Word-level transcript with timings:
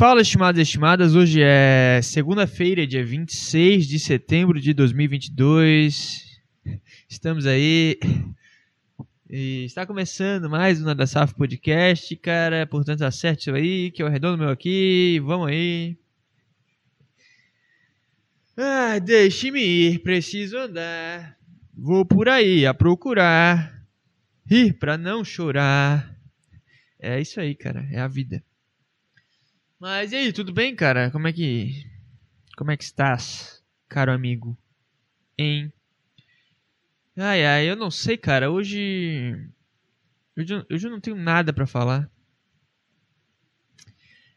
Fala, 0.00 0.22
estimados 0.22 0.58
e 0.58 0.62
estimadas. 0.62 1.14
Hoje 1.14 1.42
é 1.42 2.00
segunda-feira, 2.02 2.86
dia 2.86 3.04
26 3.04 3.86
de 3.86 3.98
setembro 3.98 4.58
de 4.58 4.72
2022. 4.72 6.40
Estamos 7.06 7.46
aí. 7.46 7.98
E 9.28 9.64
está 9.66 9.84
começando 9.84 10.48
mais 10.48 10.80
um 10.80 10.86
Nada 10.86 11.06
Safo 11.06 11.34
Podcast, 11.34 12.16
cara. 12.16 12.66
Portanto, 12.66 13.02
acerte 13.02 13.50
isso 13.50 13.54
aí, 13.54 13.90
que 13.90 14.02
eu 14.02 14.06
arredondo 14.06 14.38
meu 14.38 14.48
aqui. 14.48 15.20
Vamos 15.22 15.48
aí. 15.48 15.98
Ah, 18.56 18.98
deixe-me 18.98 19.60
ir, 19.60 19.98
preciso 19.98 20.56
andar. 20.56 21.36
Vou 21.76 22.06
por 22.06 22.26
aí 22.26 22.64
a 22.64 22.72
procurar. 22.72 23.84
Rir 24.46 24.72
pra 24.78 24.96
não 24.96 25.22
chorar. 25.22 26.16
É 26.98 27.20
isso 27.20 27.38
aí, 27.38 27.54
cara. 27.54 27.86
É 27.92 28.00
a 28.00 28.08
vida. 28.08 28.42
Mas 29.80 30.12
e 30.12 30.16
aí, 30.16 30.30
tudo 30.30 30.52
bem, 30.52 30.76
cara? 30.76 31.10
Como 31.10 31.26
é 31.26 31.32
que. 31.32 31.86
Como 32.54 32.70
é 32.70 32.76
que 32.76 32.84
estás, 32.84 33.64
caro 33.88 34.12
amigo? 34.12 34.54
Em. 35.38 35.72
Ai, 37.16 37.46
ai, 37.46 37.70
eu 37.70 37.74
não 37.74 37.90
sei, 37.90 38.18
cara. 38.18 38.50
Hoje. 38.50 39.32
Hoje, 40.36 40.66
hoje 40.70 40.86
eu 40.86 40.90
não 40.90 41.00
tenho 41.00 41.16
nada 41.16 41.50
para 41.50 41.66
falar. 41.66 42.10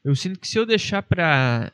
Eu 0.01 0.15
sinto 0.15 0.39
que 0.39 0.47
se 0.47 0.57
eu 0.57 0.65
deixar 0.65 1.03
pra. 1.03 1.73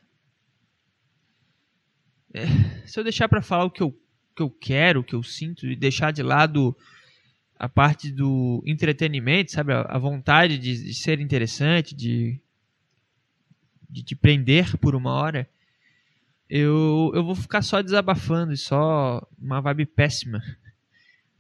É, 2.34 2.48
se 2.88 3.00
eu 3.00 3.04
deixar 3.04 3.30
pra 3.30 3.44
falar 3.44 3.66
o 3.66 3.72
que 3.72 3.84
eu, 3.84 3.92
que 4.36 4.42
eu 4.42 4.50
quero, 4.50 5.02
o 5.02 5.04
que 5.04 5.14
eu 5.14 5.22
sinto, 5.22 5.68
e 5.68 5.76
deixar 5.76 6.12
de 6.12 6.24
lado 6.24 6.76
a 7.56 7.70
parte 7.70 8.12
do 8.12 8.64
entretenimento, 8.66 9.52
sabe? 9.52 9.74
A, 9.74 9.82
a 9.82 10.00
vontade 10.00 10.58
de, 10.58 10.86
de 10.86 10.94
ser 10.96 11.20
interessante, 11.20 11.96
de 11.96 12.42
de 13.90 14.04
te 14.04 14.16
prender 14.16 14.78
por 14.78 14.96
uma 14.96 15.12
hora, 15.12 15.50
eu, 16.50 17.12
eu 17.14 17.24
vou 17.24 17.36
ficar 17.36 17.62
só 17.62 17.82
desabafando 17.82 18.54
e 18.54 18.58
só 18.58 19.26
uma 19.40 19.62
vibe 19.62 19.86
péssima. 19.86 20.42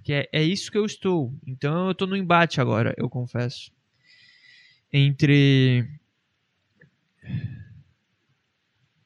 Que 0.03 0.13
é, 0.13 0.29
é 0.31 0.43
isso 0.43 0.71
que 0.71 0.77
eu 0.77 0.85
estou. 0.85 1.33
Então 1.45 1.85
eu 1.85 1.91
estou 1.91 2.07
no 2.07 2.15
embate 2.15 2.59
agora, 2.61 2.93
eu 2.97 3.09
confesso. 3.09 3.71
Entre 4.91 5.87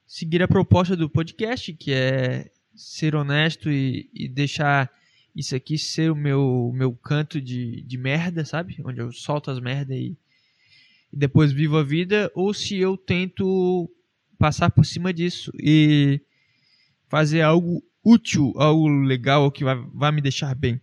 seguir 0.05 0.44
a 0.44 0.47
proposta 0.47 0.95
do 0.95 1.09
podcast, 1.09 1.73
que 1.73 1.91
é 1.91 2.52
ser 2.75 3.16
honesto 3.16 3.69
e, 3.69 4.09
e 4.13 4.28
deixar 4.28 4.91
isso 5.35 5.55
aqui 5.55 5.78
ser 5.78 6.11
o 6.11 6.16
meu, 6.16 6.72
meu 6.73 6.94
canto 6.94 7.41
de, 7.41 7.81
de 7.81 7.97
merda, 7.97 8.45
sabe? 8.45 8.78
Onde 8.85 9.02
eu 9.02 9.11
solto 9.11 9.50
as 9.50 9.59
merdas 9.59 9.97
e 9.97 10.16
e 11.14 11.16
depois 11.16 11.52
vivo 11.52 11.78
a 11.78 11.83
vida, 11.83 12.31
ou 12.33 12.56
se 12.56 12.75
eu 12.80 12.97
tento 12.97 13.88
passar 14.39 14.72
por 14.72 14.83
cima 14.83 15.14
disso 15.14 15.52
e 15.61 16.19
fazer 17.08 17.42
algo 17.42 17.83
útil, 18.03 18.52
algo 18.58 18.88
legal 18.88 19.52
que 19.52 19.64
vai, 19.64 19.75
vai 19.94 20.11
me 20.11 20.22
deixar 20.22 20.56
bem 20.56 20.81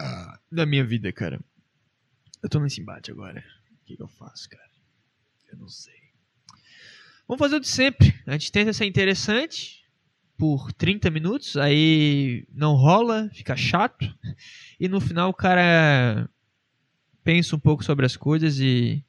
ah, 0.00 0.40
da 0.50 0.66
minha 0.66 0.84
vida, 0.84 1.12
cara. 1.12 1.40
Eu 2.42 2.48
tô 2.48 2.58
nesse 2.58 2.80
embate 2.80 3.12
agora. 3.12 3.44
O 3.82 3.84
que, 3.86 3.96
que 3.96 4.02
eu 4.02 4.08
faço, 4.08 4.48
cara? 4.48 4.68
Eu 5.52 5.58
não 5.58 5.68
sei. 5.68 5.94
Vamos 7.28 7.38
fazer 7.38 7.56
o 7.56 7.60
de 7.60 7.68
sempre. 7.68 8.12
A 8.26 8.32
gente 8.32 8.50
tenta 8.50 8.72
ser 8.72 8.86
interessante 8.86 9.84
por 10.36 10.72
30 10.72 11.08
minutos, 11.10 11.56
aí 11.56 12.48
não 12.52 12.74
rola, 12.74 13.30
fica 13.32 13.54
chato. 13.56 14.12
E 14.80 14.88
no 14.88 15.00
final 15.00 15.30
o 15.30 15.34
cara 15.34 16.28
pensa 17.22 17.54
um 17.54 17.60
pouco 17.60 17.84
sobre 17.84 18.06
as 18.06 18.16
coisas 18.16 18.58
e 18.58 19.04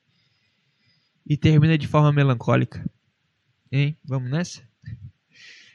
e 1.25 1.38
termina 1.38 1.77
de 1.77 1.88
forma 1.88 2.11
melancólica. 2.11 2.83
Hein? 3.72 3.97
Vamos 4.03 4.30
nessa? 4.30 4.61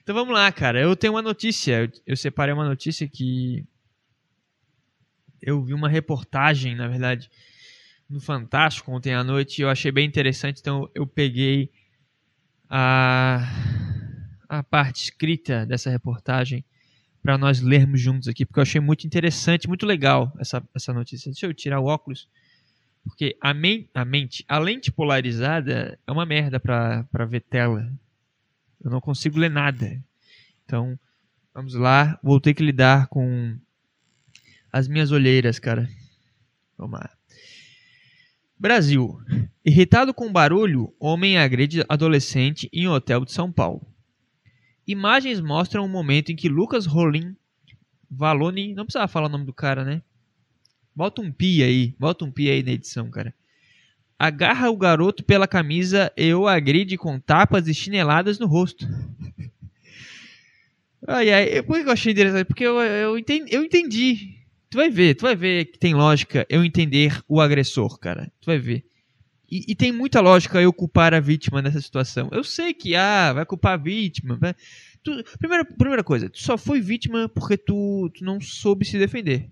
Então 0.02 0.14
vamos 0.14 0.32
lá, 0.32 0.50
cara. 0.52 0.80
Eu 0.80 0.94
tenho 0.94 1.14
uma 1.14 1.22
notícia. 1.22 1.90
Eu 2.06 2.16
separei 2.16 2.54
uma 2.54 2.64
notícia 2.64 3.08
que 3.08 3.64
eu 5.42 5.62
vi 5.62 5.74
uma 5.74 5.88
reportagem, 5.88 6.74
na 6.74 6.88
verdade, 6.88 7.30
no 8.08 8.20
Fantástico 8.20 8.92
ontem 8.92 9.14
à 9.14 9.24
noite 9.24 9.58
e 9.58 9.62
eu 9.62 9.68
achei 9.68 9.90
bem 9.90 10.06
interessante. 10.06 10.60
Então 10.60 10.88
eu 10.94 11.06
peguei 11.06 11.70
a, 12.68 13.48
a 14.48 14.62
parte 14.62 15.04
escrita 15.04 15.66
dessa 15.66 15.90
reportagem 15.90 16.64
para 17.22 17.36
nós 17.36 17.60
lermos 17.60 18.00
juntos 18.00 18.28
aqui, 18.28 18.46
porque 18.46 18.60
eu 18.60 18.62
achei 18.62 18.80
muito 18.80 19.04
interessante, 19.06 19.66
muito 19.66 19.84
legal 19.84 20.32
essa, 20.38 20.62
essa 20.74 20.92
notícia. 20.92 21.30
Deixa 21.32 21.46
eu 21.46 21.54
tirar 21.54 21.80
o 21.80 21.86
óculos 21.86 22.28
porque 23.06 23.36
a, 23.40 23.54
men 23.54 23.88
a 23.94 24.04
mente, 24.04 24.44
a 24.48 24.58
lente 24.58 24.90
polarizada 24.90 25.98
é 26.06 26.12
uma 26.12 26.26
merda 26.26 26.58
para 26.58 27.24
ver 27.26 27.40
tela. 27.40 27.90
Eu 28.82 28.90
não 28.90 29.00
consigo 29.00 29.38
ler 29.38 29.50
nada. 29.50 30.02
Então, 30.64 30.98
vamos 31.54 31.74
lá. 31.74 32.18
Vou 32.22 32.40
ter 32.40 32.54
que 32.54 32.62
lidar 32.62 33.06
com 33.06 33.56
as 34.72 34.88
minhas 34.88 35.12
olheiras, 35.12 35.58
cara. 35.58 35.88
Vamos 36.76 36.98
lá. 36.98 37.10
Brasil. 38.58 39.18
Irritado 39.64 40.14
com 40.14 40.32
barulho, 40.32 40.94
homem 40.98 41.38
agride 41.38 41.84
adolescente 41.88 42.68
em 42.72 42.86
hotel 42.86 43.24
de 43.24 43.32
São 43.32 43.50
Paulo. 43.50 43.86
Imagens 44.86 45.40
mostram 45.40 45.84
o 45.84 45.88
momento 45.88 46.30
em 46.30 46.36
que 46.36 46.48
Lucas 46.48 46.86
Rolim 46.86 47.36
Valone, 48.10 48.74
não 48.74 48.84
precisava 48.84 49.08
falar 49.08 49.26
o 49.26 49.30
nome 49.30 49.44
do 49.44 49.52
cara, 49.52 49.84
né? 49.84 50.02
Bota 50.96 51.20
um 51.20 51.30
pi 51.30 51.62
aí. 51.62 51.94
Bota 51.98 52.24
um 52.24 52.30
pi 52.30 52.48
aí 52.48 52.62
na 52.62 52.72
edição, 52.72 53.10
cara. 53.10 53.34
Agarra 54.18 54.70
o 54.70 54.76
garoto 54.78 55.22
pela 55.22 55.46
camisa 55.46 56.10
e 56.16 56.32
o 56.32 56.48
agride 56.48 56.96
com 56.96 57.20
tapas 57.20 57.68
e 57.68 57.74
chineladas 57.74 58.38
no 58.38 58.46
rosto. 58.46 58.88
ai, 61.06 61.30
ai. 61.30 61.62
Por 61.62 61.78
que 61.78 61.86
eu 61.86 61.92
achei 61.92 62.12
interessante? 62.12 62.46
Porque 62.46 62.64
eu, 62.64 62.80
eu, 62.80 63.18
entendi, 63.18 63.54
eu 63.54 63.62
entendi. 63.62 64.38
Tu 64.70 64.78
vai 64.78 64.88
ver, 64.88 65.14
tu 65.14 65.22
vai 65.22 65.36
ver 65.36 65.66
que 65.66 65.78
tem 65.78 65.92
lógica 65.92 66.46
eu 66.48 66.64
entender 66.64 67.20
o 67.28 67.42
agressor, 67.42 67.98
cara. 67.98 68.32
Tu 68.40 68.46
vai 68.46 68.58
ver. 68.58 68.82
E, 69.50 69.64
e, 69.68 69.74
tem 69.74 69.92
muita 69.92 70.20
lógica 70.20 70.60
eu 70.60 70.72
culpar 70.72 71.12
a 71.12 71.20
vítima 71.20 71.60
nessa 71.60 71.80
situação. 71.80 72.30
Eu 72.32 72.42
sei 72.42 72.72
que, 72.72 72.96
ah, 72.96 73.34
vai 73.34 73.44
culpar 73.44 73.74
a 73.74 73.76
vítima. 73.76 74.38
Tu, 75.04 75.22
primeira, 75.38 75.64
primeira 75.64 76.02
coisa, 76.02 76.28
tu 76.28 76.42
só 76.42 76.58
foi 76.58 76.80
vítima 76.80 77.28
porque 77.28 77.56
tu, 77.56 78.10
tu 78.12 78.24
não 78.24 78.40
soube 78.40 78.84
se 78.84 78.98
defender. 78.98 79.48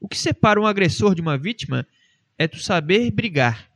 O 0.00 0.08
que 0.08 0.16
separa 0.16 0.60
um 0.60 0.66
agressor 0.66 1.14
de 1.14 1.20
uma 1.20 1.36
vítima 1.36 1.86
é 2.36 2.46
tu 2.46 2.58
saber 2.58 3.10
brigar. 3.10 3.68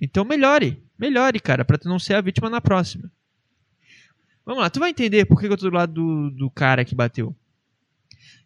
Então 0.00 0.24
melhore, 0.24 0.82
melhore, 0.98 1.40
cara, 1.40 1.64
para 1.64 1.78
tu 1.78 1.88
não 1.88 1.98
ser 1.98 2.14
a 2.14 2.20
vítima 2.20 2.50
na 2.50 2.60
próxima. 2.60 3.10
Vamos 4.44 4.62
lá, 4.62 4.70
tu 4.70 4.78
vai 4.78 4.90
entender 4.90 5.24
por 5.24 5.40
que 5.40 5.46
eu 5.46 5.56
tô 5.56 5.68
do 5.68 5.74
lado 5.74 5.92
do, 5.92 6.30
do 6.30 6.50
cara 6.50 6.84
que 6.84 6.94
bateu. 6.94 7.34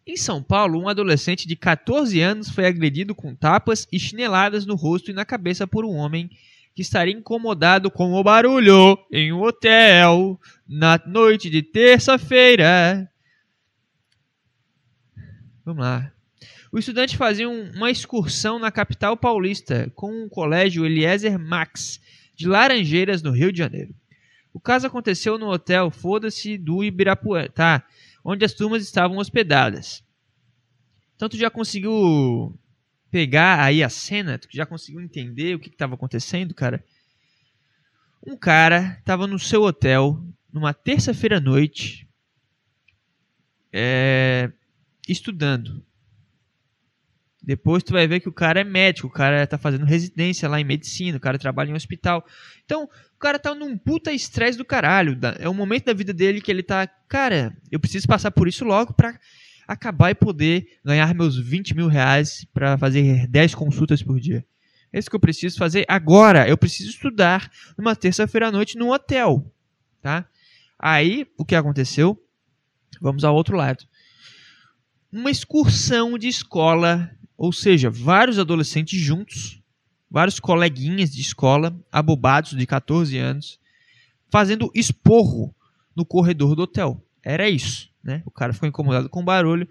Em 0.05 0.17
São 0.17 0.41
Paulo, 0.41 0.81
um 0.81 0.89
adolescente 0.89 1.47
de 1.47 1.55
14 1.55 2.19
anos 2.21 2.49
foi 2.49 2.65
agredido 2.65 3.13
com 3.13 3.35
tapas 3.35 3.87
e 3.91 3.99
chineladas 3.99 4.65
no 4.65 4.75
rosto 4.75 5.11
e 5.11 5.13
na 5.13 5.23
cabeça 5.23 5.67
por 5.67 5.85
um 5.85 5.93
homem 5.93 6.29
que 6.73 6.81
estaria 6.81 7.13
incomodado 7.13 7.91
com 7.91 8.13
o 8.13 8.23
barulho 8.23 8.97
em 9.11 9.31
um 9.31 9.41
hotel 9.41 10.39
na 10.67 10.99
noite 11.05 11.49
de 11.49 11.61
terça-feira. 11.61 13.09
Vamos 15.63 15.83
lá. 15.83 16.11
O 16.71 16.79
estudante 16.79 17.17
fazia 17.17 17.49
uma 17.49 17.91
excursão 17.91 18.57
na 18.57 18.71
capital 18.71 19.17
paulista 19.17 19.91
com 19.93 20.23
o 20.23 20.29
colégio 20.29 20.85
Eliezer 20.85 21.37
Max, 21.37 21.99
de 22.33 22.47
Laranjeiras, 22.47 23.21
no 23.21 23.31
Rio 23.31 23.51
de 23.51 23.57
Janeiro. 23.57 23.93
O 24.53 24.59
caso 24.59 24.87
aconteceu 24.87 25.37
no 25.37 25.49
hotel 25.49 25.91
Foda-se 25.91 26.57
do 26.57 26.81
Ibirapuã, 26.81 27.47
tá? 27.49 27.85
Onde 28.23 28.45
as 28.45 28.53
turmas 28.53 28.83
estavam 28.83 29.17
hospedadas. 29.17 30.01
Então 31.15 31.27
tu 31.27 31.35
já 31.35 31.49
conseguiu 31.49 32.57
pegar 33.09 33.61
aí 33.61 33.83
a 33.83 33.89
cena? 33.89 34.37
Tu 34.37 34.47
já 34.51 34.65
conseguiu 34.65 35.01
entender 35.01 35.55
o 35.55 35.59
que 35.59 35.67
estava 35.67 35.95
acontecendo, 35.95 36.53
cara? 36.53 36.83
Um 38.25 38.37
cara 38.37 38.97
estava 38.99 39.27
no 39.27 39.37
seu 39.37 39.63
hotel 39.63 40.23
numa 40.53 40.73
terça-feira 40.73 41.37
à 41.37 41.41
noite 41.41 42.07
é, 43.73 44.51
estudando. 45.07 45.83
Depois 47.43 47.81
tu 47.81 47.93
vai 47.93 48.07
ver 48.07 48.19
que 48.19 48.29
o 48.29 48.33
cara 48.33 48.61
é 48.61 48.63
médico, 48.63 49.07
o 49.07 49.11
cara 49.11 49.47
tá 49.47 49.57
fazendo 49.57 49.83
residência 49.83 50.47
lá 50.47 50.61
em 50.61 50.63
medicina, 50.63 51.17
o 51.17 51.21
cara 51.21 51.39
trabalha 51.39 51.69
em 51.69 51.73
um 51.73 51.75
hospital. 51.75 52.23
Então, 52.63 52.83
o 52.83 53.19
cara 53.19 53.39
tá 53.39 53.55
num 53.55 53.75
puta 53.75 54.11
estresse 54.11 54.57
do 54.57 54.65
caralho. 54.65 55.17
É 55.39 55.49
um 55.49 55.53
momento 55.53 55.85
da 55.85 55.93
vida 55.93 56.13
dele 56.13 56.39
que 56.39 56.51
ele 56.51 56.61
tá, 56.61 56.87
cara, 57.07 57.57
eu 57.71 57.79
preciso 57.79 58.07
passar 58.07 58.29
por 58.29 58.47
isso 58.47 58.63
logo 58.63 58.93
pra 58.93 59.19
acabar 59.67 60.11
e 60.11 60.15
poder 60.15 60.67
ganhar 60.85 61.15
meus 61.15 61.37
20 61.37 61.75
mil 61.75 61.87
reais 61.87 62.45
pra 62.53 62.77
fazer 62.77 63.25
10 63.27 63.55
consultas 63.55 64.03
por 64.03 64.19
dia. 64.19 64.45
É 64.93 64.99
isso 64.99 65.09
que 65.09 65.15
eu 65.15 65.19
preciso 65.19 65.57
fazer 65.57 65.85
agora. 65.87 66.47
Eu 66.47 66.57
preciso 66.57 66.89
estudar 66.89 67.49
numa 67.77 67.95
terça-feira 67.95 68.49
à 68.49 68.51
noite 68.51 68.77
num 68.77 68.91
hotel, 68.91 69.51
tá? 70.01 70.27
Aí, 70.77 71.25
o 71.37 71.45
que 71.45 71.55
aconteceu? 71.55 72.21
Vamos 72.99 73.23
ao 73.23 73.33
outro 73.33 73.55
lado. 73.55 73.83
Uma 75.11 75.31
excursão 75.31 76.17
de 76.17 76.27
escola 76.27 77.09
ou 77.41 77.51
seja, 77.51 77.89
vários 77.89 78.37
adolescentes 78.37 78.99
juntos 78.99 79.61
vários 80.11 80.41
coleguinhas 80.41 81.09
de 81.09 81.21
escola, 81.21 81.73
abobados 81.89 82.51
de 82.51 82.67
14 82.67 83.17
anos, 83.17 83.57
fazendo 84.29 84.69
esporro 84.75 85.55
no 85.95 86.05
corredor 86.05 86.53
do 86.53 86.63
hotel. 86.63 87.01
Era 87.23 87.49
isso, 87.49 87.89
né? 88.03 88.21
O 88.25 88.31
cara 88.31 88.51
ficou 88.51 88.67
incomodado 88.67 89.07
com 89.07 89.21
o 89.21 89.23
barulho 89.23 89.67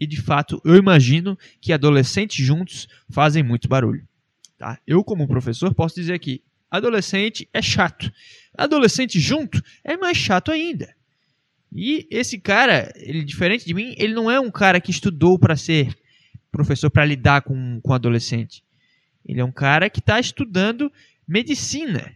e 0.00 0.06
de 0.06 0.20
fato 0.20 0.60
eu 0.64 0.76
imagino 0.76 1.38
que 1.60 1.72
adolescentes 1.72 2.44
juntos 2.44 2.88
fazem 3.10 3.42
muito 3.42 3.68
barulho. 3.68 4.08
Tá? 4.56 4.78
Eu 4.86 5.04
como 5.04 5.28
professor 5.28 5.74
posso 5.74 5.96
dizer 5.96 6.14
aqui, 6.14 6.42
adolescente 6.70 7.46
é 7.52 7.60
chato. 7.60 8.10
Adolescente 8.56 9.20
junto 9.20 9.62
é 9.84 9.96
mais 9.96 10.16
chato 10.16 10.50
ainda. 10.50 10.94
E 11.70 12.06
esse 12.10 12.38
cara, 12.38 12.92
ele 12.96 13.24
diferente 13.24 13.66
de 13.66 13.74
mim, 13.74 13.94
ele 13.98 14.14
não 14.14 14.30
é 14.30 14.40
um 14.40 14.50
cara 14.50 14.80
que 14.80 14.90
estudou 14.90 15.38
para 15.38 15.56
ser 15.56 15.94
professor 16.52 16.90
para 16.90 17.04
lidar 17.04 17.42
com, 17.42 17.80
com 17.80 17.92
adolescente. 17.92 18.62
Ele 19.26 19.40
é 19.40 19.44
um 19.44 19.50
cara 19.50 19.88
que 19.88 20.00
está 20.00 20.20
estudando 20.20 20.92
medicina. 21.26 22.14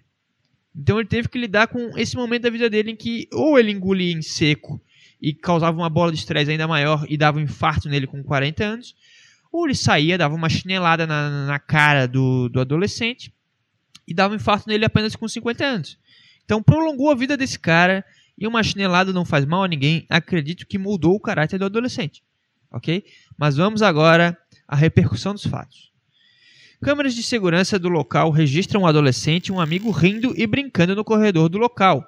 Então 0.75 0.99
ele 1.01 1.09
teve 1.09 1.29
que 1.29 1.39
lidar 1.39 1.69
com 1.69 1.97
esse 1.99 2.15
momento 2.15 2.43
da 2.43 2.51
vida 2.51 2.69
dele 2.69 2.93
em 2.93 2.97
que 2.97 3.29
ou 3.33 3.59
ele 3.59 3.73
engolia 3.73 4.13
em 4.13 4.21
seco 4.21 4.81
e 5.21 5.33
causava 5.33 5.77
uma 5.77 5.89
bola 5.89 6.13
de 6.13 6.19
estresse 6.19 6.51
ainda 6.51 6.69
maior 6.69 7.07
e 7.09 7.17
dava 7.17 7.39
um 7.39 7.43
infarto 7.43 7.89
nele 7.89 8.07
com 8.07 8.23
40 8.23 8.63
anos, 8.63 8.95
ou 9.51 9.65
ele 9.65 9.75
saía, 9.75 10.19
dava 10.19 10.35
uma 10.35 10.51
chinelada 10.51 11.07
na, 11.07 11.47
na 11.47 11.59
cara 11.59 12.07
do, 12.07 12.51
do 12.51 12.61
adolescente 12.61 13.33
e 14.07 14.13
dava 14.13 14.35
um 14.35 14.37
infarto 14.37 14.69
nele 14.69 14.85
apenas 14.85 15.17
com 15.17 15.27
50 15.27 15.65
anos. 15.65 15.99
Então 16.45 16.63
prolongou 16.63 17.11
a 17.11 17.15
vida 17.15 17.37
desse 17.39 17.59
cara 17.59 18.05
e 18.39 18.47
uma 18.47 18.63
chinelada 18.63 19.13
não 19.15 19.25
faz 19.25 19.47
mal 19.47 19.65
a 19.65 19.69
ninguém. 19.69 20.05
Acredito 20.11 20.67
que 20.67 20.77
mudou 20.77 21.15
o 21.15 21.21
caráter 21.21 21.59
do 21.59 21.65
adolescente, 21.65 22.23
ok? 22.77 23.05
Mas 23.39 23.57
vamos 23.57 23.83
agora 23.83 24.37
à 24.67 24.77
repercussão 24.77 25.33
dos 25.33 25.47
fatos. 25.47 25.93
Câmeras 26.83 27.15
de 27.15 27.23
segurança 27.23 27.79
do 27.79 27.89
local 27.89 28.31
registram 28.31 28.83
um 28.83 28.87
adolescente 28.87 29.49
e 29.49 29.53
um 29.53 29.61
amigo 29.61 29.91
rindo 29.91 30.35
e 30.37 30.47
brincando 30.47 30.95
no 30.95 31.05
corredor 31.05 31.49
do 31.49 31.59
local. 31.59 32.05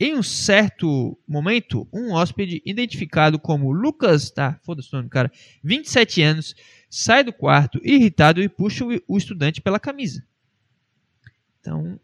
Em 0.00 0.14
um 0.14 0.22
certo 0.22 1.18
momento, 1.26 1.88
um 1.92 2.12
hóspede 2.12 2.62
identificado 2.64 3.38
como 3.38 3.72
Lucas, 3.72 4.30
tá, 4.30 4.58
foda-se 4.62 4.88
o 4.92 4.96
nome 4.96 5.08
do 5.08 5.10
cara, 5.10 5.30
27 5.62 6.22
anos, 6.22 6.54
sai 6.88 7.24
do 7.24 7.32
quarto 7.32 7.80
irritado 7.82 8.40
e 8.40 8.48
puxa 8.48 8.84
o 8.84 9.16
estudante 9.16 9.60
pela 9.60 9.80
camisa. 9.80 10.24
Então, 11.60 11.98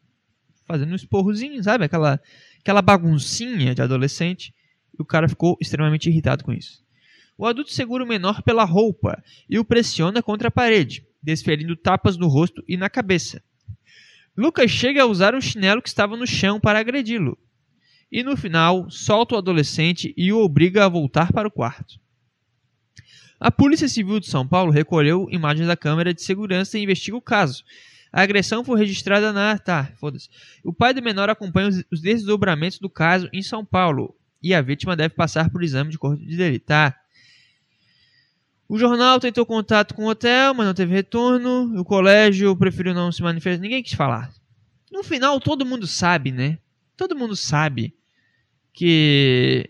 fazendo 0.67 0.93
um 0.93 0.97
esporrozinho, 0.97 1.63
sabe? 1.63 1.85
Aquela, 1.85 2.21
aquela 2.61 2.83
baguncinha 2.83 3.75
de 3.75 3.83
adolescente. 3.83 4.55
E 4.99 5.03
o 5.03 5.05
cara 5.05 5.29
ficou 5.29 5.57
extremamente 5.61 6.09
irritado 6.09 6.45
com 6.45 6.53
isso. 6.53 6.84
O 7.37 7.47
adulto 7.47 7.73
segura 7.73 8.05
o 8.05 8.07
menor 8.07 8.43
pela 8.43 8.65
roupa 8.65 9.23
e 9.49 9.59
o 9.59 9.65
pressiona 9.65 10.23
contra 10.23 10.49
a 10.49 10.51
parede 10.51 11.05
desferindo 11.25 11.75
tapas 11.75 12.19
no 12.19 12.29
rosto 12.29 12.63
e 12.69 12.77
na 12.77 12.91
cabeça. 12.91 13.43
Lucas 14.37 14.71
chega 14.71 15.03
a 15.03 15.07
usar 15.07 15.35
um 15.35 15.41
chinelo 15.41 15.81
que 15.81 15.89
estava 15.89 16.17
no 16.17 16.27
chão 16.27 16.61
para 16.61 16.79
agredi-lo. 16.79 17.39
E 18.13 18.23
no 18.23 18.37
final, 18.37 18.91
solta 18.91 19.35
o 19.35 19.39
adolescente 19.39 20.13
e 20.17 20.33
o 20.33 20.39
obriga 20.39 20.85
a 20.85 20.89
voltar 20.89 21.33
para 21.33 21.49
o 21.49 21.51
quarto. 21.51 21.99
A 23.41 23.51
Polícia 23.51 23.89
Civil 23.89 24.21
de 24.21 24.27
São 24.27 24.47
Paulo 24.47 24.71
recolheu 24.71 25.27
imagens 25.31 25.67
da 25.67 25.77
câmera 25.77 26.13
de 26.13 26.23
segurança 26.23 26.79
e 26.79 26.83
investiga 26.83 27.17
o 27.17 27.23
caso. 27.23 27.65
A 28.13 28.23
agressão 28.23 28.65
foi 28.65 28.79
registrada 28.79 29.33
na. 29.33 29.59
Tá, 29.59 29.93
foda-se. 29.97 30.29
O 30.63 30.73
pai 30.73 30.95
do 30.95 31.03
menor 31.03 31.29
acompanha 31.29 31.69
os 31.91 32.01
desdobramentos 32.01 32.79
do 32.79 32.89
caso 32.89 33.29
em 33.33 33.43
São 33.43 33.65
Paulo. 33.65 34.15
E 34.43 34.55
a 34.55 34.63
vítima 34.63 34.95
deve 34.95 35.15
passar 35.15 35.51
por 35.51 35.65
exame 35.65 35.91
de 35.91 35.99
corpo 35.99 36.25
de 36.25 36.37
delito. 36.37 36.67
Tá. 36.67 37.04
O 38.69 38.79
jornal 38.79 39.21
tentou 39.21 39.45
contato 39.45 39.95
com 39.95 40.05
o 40.05 40.09
hotel, 40.09 40.55
mas 40.55 40.67
não 40.67 40.75
teve 40.75 40.93
retorno. 40.93 41.79
O 41.79 41.85
colégio 41.85 42.57
preferiu 42.57 42.95
não 42.95 43.13
se 43.13 43.23
manifestar. 43.23 43.61
Ninguém 43.61 43.83
quis 43.83 43.93
falar. 43.93 44.33
No 44.91 45.03
final, 45.03 45.39
todo 45.41 45.67
mundo 45.67 45.87
sabe, 45.87 46.33
né? 46.33 46.59
Todo 46.97 47.17
mundo 47.17 47.37
sabe 47.37 47.95
que. 48.73 49.69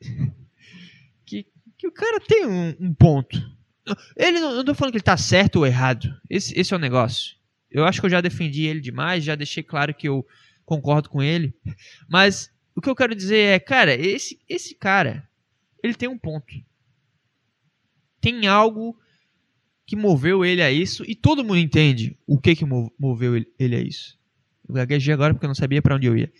que, 1.26 1.46
que 1.76 1.86
o 1.86 1.92
cara 1.92 2.20
tem 2.20 2.46
um, 2.46 2.74
um 2.80 2.94
ponto. 2.94 3.38
Ele 4.16 4.40
não, 4.40 4.56
não 4.56 4.64
tô 4.64 4.74
falando 4.74 4.92
que 4.92 4.98
ele 4.98 5.04
tá 5.04 5.16
certo 5.16 5.56
ou 5.56 5.66
errado. 5.66 6.14
Esse, 6.28 6.58
esse 6.58 6.72
é 6.72 6.76
o 6.76 6.80
negócio. 6.80 7.36
Eu 7.70 7.84
acho 7.84 8.00
que 8.00 8.06
eu 8.06 8.10
já 8.10 8.20
defendi 8.20 8.66
ele 8.66 8.80
demais, 8.80 9.24
já 9.24 9.34
deixei 9.34 9.62
claro 9.62 9.94
que 9.94 10.08
eu 10.08 10.26
concordo 10.64 11.08
com 11.08 11.22
ele. 11.22 11.54
Mas 12.08 12.50
o 12.74 12.80
que 12.80 12.88
eu 12.88 12.96
quero 12.96 13.14
dizer 13.14 13.38
é, 13.38 13.58
cara, 13.58 13.94
esse, 13.94 14.40
esse 14.48 14.74
cara, 14.74 15.28
ele 15.82 15.94
tem 15.94 16.08
um 16.08 16.18
ponto 16.18 16.52
tem 18.20 18.46
algo 18.46 18.98
que 19.86 19.96
moveu 19.96 20.44
ele 20.44 20.62
a 20.62 20.70
isso 20.70 21.04
e 21.06 21.14
todo 21.14 21.42
mundo 21.42 21.58
entende 21.58 22.16
o 22.26 22.38
que 22.38 22.54
que 22.54 22.64
moveu 22.64 23.34
ele 23.58 23.76
a 23.76 23.80
isso. 23.80 24.18
Eu 24.68 24.74
gaguejei 24.74 25.12
agora 25.12 25.34
porque 25.34 25.46
eu 25.46 25.48
não 25.48 25.54
sabia 25.54 25.82
para 25.82 25.96
onde 25.96 26.06
eu 26.06 26.16
ia. 26.16 26.32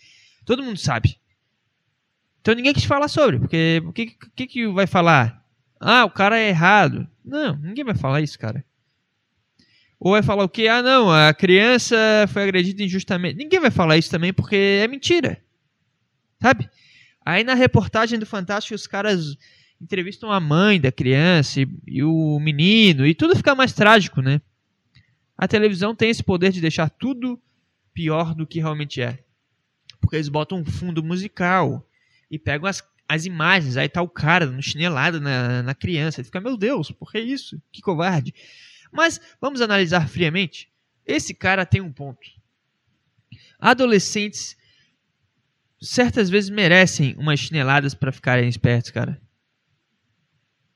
Todo 0.45 0.63
mundo 0.63 0.77
sabe. 0.77 1.19
Então 2.39 2.55
ninguém 2.55 2.73
quis 2.73 2.85
falar 2.85 3.07
sobre, 3.07 3.39
porque 3.39 3.81
o 3.85 3.91
que, 3.91 4.15
que, 4.35 4.47
que 4.47 4.67
vai 4.67 4.87
falar? 4.87 5.45
Ah, 5.79 6.05
o 6.05 6.09
cara 6.09 6.39
é 6.39 6.49
errado. 6.49 7.07
Não, 7.23 7.55
ninguém 7.57 7.83
vai 7.83 7.95
falar 7.95 8.21
isso, 8.21 8.37
cara. 8.39 8.63
Ou 9.99 10.13
vai 10.13 10.23
falar 10.23 10.43
o 10.43 10.49
quê? 10.49 10.67
Ah, 10.67 10.81
não, 10.81 11.11
a 11.11 11.33
criança 11.33 11.95
foi 12.29 12.43
agredida 12.43 12.83
injustamente. 12.83 13.37
Ninguém 13.37 13.59
vai 13.59 13.69
falar 13.69 13.97
isso 13.97 14.09
também 14.09 14.33
porque 14.33 14.55
é 14.55 14.87
mentira. 14.87 15.43
Sabe? 16.41 16.69
Aí 17.23 17.43
na 17.43 17.53
reportagem 17.53 18.17
do 18.17 18.25
Fantástico 18.25 18.73
os 18.73 18.87
caras 18.87 19.37
entrevistam 19.81 20.31
a 20.31 20.39
mãe 20.39 20.79
da 20.79 20.91
criança 20.91 21.61
e, 21.61 21.67
e, 21.87 22.03
o 22.03 22.39
menino, 22.39 23.05
e 23.05 23.15
tudo 23.15 23.35
fica 23.35 23.55
mais 23.55 23.73
trágico, 23.73 24.21
né? 24.21 24.39
A 25.37 25.47
televisão 25.47 25.95
tem 25.95 26.09
esse 26.09 26.23
poder 26.23 26.51
de 26.51 26.61
deixar 26.61 26.89
tudo 26.89 27.41
pior 27.93 28.35
do 28.35 28.45
que 28.45 28.59
realmente 28.59 29.01
é. 29.01 29.23
Porque 29.99 30.15
eles 30.15 30.29
botam 30.29 30.59
um 30.59 30.65
fundo 30.65 31.03
musical 31.03 31.85
e 32.29 32.37
pegam 32.37 32.69
as, 32.69 32.83
as 33.09 33.25
imagens, 33.25 33.75
aí 33.75 33.89
tá 33.89 34.01
o 34.01 34.09
cara 34.09 34.45
no 34.45 34.61
chinelado 34.61 35.19
na, 35.19 35.63
na 35.63 35.73
criança. 35.73 36.21
E 36.21 36.23
fica, 36.23 36.39
meu 36.39 36.55
Deus, 36.55 36.91
por 36.91 37.11
que 37.11 37.19
isso? 37.19 37.59
Que 37.71 37.81
covarde. 37.81 38.33
Mas 38.91 39.19
vamos 39.39 39.61
analisar 39.61 40.07
friamente. 40.07 40.69
Esse 41.05 41.33
cara 41.33 41.65
tem 41.65 41.81
um 41.81 41.91
ponto. 41.91 42.21
Adolescentes 43.59 44.55
certas 45.81 46.29
vezes 46.29 46.49
merecem 46.51 47.15
umas 47.17 47.39
chineladas 47.39 47.95
para 47.95 48.11
ficarem 48.11 48.47
espertos, 48.47 48.91
cara. 48.91 49.19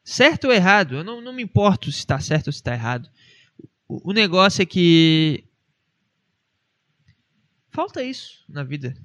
Certo 0.05 0.45
ou 0.45 0.53
errado, 0.53 0.97
eu 0.97 1.03
não, 1.03 1.19
não 1.19 1.33
me 1.33 1.41
importo 1.41 1.91
se 1.91 1.97
está 1.97 2.19
certo 2.19 2.47
ou 2.47 2.53
se 2.53 2.59
está 2.59 2.71
errado. 2.71 3.09
O, 3.87 4.11
o 4.11 4.13
negócio 4.13 4.61
é 4.61 4.65
que. 4.65 5.43
Falta 7.71 8.03
isso 8.03 8.45
na 8.47 8.63
vida. 8.63 8.95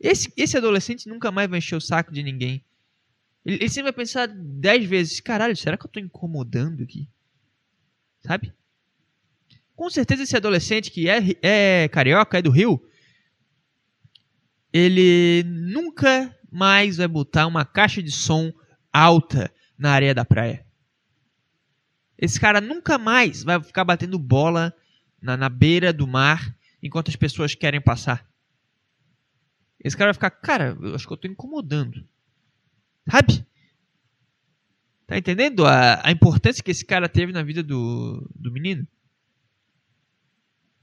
Esse, 0.00 0.32
esse 0.36 0.56
adolescente 0.56 1.08
nunca 1.08 1.30
mais 1.30 1.48
vai 1.48 1.60
encher 1.60 1.76
o 1.76 1.80
saco 1.80 2.12
de 2.12 2.24
ninguém. 2.24 2.62
Ele, 3.46 3.54
ele 3.54 3.68
sempre 3.68 3.84
vai 3.84 3.92
pensar 3.92 4.26
dez 4.26 4.84
vezes: 4.84 5.20
caralho, 5.20 5.56
será 5.56 5.76
que 5.76 5.84
eu 5.84 5.88
estou 5.88 6.02
incomodando 6.02 6.82
aqui? 6.82 7.08
Sabe? 8.18 8.52
Com 9.76 9.88
certeza 9.88 10.24
esse 10.24 10.36
adolescente 10.36 10.90
que 10.90 11.08
é, 11.08 11.20
é 11.40 11.88
carioca, 11.88 12.36
é 12.36 12.42
do 12.42 12.50
Rio, 12.50 12.84
ele 14.72 15.44
nunca 15.44 16.36
mais 16.50 16.96
vai 16.96 17.06
botar 17.06 17.46
uma 17.46 17.64
caixa 17.64 18.02
de 18.02 18.10
som 18.10 18.52
alta 18.92 19.52
na 19.76 19.92
areia 19.92 20.14
da 20.14 20.24
praia. 20.24 20.64
Esse 22.16 22.38
cara 22.38 22.60
nunca 22.60 22.96
mais 22.96 23.42
vai 23.42 23.62
ficar 23.62 23.84
batendo 23.84 24.18
bola 24.18 24.74
na, 25.20 25.36
na 25.36 25.48
beira 25.48 25.92
do 25.92 26.06
mar 26.06 26.56
enquanto 26.82 27.08
as 27.08 27.16
pessoas 27.16 27.54
querem 27.54 27.80
passar. 27.80 28.28
Esse 29.82 29.96
cara 29.96 30.08
vai 30.08 30.14
ficar, 30.14 30.30
cara, 30.30 30.76
eu 30.80 30.94
acho 30.94 31.06
que 31.06 31.12
eu 31.12 31.16
tô 31.16 31.28
incomodando. 31.28 32.06
Sabe? 33.10 33.46
Tá 35.06 35.18
entendendo 35.18 35.66
a, 35.66 36.00
a 36.06 36.10
importância 36.10 36.62
que 36.62 36.70
esse 36.70 36.84
cara 36.84 37.08
teve 37.08 37.32
na 37.32 37.42
vida 37.42 37.62
do, 37.62 38.26
do 38.34 38.50
menino? 38.50 38.86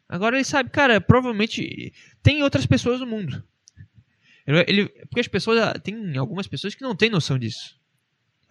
Agora 0.07 0.35
ele 0.35 0.43
sabe, 0.43 0.69
cara, 0.69 1.01
provavelmente 1.01 1.93
tem 2.21 2.43
outras 2.43 2.65
pessoas 2.65 2.99
no 2.99 3.07
mundo. 3.07 3.43
Ele, 4.45 4.65
ele, 4.67 4.89
porque 5.05 5.21
as 5.21 5.27
pessoas, 5.27 5.73
tem 5.83 6.17
algumas 6.17 6.45
pessoas 6.47 6.75
que 6.75 6.83
não 6.83 6.95
têm 6.95 7.09
noção 7.09 7.39
disso. 7.39 7.80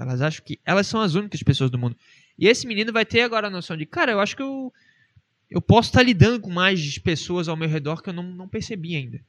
Elas 0.01 0.23
acham 0.23 0.43
que 0.43 0.59
elas 0.65 0.87
são 0.87 1.01
as 1.01 1.15
únicas 1.15 1.43
pessoas 1.43 1.71
do 1.71 1.79
mundo. 1.79 1.95
E 2.39 2.49
esse 2.49 2.67
menino 2.67 2.91
vai 2.91 3.05
ter 3.05 3.21
agora 3.21 3.49
a 3.49 3.51
noção 3.51 3.77
de, 3.77 3.85
cara, 3.85 4.13
eu 4.13 4.21
acho 4.21 4.35
que 4.35 4.43
eu, 4.43 4.73
eu 5.51 5.61
posso 5.61 5.91
estar 5.91 6.03
lidando 6.03 6.41
com 6.41 6.51
mais 6.51 6.97
pessoas 6.99 7.49
ao 7.49 7.57
meu 7.57 7.69
redor 7.69 8.03
que 8.03 8.09
eu 8.09 8.15
não, 8.15 8.23
não 8.23 8.49
percebi 8.49 8.97
ainda. 8.97 9.21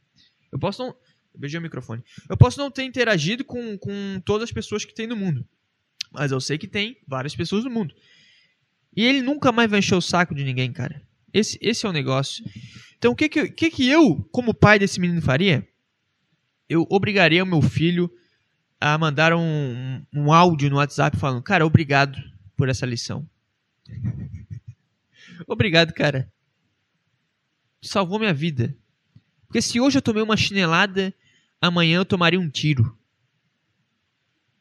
Eu 0.49 0.57
posso 0.57 0.81
não. 0.81 0.95
Beijei 1.35 1.59
o 1.59 1.61
microfone. 1.61 2.01
Eu 2.29 2.37
posso 2.37 2.57
não 2.57 2.71
ter 2.71 2.83
interagido 2.83 3.43
com, 3.43 3.77
com 3.77 4.21
todas 4.23 4.45
as 4.45 4.51
pessoas 4.51 4.85
que 4.85 4.93
tem 4.93 5.07
no 5.07 5.15
mundo. 5.15 5.45
Mas 6.09 6.31
eu 6.31 6.39
sei 6.39 6.57
que 6.57 6.67
tem 6.67 6.97
várias 7.05 7.35
pessoas 7.35 7.65
no 7.65 7.69
mundo. 7.69 7.93
E 8.95 9.03
ele 9.03 9.21
nunca 9.21 9.51
mais 9.51 9.69
vai 9.69 9.79
encher 9.79 9.95
o 9.95 10.01
saco 10.01 10.33
de 10.33 10.43
ninguém, 10.43 10.71
cara. 10.71 11.01
Esse, 11.33 11.57
esse 11.61 11.85
é 11.85 11.89
o 11.89 11.93
negócio. 11.93 12.45
Então, 12.97 13.11
o 13.11 13.15
que 13.15 13.27
que, 13.27 13.49
que 13.49 13.71
que 13.71 13.89
eu, 13.89 14.23
como 14.31 14.53
pai 14.53 14.79
desse 14.79 14.99
menino, 14.99 15.21
faria? 15.21 15.67
Eu 16.69 16.85
obrigaria 16.89 17.43
o 17.43 17.47
meu 17.47 17.61
filho 17.61 18.09
a 18.81 18.97
mandar 18.97 19.31
um, 19.33 20.03
um 20.11 20.33
áudio 20.33 20.67
no 20.69 20.77
WhatsApp 20.77 21.15
falando: 21.15 21.43
Cara, 21.43 21.63
obrigado 21.65 22.17
por 22.57 22.67
essa 22.67 22.85
lição. 22.85 23.29
Obrigado, 25.47 25.93
cara. 25.93 26.31
Salvou 27.81 28.19
minha 28.19 28.33
vida. 28.33 28.75
Porque 29.47 29.61
se 29.61 29.79
hoje 29.79 29.97
eu 29.97 30.01
tomei 30.01 30.21
uma 30.21 30.37
chinelada, 30.37 31.13
amanhã 31.59 31.97
eu 31.97 32.05
tomaria 32.05 32.39
um 32.39 32.49
tiro. 32.49 32.97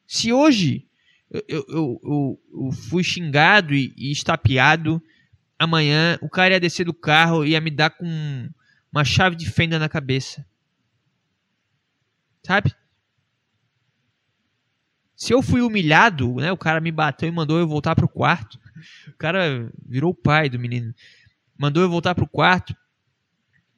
Se 0.07 0.33
hoje 0.33 0.87
eu, 1.31 1.45
eu, 1.47 2.01
eu, 2.03 2.43
eu 2.53 2.73
fui 2.73 3.05
xingado 3.05 3.75
e, 3.75 3.95
e 3.97 4.11
estapeado, 4.11 5.01
amanhã 5.59 6.19
o 6.21 6.29
cara 6.29 6.55
ia 6.55 6.61
descer 6.61 6.85
do 6.85 6.95
carro 6.95 7.45
e 7.45 7.51
ia 7.51 7.61
me 7.61 7.71
dar 7.71 7.91
com 7.91 8.51
uma 8.91 9.05
chave 9.05 9.37
de 9.37 9.49
fenda 9.49 9.79
na 9.79 9.89
cabeça. 9.89 10.45
Sabe? 12.43 12.75
Se 15.21 15.35
eu 15.35 15.43
fui 15.43 15.61
humilhado, 15.61 16.37
né, 16.37 16.51
o 16.51 16.57
cara 16.57 16.81
me 16.81 16.91
bateu 16.91 17.29
e 17.29 17.33
mandou 17.33 17.59
eu 17.59 17.69
voltar 17.69 17.95
pro 17.95 18.09
quarto. 18.09 18.59
O 19.07 19.19
cara 19.19 19.71
virou 19.87 20.13
o 20.13 20.15
pai 20.15 20.49
do 20.49 20.59
menino. 20.59 20.95
Mandou 21.59 21.83
eu 21.83 21.91
voltar 21.91 22.15
pro 22.15 22.27
quarto. 22.27 22.75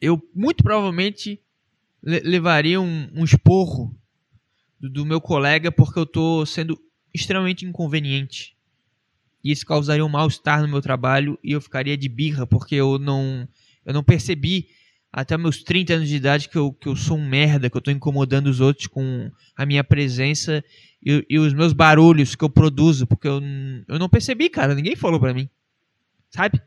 Eu 0.00 0.22
muito 0.32 0.62
provavelmente 0.62 1.40
le 2.00 2.20
levaria 2.20 2.80
um, 2.80 3.10
um 3.12 3.24
esporro 3.24 3.92
do, 4.78 4.88
do 4.88 5.04
meu 5.04 5.20
colega 5.20 5.72
porque 5.72 5.98
eu 5.98 6.06
tô 6.06 6.46
sendo 6.46 6.78
extremamente 7.12 7.66
inconveniente. 7.66 8.56
E 9.42 9.50
isso 9.50 9.66
causaria 9.66 10.06
um 10.06 10.08
mal-estar 10.08 10.62
no 10.62 10.68
meu 10.68 10.80
trabalho 10.80 11.36
e 11.42 11.50
eu 11.50 11.60
ficaria 11.60 11.96
de 11.96 12.08
birra 12.08 12.46
porque 12.46 12.76
eu 12.76 13.00
não 13.00 13.48
eu 13.84 13.92
não 13.92 14.04
percebi 14.04 14.68
até 15.12 15.36
meus 15.36 15.60
30 15.64 15.94
anos 15.94 16.08
de 16.08 16.14
idade 16.14 16.48
que 16.48 16.56
eu, 16.56 16.72
que 16.72 16.88
eu 16.88 16.94
sou 16.94 17.18
um 17.18 17.28
merda, 17.28 17.68
que 17.68 17.76
eu 17.76 17.80
tô 17.82 17.90
incomodando 17.90 18.46
os 18.46 18.60
outros 18.60 18.86
com 18.86 19.28
a 19.56 19.66
minha 19.66 19.82
presença 19.82 20.64
e, 21.04 21.24
e 21.28 21.38
os 21.38 21.52
meus 21.52 21.72
barulhos 21.72 22.34
que 22.34 22.44
eu 22.44 22.50
produzo, 22.50 23.06
porque 23.06 23.26
eu, 23.26 23.40
eu 23.88 23.98
não 23.98 24.08
percebi, 24.08 24.48
cara, 24.48 24.74
ninguém 24.74 24.96
falou 24.96 25.18
pra 25.18 25.34
mim. 25.34 25.48
Sabe? 26.30 26.60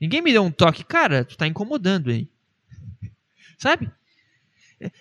Ninguém 0.00 0.22
me 0.22 0.32
deu 0.32 0.42
um 0.42 0.50
toque, 0.50 0.84
cara, 0.84 1.24
tu 1.24 1.36
tá 1.36 1.46
incomodando 1.46 2.10
aí. 2.10 2.28
Sabe? 3.58 3.90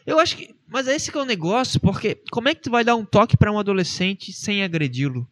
Eu 0.05 0.19
acho 0.19 0.37
que. 0.37 0.53
Mas 0.67 0.87
esse 0.87 1.11
que 1.11 1.17
é 1.17 1.21
o 1.21 1.25
negócio, 1.25 1.79
porque 1.79 2.21
como 2.31 2.47
é 2.47 2.55
que 2.55 2.61
tu 2.61 2.69
vai 2.69 2.83
dar 2.83 2.95
um 2.95 3.03
toque 3.03 3.35
para 3.35 3.51
um 3.51 3.57
adolescente 3.57 4.31
sem 4.31 4.63
agredi-lo? 4.63 5.27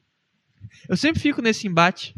Eu 0.88 0.98
sempre 0.98 1.22
fico 1.22 1.42
nesse 1.42 1.68
embate 1.68 2.16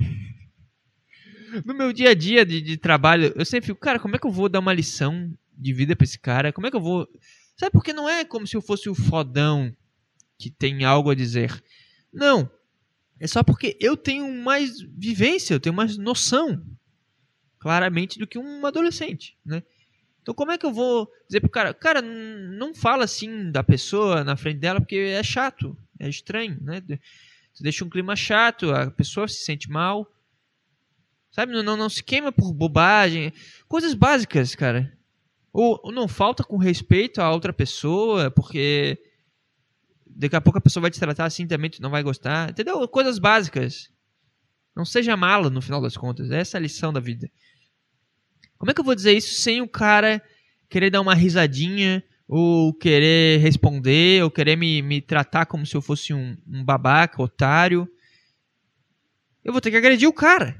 no 1.65 1.73
meu 1.73 1.91
dia 1.91 2.11
a 2.11 2.13
dia 2.13 2.45
de, 2.45 2.61
de, 2.61 2.77
trabalho, 2.77 3.33
eu 3.35 3.45
sempre 3.45 3.67
fico, 3.67 3.79
cara, 3.79 3.99
como 3.99 4.15
é 4.15 4.19
que 4.19 4.25
eu 4.25 4.31
vou 4.31 4.47
dar 4.47 4.59
uma 4.59 4.73
lição 4.73 5.31
de 5.57 5.73
vida 5.73 5.95
pra 5.95 6.05
esse 6.05 6.17
cara? 6.17 6.53
Como 6.53 6.65
é 6.65 6.71
que 6.71 6.77
eu 6.77 6.81
vou. 6.81 7.07
Sabe, 7.57 7.71
porque 7.71 7.93
não 7.93 8.09
é 8.09 8.23
como 8.23 8.47
se 8.47 8.55
eu 8.55 8.61
fosse 8.61 8.89
o 8.89 8.95
fodão 8.95 9.75
que 10.41 10.49
tem 10.49 10.83
algo 10.83 11.11
a 11.11 11.15
dizer. 11.15 11.63
Não. 12.11 12.49
É 13.19 13.27
só 13.27 13.43
porque 13.43 13.77
eu 13.79 13.95
tenho 13.95 14.27
mais 14.33 14.81
vivência, 14.81 15.53
eu 15.53 15.59
tenho 15.59 15.75
mais 15.75 15.97
noção, 15.97 16.65
claramente, 17.59 18.17
do 18.17 18.25
que 18.25 18.39
um 18.39 18.65
adolescente, 18.65 19.37
né? 19.45 19.61
Então, 20.21 20.33
como 20.33 20.51
é 20.51 20.57
que 20.57 20.65
eu 20.65 20.73
vou 20.73 21.11
dizer 21.27 21.39
pro 21.39 21.49
cara, 21.49 21.73
cara, 21.73 22.01
não 22.01 22.73
fala 22.73 23.03
assim 23.03 23.51
da 23.51 23.63
pessoa 23.63 24.23
na 24.23 24.35
frente 24.35 24.59
dela, 24.59 24.79
porque 24.79 24.95
é 24.95 25.21
chato, 25.21 25.77
é 25.99 26.09
estranho, 26.09 26.57
né? 26.61 26.81
Tu 26.81 27.63
deixa 27.63 27.85
um 27.85 27.89
clima 27.89 28.15
chato, 28.15 28.71
a 28.71 28.89
pessoa 28.89 29.27
se 29.27 29.43
sente 29.43 29.69
mal. 29.69 30.11
Sabe? 31.31 31.53
Não, 31.53 31.63
não, 31.63 31.77
não 31.77 31.89
se 31.89 32.03
queima 32.03 32.31
por 32.31 32.53
bobagem. 32.53 33.31
Coisas 33.67 33.93
básicas, 33.93 34.53
cara. 34.53 34.91
Ou, 35.53 35.79
ou, 35.83 35.91
não 35.91 36.07
falta 36.07 36.43
com 36.43 36.57
respeito 36.57 37.21
a 37.21 37.31
outra 37.31 37.53
pessoa, 37.53 38.31
porque 38.31 38.97
daqui 40.15 40.35
a 40.35 40.41
pouco 40.41 40.57
a 40.57 40.61
pessoa 40.61 40.81
vai 40.81 40.91
te 40.91 40.99
tratar 40.99 41.25
assim 41.25 41.47
também, 41.47 41.69
tu 41.69 41.81
não 41.81 41.89
vai 41.89 42.03
gostar. 42.03 42.49
Entendeu? 42.49 42.87
Coisas 42.87 43.19
básicas. 43.19 43.89
Não 44.75 44.85
seja 44.85 45.17
mala 45.17 45.49
no 45.49 45.61
final 45.61 45.81
das 45.81 45.97
contas. 45.97 46.31
Essa 46.31 46.57
é 46.57 46.59
a 46.59 46.61
lição 46.61 46.93
da 46.93 46.99
vida. 46.99 47.29
Como 48.57 48.71
é 48.71 48.73
que 48.73 48.79
eu 48.79 48.85
vou 48.85 48.95
dizer 48.95 49.13
isso 49.13 49.41
sem 49.41 49.61
o 49.61 49.67
cara 49.67 50.21
querer 50.69 50.89
dar 50.89 51.01
uma 51.01 51.15
risadinha, 51.15 52.03
ou 52.27 52.73
querer 52.73 53.39
responder, 53.39 54.23
ou 54.23 54.31
querer 54.31 54.55
me, 54.55 54.81
me 54.81 55.01
tratar 55.01 55.45
como 55.45 55.65
se 55.65 55.75
eu 55.75 55.81
fosse 55.81 56.13
um, 56.13 56.37
um 56.47 56.63
babaca, 56.63 57.21
otário? 57.21 57.85
Eu 59.43 59.51
vou 59.51 59.59
ter 59.59 59.71
que 59.71 59.77
agredir 59.77 60.07
o 60.07 60.13
cara. 60.13 60.55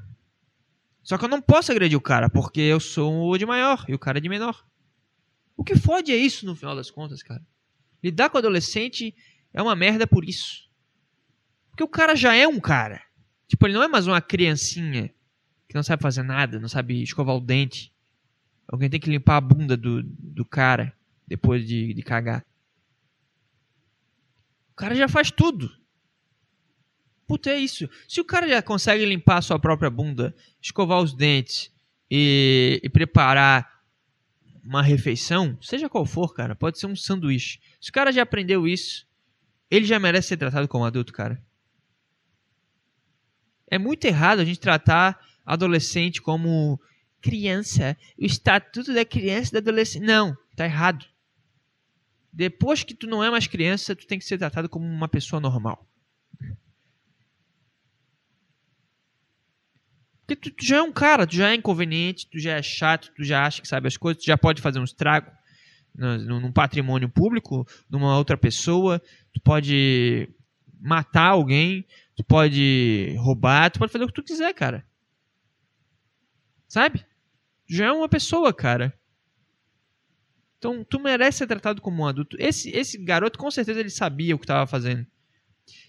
Só 1.02 1.16
que 1.16 1.24
eu 1.24 1.28
não 1.28 1.40
posso 1.40 1.72
agredir 1.72 1.96
o 1.96 2.00
cara, 2.00 2.28
porque 2.28 2.60
eu 2.60 2.78
sou 2.78 3.30
o 3.30 3.38
de 3.38 3.46
maior 3.46 3.84
e 3.88 3.94
o 3.94 3.98
cara 3.98 4.18
é 4.18 4.20
de 4.20 4.28
menor. 4.28 4.62
O 5.56 5.64
que 5.64 5.76
fode 5.76 6.12
é 6.12 6.16
isso 6.16 6.44
no 6.44 6.54
final 6.54 6.76
das 6.76 6.90
contas, 6.90 7.22
cara. 7.22 7.42
Lidar 8.02 8.30
com 8.30 8.38
adolescente 8.38 9.14
é 9.52 9.62
uma 9.62 9.76
merda 9.76 10.06
por 10.06 10.24
isso. 10.24 10.68
Porque 11.70 11.82
o 11.82 11.88
cara 11.88 12.14
já 12.14 12.34
é 12.34 12.46
um 12.46 12.60
cara. 12.60 13.02
Tipo, 13.48 13.66
ele 13.66 13.74
não 13.74 13.82
é 13.82 13.88
mais 13.88 14.06
uma 14.06 14.20
criancinha 14.20 15.12
que 15.68 15.74
não 15.74 15.82
sabe 15.82 16.02
fazer 16.02 16.22
nada, 16.22 16.60
não 16.60 16.68
sabe 16.68 17.02
escovar 17.02 17.36
o 17.36 17.40
dente. 17.40 17.92
Alguém 18.68 18.90
tem 18.90 19.00
que 19.00 19.10
limpar 19.10 19.36
a 19.36 19.40
bunda 19.40 19.76
do, 19.76 20.02
do 20.02 20.44
cara 20.44 20.94
depois 21.26 21.66
de, 21.66 21.94
de 21.94 22.02
cagar. 22.02 22.44
O 24.70 24.74
cara 24.74 24.94
já 24.94 25.08
faz 25.08 25.30
tudo. 25.30 25.70
Puta, 27.26 27.50
é 27.50 27.58
isso. 27.58 27.88
Se 28.08 28.20
o 28.20 28.24
cara 28.24 28.48
já 28.48 28.62
consegue 28.62 29.04
limpar 29.06 29.38
a 29.38 29.42
sua 29.42 29.58
própria 29.58 29.90
bunda, 29.90 30.34
escovar 30.60 31.00
os 31.00 31.14
dentes 31.14 31.72
e, 32.10 32.80
e 32.82 32.88
preparar 32.90 33.82
uma 34.62 34.82
refeição, 34.82 35.56
seja 35.60 35.88
qual 35.88 36.04
for, 36.04 36.34
cara, 36.34 36.54
pode 36.54 36.78
ser 36.78 36.86
um 36.86 36.94
sanduíche. 36.94 37.58
Se 37.80 37.90
o 37.90 37.92
cara 37.92 38.12
já 38.12 38.22
aprendeu 38.22 38.66
isso, 38.66 39.06
ele 39.72 39.86
já 39.86 39.98
merece 39.98 40.28
ser 40.28 40.36
tratado 40.36 40.68
como 40.68 40.84
adulto, 40.84 41.14
cara. 41.14 41.42
É 43.66 43.78
muito 43.78 44.04
errado 44.04 44.40
a 44.40 44.44
gente 44.44 44.60
tratar 44.60 45.18
adolescente 45.46 46.20
como 46.20 46.78
criança. 47.22 47.96
O 48.18 48.26
estatuto 48.26 48.92
da 48.92 49.02
criança 49.02 49.48
e 49.48 49.52
da 49.54 49.58
adolescente. 49.60 50.04
Não, 50.04 50.36
tá 50.54 50.66
errado. 50.66 51.06
Depois 52.30 52.84
que 52.84 52.94
tu 52.94 53.06
não 53.06 53.24
é 53.24 53.30
mais 53.30 53.46
criança, 53.46 53.96
tu 53.96 54.06
tem 54.06 54.18
que 54.18 54.26
ser 54.26 54.36
tratado 54.36 54.68
como 54.68 54.84
uma 54.84 55.08
pessoa 55.08 55.40
normal. 55.40 55.88
Porque 60.26 60.36
tu, 60.36 60.50
tu, 60.50 60.66
já 60.66 60.76
é 60.76 60.82
um 60.82 60.92
cara, 60.92 61.26
tu 61.26 61.34
já 61.34 61.50
é 61.50 61.54
inconveniente, 61.54 62.28
tu 62.28 62.38
já 62.38 62.58
é 62.58 62.62
chato, 62.62 63.10
tu 63.14 63.24
já 63.24 63.46
acha 63.46 63.62
que 63.62 63.68
sabe 63.68 63.88
as 63.88 63.96
coisas, 63.96 64.22
tu 64.22 64.26
já 64.26 64.36
pode 64.36 64.60
fazer 64.60 64.78
um 64.78 64.84
estrago 64.84 65.32
num 65.94 66.52
patrimônio 66.52 67.08
público, 67.08 67.66
numa 67.88 68.16
outra 68.16 68.36
pessoa, 68.36 69.00
tu 69.32 69.40
pode 69.40 70.28
matar 70.80 71.28
alguém, 71.28 71.86
tu 72.16 72.24
pode 72.24 73.14
roubar, 73.18 73.70
tu 73.70 73.78
pode 73.78 73.92
fazer 73.92 74.04
o 74.04 74.08
que 74.08 74.14
tu 74.14 74.22
quiser, 74.22 74.52
cara. 74.54 74.84
Sabe? 76.66 77.04
Já 77.68 77.86
é 77.86 77.92
uma 77.92 78.08
pessoa, 78.08 78.52
cara. 78.52 78.98
Então, 80.58 80.84
tu 80.84 81.00
merece 81.00 81.38
ser 81.38 81.46
tratado 81.46 81.82
como 81.82 82.02
um 82.02 82.06
adulto. 82.06 82.36
Esse, 82.38 82.70
esse 82.70 82.96
garoto, 82.96 83.38
com 83.38 83.50
certeza, 83.50 83.80
ele 83.80 83.90
sabia 83.90 84.34
o 84.34 84.38
que 84.38 84.44
estava 84.44 84.66
fazendo. 84.66 85.06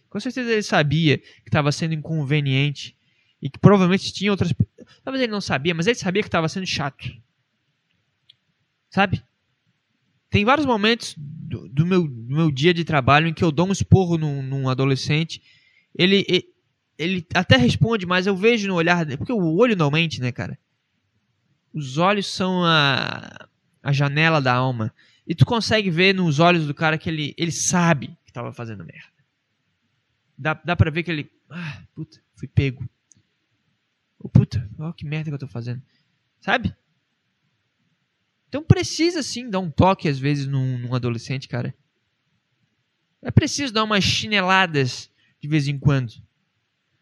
Com 0.10 0.20
certeza, 0.20 0.52
ele 0.52 0.64
sabia 0.64 1.18
que 1.18 1.48
estava 1.48 1.72
sendo 1.72 1.94
inconveniente 1.94 2.98
e 3.42 3.50
que 3.50 3.60
provavelmente 3.60 4.12
tinha 4.12 4.32
outras. 4.32 4.54
Talvez 5.04 5.24
ele 5.24 5.32
não 5.32 5.42
sabia, 5.42 5.74
mas 5.74 5.88
ele 5.88 5.96
sabia 5.96 6.22
que 6.22 6.28
estava 6.28 6.50
sendo 6.50 6.66
chato. 6.66 7.10
Sabe? 8.90 9.24
Tem 10.34 10.44
vários 10.44 10.66
momentos 10.66 11.14
do, 11.16 11.70
do, 11.70 11.86
meu, 11.86 12.08
do 12.08 12.36
meu 12.36 12.50
dia 12.50 12.74
de 12.74 12.84
trabalho 12.84 13.28
em 13.28 13.34
que 13.36 13.44
eu 13.44 13.52
dou 13.52 13.68
um 13.68 13.72
esporro 13.72 14.18
num, 14.18 14.42
num 14.42 14.68
adolescente. 14.68 15.40
Ele, 15.94 16.26
ele, 16.28 16.46
ele 16.98 17.28
até 17.36 17.56
responde, 17.56 18.08
mas 18.08 18.26
eu 18.26 18.36
vejo 18.36 18.68
no 18.68 18.74
olhar 18.74 19.06
dele. 19.06 19.18
Porque 19.18 19.32
o 19.32 19.56
olho 19.56 19.76
não 19.76 19.92
mente, 19.92 20.20
né, 20.20 20.32
cara? 20.32 20.58
Os 21.72 22.00
olhos 22.00 22.26
são 22.26 22.66
a, 22.66 23.48
a 23.84 23.92
janela 23.92 24.42
da 24.42 24.56
alma. 24.56 24.92
E 25.28 25.36
tu 25.36 25.46
consegue 25.46 25.92
ver 25.92 26.16
nos 26.16 26.40
olhos 26.40 26.66
do 26.66 26.74
cara 26.74 26.98
que 26.98 27.12
ele, 27.12 27.36
ele 27.38 27.52
sabe 27.52 28.08
que 28.26 28.32
estava 28.32 28.52
fazendo 28.52 28.84
merda. 28.84 29.14
Dá, 30.36 30.56
dá 30.56 30.76
pra 30.76 30.90
ver 30.90 31.04
que 31.04 31.12
ele. 31.12 31.30
Ah, 31.48 31.84
puta, 31.94 32.20
fui 32.34 32.48
pego. 32.48 32.84
Oh, 34.18 34.28
puta, 34.28 34.68
olha 34.80 34.94
que 34.94 35.06
merda 35.06 35.30
que 35.30 35.36
eu 35.36 35.40
tô 35.40 35.48
fazendo. 35.48 35.84
Sabe? 36.42 36.76
Então 38.54 38.62
precisa 38.62 39.24
sim 39.24 39.50
dar 39.50 39.60
um 39.60 39.72
toque 39.72 40.08
às 40.08 40.20
vezes 40.20 40.46
num, 40.46 40.78
num 40.78 40.94
adolescente, 40.94 41.48
cara. 41.48 41.74
É 43.20 43.32
preciso 43.32 43.74
dar 43.74 43.84
umas 43.84 44.04
chineladas 44.04 45.10
de 45.42 45.48
vez 45.48 45.68
em 45.68 45.80
quando. 45.80 46.14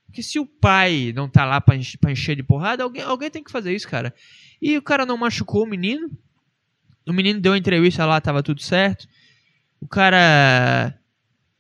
Porque 0.06 0.24
se 0.24 0.40
o 0.40 0.46
pai 0.46 1.12
não 1.14 1.28
tá 1.28 1.44
lá 1.44 1.60
pra 1.60 1.76
encher, 1.76 1.98
pra 1.98 2.10
encher 2.10 2.38
de 2.38 2.44
porrada, 2.44 2.84
alguém, 2.84 3.04
alguém 3.04 3.30
tem 3.30 3.44
que 3.44 3.52
fazer 3.52 3.76
isso, 3.76 3.86
cara. 3.86 4.16
E 4.62 4.78
o 4.78 4.82
cara 4.82 5.06
não 5.06 5.18
machucou 5.18 5.66
o 5.66 5.68
menino. 5.68 6.10
O 7.06 7.12
menino 7.12 7.42
deu 7.42 7.54
entrevista 7.54 8.06
lá, 8.06 8.22
tava 8.22 8.42
tudo 8.42 8.62
certo. 8.62 9.06
O 9.82 9.88
cara. 9.90 10.98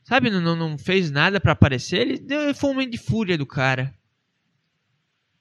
Sabe, 0.05 0.29
não, 0.29 0.55
não 0.55 0.77
fez 0.77 1.11
nada 1.11 1.37
para 1.41 1.51
aparecer. 1.51 1.99
Ele 1.99 2.17
deu 2.17 2.55
foi 2.55 2.69
um 2.69 2.73
momento 2.75 2.91
de 2.91 2.97
fúria 2.97 3.37
do 3.37 3.45
cara. 3.45 3.93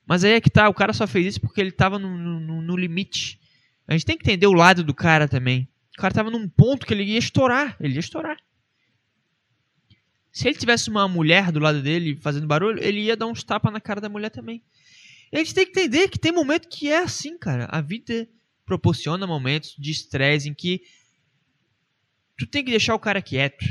Mas 0.04 0.24
aí 0.24 0.32
é 0.32 0.40
que 0.40 0.50
tá, 0.50 0.68
o 0.68 0.74
cara 0.74 0.92
só 0.92 1.06
fez 1.06 1.24
isso 1.24 1.40
porque 1.40 1.60
ele 1.60 1.70
tava 1.70 2.00
no, 2.00 2.18
no, 2.18 2.60
no 2.60 2.76
limite. 2.76 3.38
A 3.90 3.94
gente 3.94 4.06
tem 4.06 4.16
que 4.16 4.22
entender 4.22 4.46
o 4.46 4.52
lado 4.52 4.84
do 4.84 4.94
cara 4.94 5.26
também. 5.26 5.68
O 5.98 6.00
cara 6.00 6.14
tava 6.14 6.30
num 6.30 6.48
ponto 6.48 6.86
que 6.86 6.94
ele 6.94 7.02
ia 7.02 7.18
estourar. 7.18 7.76
Ele 7.80 7.94
ia 7.94 8.00
estourar. 8.00 8.36
Se 10.30 10.46
ele 10.46 10.56
tivesse 10.56 10.88
uma 10.88 11.08
mulher 11.08 11.50
do 11.50 11.58
lado 11.58 11.82
dele 11.82 12.14
fazendo 12.14 12.46
barulho, 12.46 12.80
ele 12.80 13.00
ia 13.00 13.16
dar 13.16 13.26
uns 13.26 13.42
tapas 13.42 13.72
na 13.72 13.80
cara 13.80 14.00
da 14.00 14.08
mulher 14.08 14.30
também. 14.30 14.62
E 15.32 15.36
a 15.36 15.40
gente 15.40 15.52
tem 15.52 15.66
que 15.66 15.72
entender 15.72 16.08
que 16.08 16.20
tem 16.20 16.30
momento 16.30 16.68
que 16.68 16.88
é 16.88 16.98
assim, 16.98 17.36
cara. 17.36 17.66
A 17.68 17.80
vida 17.80 18.28
proporciona 18.64 19.26
momentos 19.26 19.74
de 19.76 19.90
estresse 19.90 20.48
em 20.48 20.54
que 20.54 20.82
tu 22.38 22.46
tem 22.46 22.64
que 22.64 22.70
deixar 22.70 22.94
o 22.94 23.00
cara 23.00 23.20
quieto. 23.20 23.64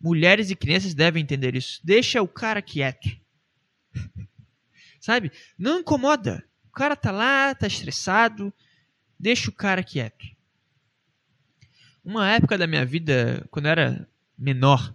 Mulheres 0.00 0.50
e 0.50 0.56
crianças 0.56 0.92
devem 0.92 1.22
entender 1.22 1.54
isso. 1.54 1.80
Deixa 1.84 2.20
o 2.20 2.26
cara 2.26 2.60
quieto. 2.60 3.08
Sabe? 4.98 5.30
Não 5.56 5.78
incomoda. 5.78 6.44
Cara 6.74 6.96
tá 6.96 7.10
lá, 7.10 7.54
tá 7.54 7.66
estressado. 7.66 8.52
Deixa 9.18 9.48
o 9.48 9.52
cara 9.52 9.82
quieto. 9.82 10.26
Uma 12.04 12.30
época 12.30 12.58
da 12.58 12.66
minha 12.66 12.84
vida, 12.84 13.46
quando 13.50 13.66
eu 13.66 13.70
era 13.70 14.08
menor, 14.36 14.94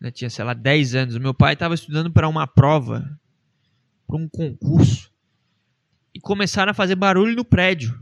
né, 0.00 0.10
tinha, 0.10 0.30
sei 0.30 0.44
lá, 0.44 0.54
10 0.54 0.94
anos, 0.94 1.18
meu 1.18 1.34
pai 1.34 1.54
estava 1.54 1.74
estudando 1.74 2.12
para 2.12 2.28
uma 2.28 2.46
prova, 2.46 3.18
para 4.06 4.16
um 4.16 4.28
concurso, 4.28 5.10
e 6.14 6.20
começaram 6.20 6.70
a 6.70 6.74
fazer 6.74 6.94
barulho 6.94 7.34
no 7.34 7.44
prédio. 7.44 8.00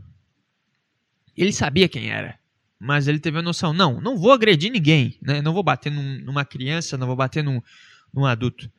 Ele 1.35 1.51
sabia 1.51 1.89
quem 1.89 2.11
era, 2.11 2.37
mas 2.79 3.07
ele 3.07 3.19
teve 3.19 3.39
a 3.39 3.41
noção: 3.41 3.73
não, 3.73 3.99
não 3.99 4.17
vou 4.17 4.31
agredir 4.31 4.71
ninguém, 4.71 5.17
né? 5.21 5.41
não 5.41 5.53
vou 5.53 5.63
bater 5.63 5.91
num, 5.91 6.19
numa 6.19 6.45
criança, 6.45 6.97
não 6.97 7.07
vou 7.07 7.15
bater 7.15 7.43
num, 7.43 7.61
num 8.13 8.25
adulto. 8.25 8.71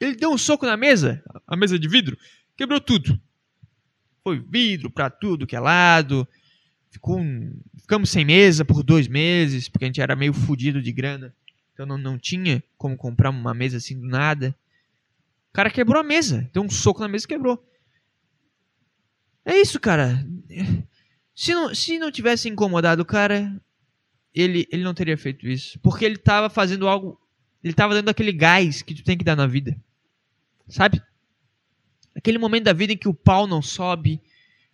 Ele 0.00 0.16
deu 0.16 0.30
um 0.30 0.38
soco 0.38 0.64
na 0.64 0.76
mesa, 0.76 1.22
a 1.46 1.56
mesa 1.56 1.78
de 1.78 1.88
vidro, 1.88 2.16
quebrou 2.56 2.80
tudo. 2.80 3.20
Foi 4.22 4.38
vidro 4.38 4.90
para 4.90 5.08
tudo 5.10 5.46
que 5.46 5.56
é 5.56 5.60
lado. 5.60 6.26
Ficou 6.90 7.18
um... 7.18 7.52
Ficamos 7.80 8.10
sem 8.10 8.24
mesa 8.24 8.64
por 8.64 8.82
dois 8.82 9.08
meses, 9.08 9.68
porque 9.68 9.84
a 9.84 9.88
gente 9.88 10.00
era 10.00 10.14
meio 10.14 10.32
fodido 10.32 10.82
de 10.82 10.92
grana. 10.92 11.34
Então 11.72 11.86
não, 11.86 11.96
não 11.96 12.18
tinha 12.18 12.62
como 12.76 12.96
comprar 12.96 13.30
uma 13.30 13.54
mesa 13.54 13.76
assim 13.76 13.98
do 13.98 14.06
nada. 14.06 14.54
O 15.50 15.52
cara 15.54 15.70
quebrou 15.70 16.00
a 16.00 16.04
mesa. 16.04 16.48
Deu 16.52 16.62
um 16.62 16.68
soco 16.68 17.00
na 17.00 17.08
mesa 17.08 17.24
e 17.24 17.28
quebrou. 17.28 17.64
É 19.44 19.56
isso, 19.58 19.80
cara. 19.80 20.26
Se 21.34 21.54
não, 21.54 21.74
se 21.74 21.98
não 21.98 22.10
tivesse 22.10 22.48
incomodado 22.48 23.02
o 23.02 23.06
cara, 23.06 23.58
ele, 24.34 24.66
ele 24.70 24.82
não 24.82 24.92
teria 24.92 25.16
feito 25.16 25.46
isso. 25.48 25.78
Porque 25.80 26.04
ele 26.04 26.16
estava 26.16 26.50
fazendo 26.50 26.86
algo. 26.86 27.18
Ele 27.62 27.72
estava 27.72 27.94
dando 27.94 28.08
aquele 28.08 28.32
gás 28.32 28.82
que 28.82 28.94
tu 28.94 29.02
tem 29.02 29.16
que 29.16 29.24
dar 29.24 29.36
na 29.36 29.46
vida. 29.46 29.76
Sabe? 30.68 31.02
Aquele 32.18 32.36
momento 32.36 32.64
da 32.64 32.72
vida 32.72 32.92
em 32.92 32.96
que 32.96 33.08
o 33.08 33.14
pau 33.14 33.46
não 33.46 33.62
sobe, 33.62 34.20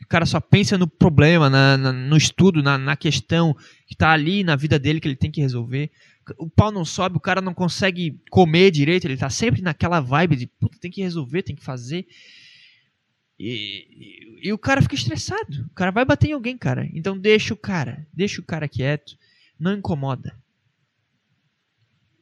o 0.02 0.08
cara 0.08 0.26
só 0.26 0.40
pensa 0.40 0.76
no 0.76 0.88
problema, 0.88 1.48
na, 1.48 1.76
na, 1.76 1.92
no 1.92 2.16
estudo, 2.16 2.62
na, 2.62 2.76
na 2.76 2.96
questão 2.96 3.54
que 3.86 3.94
está 3.94 4.10
ali 4.10 4.42
na 4.42 4.56
vida 4.56 4.78
dele 4.78 4.98
que 5.00 5.06
ele 5.06 5.16
tem 5.16 5.30
que 5.30 5.40
resolver 5.40 5.90
o 6.38 6.48
pau 6.48 6.72
não 6.72 6.84
sobe, 6.84 7.16
o 7.16 7.20
cara 7.20 7.40
não 7.40 7.52
consegue 7.52 8.18
comer 8.30 8.70
direito, 8.70 9.04
ele 9.04 9.16
tá 9.16 9.28
sempre 9.28 9.60
naquela 9.60 10.00
vibe 10.00 10.36
de 10.36 10.46
puta, 10.46 10.78
tem 10.78 10.90
que 10.90 11.02
resolver, 11.02 11.42
tem 11.42 11.54
que 11.54 11.64
fazer. 11.64 12.06
E, 13.38 14.38
e, 14.42 14.48
e, 14.48 14.52
o 14.52 14.58
cara 14.58 14.80
fica 14.80 14.94
estressado. 14.94 15.66
O 15.70 15.74
cara 15.74 15.90
vai 15.90 16.04
bater 16.04 16.28
em 16.30 16.32
alguém, 16.32 16.56
cara. 16.56 16.88
Então 16.94 17.18
deixa 17.18 17.52
o 17.52 17.56
cara, 17.56 18.06
deixa 18.12 18.40
o 18.40 18.44
cara 18.44 18.68
quieto, 18.68 19.18
não 19.58 19.74
incomoda. 19.74 20.34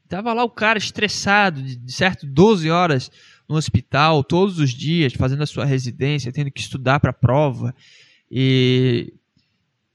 Tava 0.09 0.33
lá 0.33 0.43
o 0.43 0.50
cara 0.50 0.79
estressado, 0.79 1.62
de 1.62 1.93
certo, 1.93 2.26
12 2.26 2.71
horas 2.71 3.11
no 3.53 3.59
hospital, 3.59 4.25
todos 4.25 4.59
os 4.59 4.71
dias, 4.71 5.13
fazendo 5.13 5.43
a 5.43 5.47
sua 5.47 5.65
residência, 5.65 6.33
tendo 6.33 6.51
que 6.51 6.61
estudar 6.61 6.99
para 6.99 7.13
prova. 7.13 7.75
E 8.31 9.13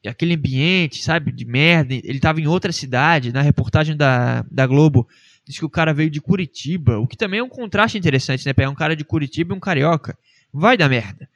aquele 0.06 0.36
ambiente, 0.36 1.04
sabe, 1.04 1.32
de 1.32 1.46
merda. 1.46 1.94
Ele 1.94 2.18
estava 2.18 2.40
em 2.40 2.48
outra 2.48 2.72
cidade, 2.72 3.34
na 3.34 3.42
reportagem 3.42 3.96
da, 3.96 4.46
da 4.50 4.66
Globo, 4.66 5.08
diz 5.46 5.58
que 5.58 5.66
o 5.66 5.70
cara 5.70 5.94
veio 5.94 6.10
de 6.10 6.22
Curitiba, 6.22 7.00
o 7.00 7.08
que 7.08 7.18
também 7.18 7.40
é 7.40 7.44
um 7.44 7.50
contraste 7.50 7.98
interessante, 7.98 8.46
né? 8.46 8.54
Pegar 8.54 8.70
um 8.70 8.76
cara 8.76 8.96
de 8.96 9.04
Curitiba 9.04 9.54
e 9.54 9.58
um 9.58 9.60
carioca. 9.60 10.18
Vai 10.54 10.78
dar 10.78 10.90
merda. 10.90 11.30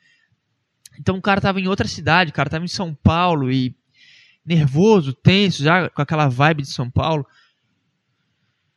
Então 1.00 1.18
o 1.18 1.22
cara 1.22 1.40
estava 1.40 1.60
em 1.60 1.68
outra 1.68 1.88
cidade, 1.88 2.32
o 2.32 2.34
cara 2.34 2.48
estava 2.48 2.66
em 2.66 2.68
São 2.68 2.94
Paulo 2.94 3.52
e 3.52 3.76
nervoso, 4.46 5.14
tenso, 5.14 5.64
já 5.64 5.90
com 5.90 6.02
aquela 6.02 6.28
vibe 6.28 6.64
de 6.64 6.70
São 6.70 6.90
Paulo. 6.90 7.26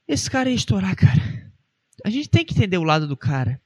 Esse 0.06 0.30
cara 0.30 0.50
ia 0.50 0.54
estourar, 0.54 0.94
cara. 0.94 1.33
A 2.04 2.10
gente 2.10 2.28
tem 2.28 2.44
que 2.44 2.52
entender 2.52 2.76
o 2.76 2.84
lado 2.84 3.08
do 3.08 3.16
cara. 3.16 3.58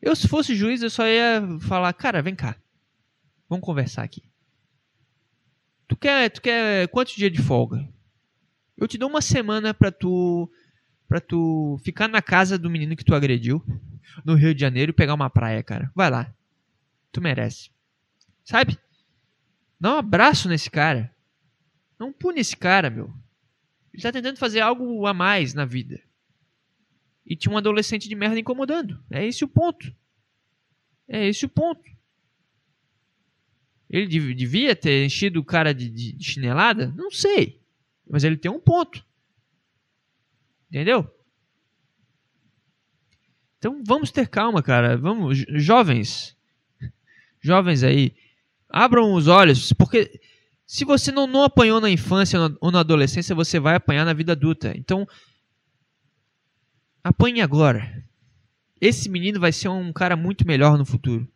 Eu, 0.00 0.16
se 0.16 0.26
fosse 0.26 0.56
juiz, 0.56 0.82
eu 0.82 0.90
só 0.90 1.06
ia 1.06 1.40
falar, 1.60 1.92
cara, 1.92 2.20
vem 2.20 2.34
cá. 2.34 2.56
Vamos 3.48 3.64
conversar 3.64 4.02
aqui. 4.02 4.24
Tu 5.86 5.96
quer, 5.96 6.28
tu 6.28 6.42
quer 6.42 6.88
quantos 6.88 7.14
dias 7.14 7.30
de 7.30 7.40
folga? 7.40 7.88
Eu 8.76 8.88
te 8.88 8.98
dou 8.98 9.08
uma 9.08 9.22
semana 9.22 9.72
pra 9.72 9.92
tu 9.92 10.50
para 11.06 11.20
tu 11.20 11.78
ficar 11.84 12.08
na 12.08 12.22
casa 12.22 12.58
do 12.58 12.70
menino 12.70 12.96
que 12.96 13.04
tu 13.04 13.14
agrediu 13.14 13.62
no 14.24 14.34
Rio 14.34 14.54
de 14.54 14.60
Janeiro 14.60 14.90
e 14.90 14.94
pegar 14.94 15.14
uma 15.14 15.30
praia, 15.30 15.62
cara. 15.62 15.92
Vai 15.94 16.10
lá. 16.10 16.34
Tu 17.12 17.20
merece. 17.20 17.70
Sabe? 18.42 18.78
Dá 19.78 19.94
um 19.94 19.98
abraço 19.98 20.48
nesse 20.48 20.70
cara. 20.70 21.14
Não 21.98 22.12
pune 22.12 22.40
esse 22.40 22.56
cara, 22.56 22.90
meu. 22.90 23.12
Ele 23.92 24.02
tá 24.02 24.10
tentando 24.10 24.38
fazer 24.38 24.60
algo 24.60 25.06
a 25.06 25.12
mais 25.12 25.54
na 25.54 25.64
vida. 25.64 26.02
E 27.26 27.36
tinha 27.36 27.52
um 27.52 27.58
adolescente 27.58 28.08
de 28.08 28.14
merda 28.14 28.38
incomodando. 28.38 29.02
É 29.10 29.26
esse 29.26 29.44
o 29.44 29.48
ponto. 29.48 29.94
É 31.06 31.28
esse 31.28 31.44
o 31.44 31.48
ponto. 31.48 31.90
Ele 33.88 34.06
devia 34.06 34.74
ter 34.74 35.04
enchido 35.04 35.38
o 35.38 35.44
cara 35.44 35.74
de, 35.74 35.88
de, 35.88 36.12
de 36.12 36.24
chinelada? 36.24 36.92
Não 36.96 37.10
sei. 37.10 37.60
Mas 38.08 38.24
ele 38.24 38.38
tem 38.38 38.50
um 38.50 38.58
ponto. 38.58 39.04
Entendeu? 40.70 41.06
Então 43.58 43.82
vamos 43.86 44.10
ter 44.10 44.26
calma, 44.26 44.62
cara. 44.62 44.96
Vamos, 44.96 45.44
jovens, 45.50 46.36
jovens 47.40 47.84
aí, 47.84 48.16
abram 48.68 49.12
os 49.12 49.28
olhos, 49.28 49.72
porque 49.74 50.20
se 50.72 50.84
você 50.84 51.12
não, 51.12 51.26
não 51.26 51.42
apanhou 51.44 51.80
na 51.80 51.90
infância 51.90 52.38
ou 52.60 52.70
na 52.70 52.80
adolescência, 52.80 53.34
você 53.34 53.58
vai 53.58 53.74
apanhar 53.74 54.04
na 54.04 54.12
vida 54.12 54.32
adulta. 54.32 54.72
Então, 54.76 55.06
apanhe 57.02 57.40
agora. 57.40 58.04
Esse 58.80 59.08
menino 59.08 59.38
vai 59.38 59.52
ser 59.52 59.68
um 59.68 59.92
cara 59.92 60.16
muito 60.16 60.46
melhor 60.46 60.76
no 60.76 60.84
futuro 60.84 61.32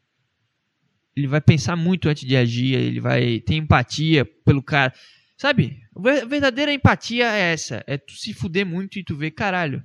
ele 1.16 1.27
vai 1.27 1.40
pensar 1.40 1.75
muito 1.75 2.09
antes 2.09 2.29
de 2.29 2.37
agir, 2.37 2.75
ele 2.75 3.01
vai 3.01 3.40
ter 3.40 3.55
empatia 3.55 4.25
pelo 4.44 4.62
cara. 4.62 4.92
Sabe? 5.37 5.83
A 5.96 6.25
verdadeira 6.27 6.72
empatia 6.72 7.25
é 7.25 7.53
essa. 7.53 7.83
É 7.87 7.96
tu 7.96 8.12
se 8.12 8.35
fuder 8.35 8.66
muito 8.66 8.99
e 8.99 9.05
tu 9.05 9.16
ver, 9.16 9.31
caralho. 9.31 9.83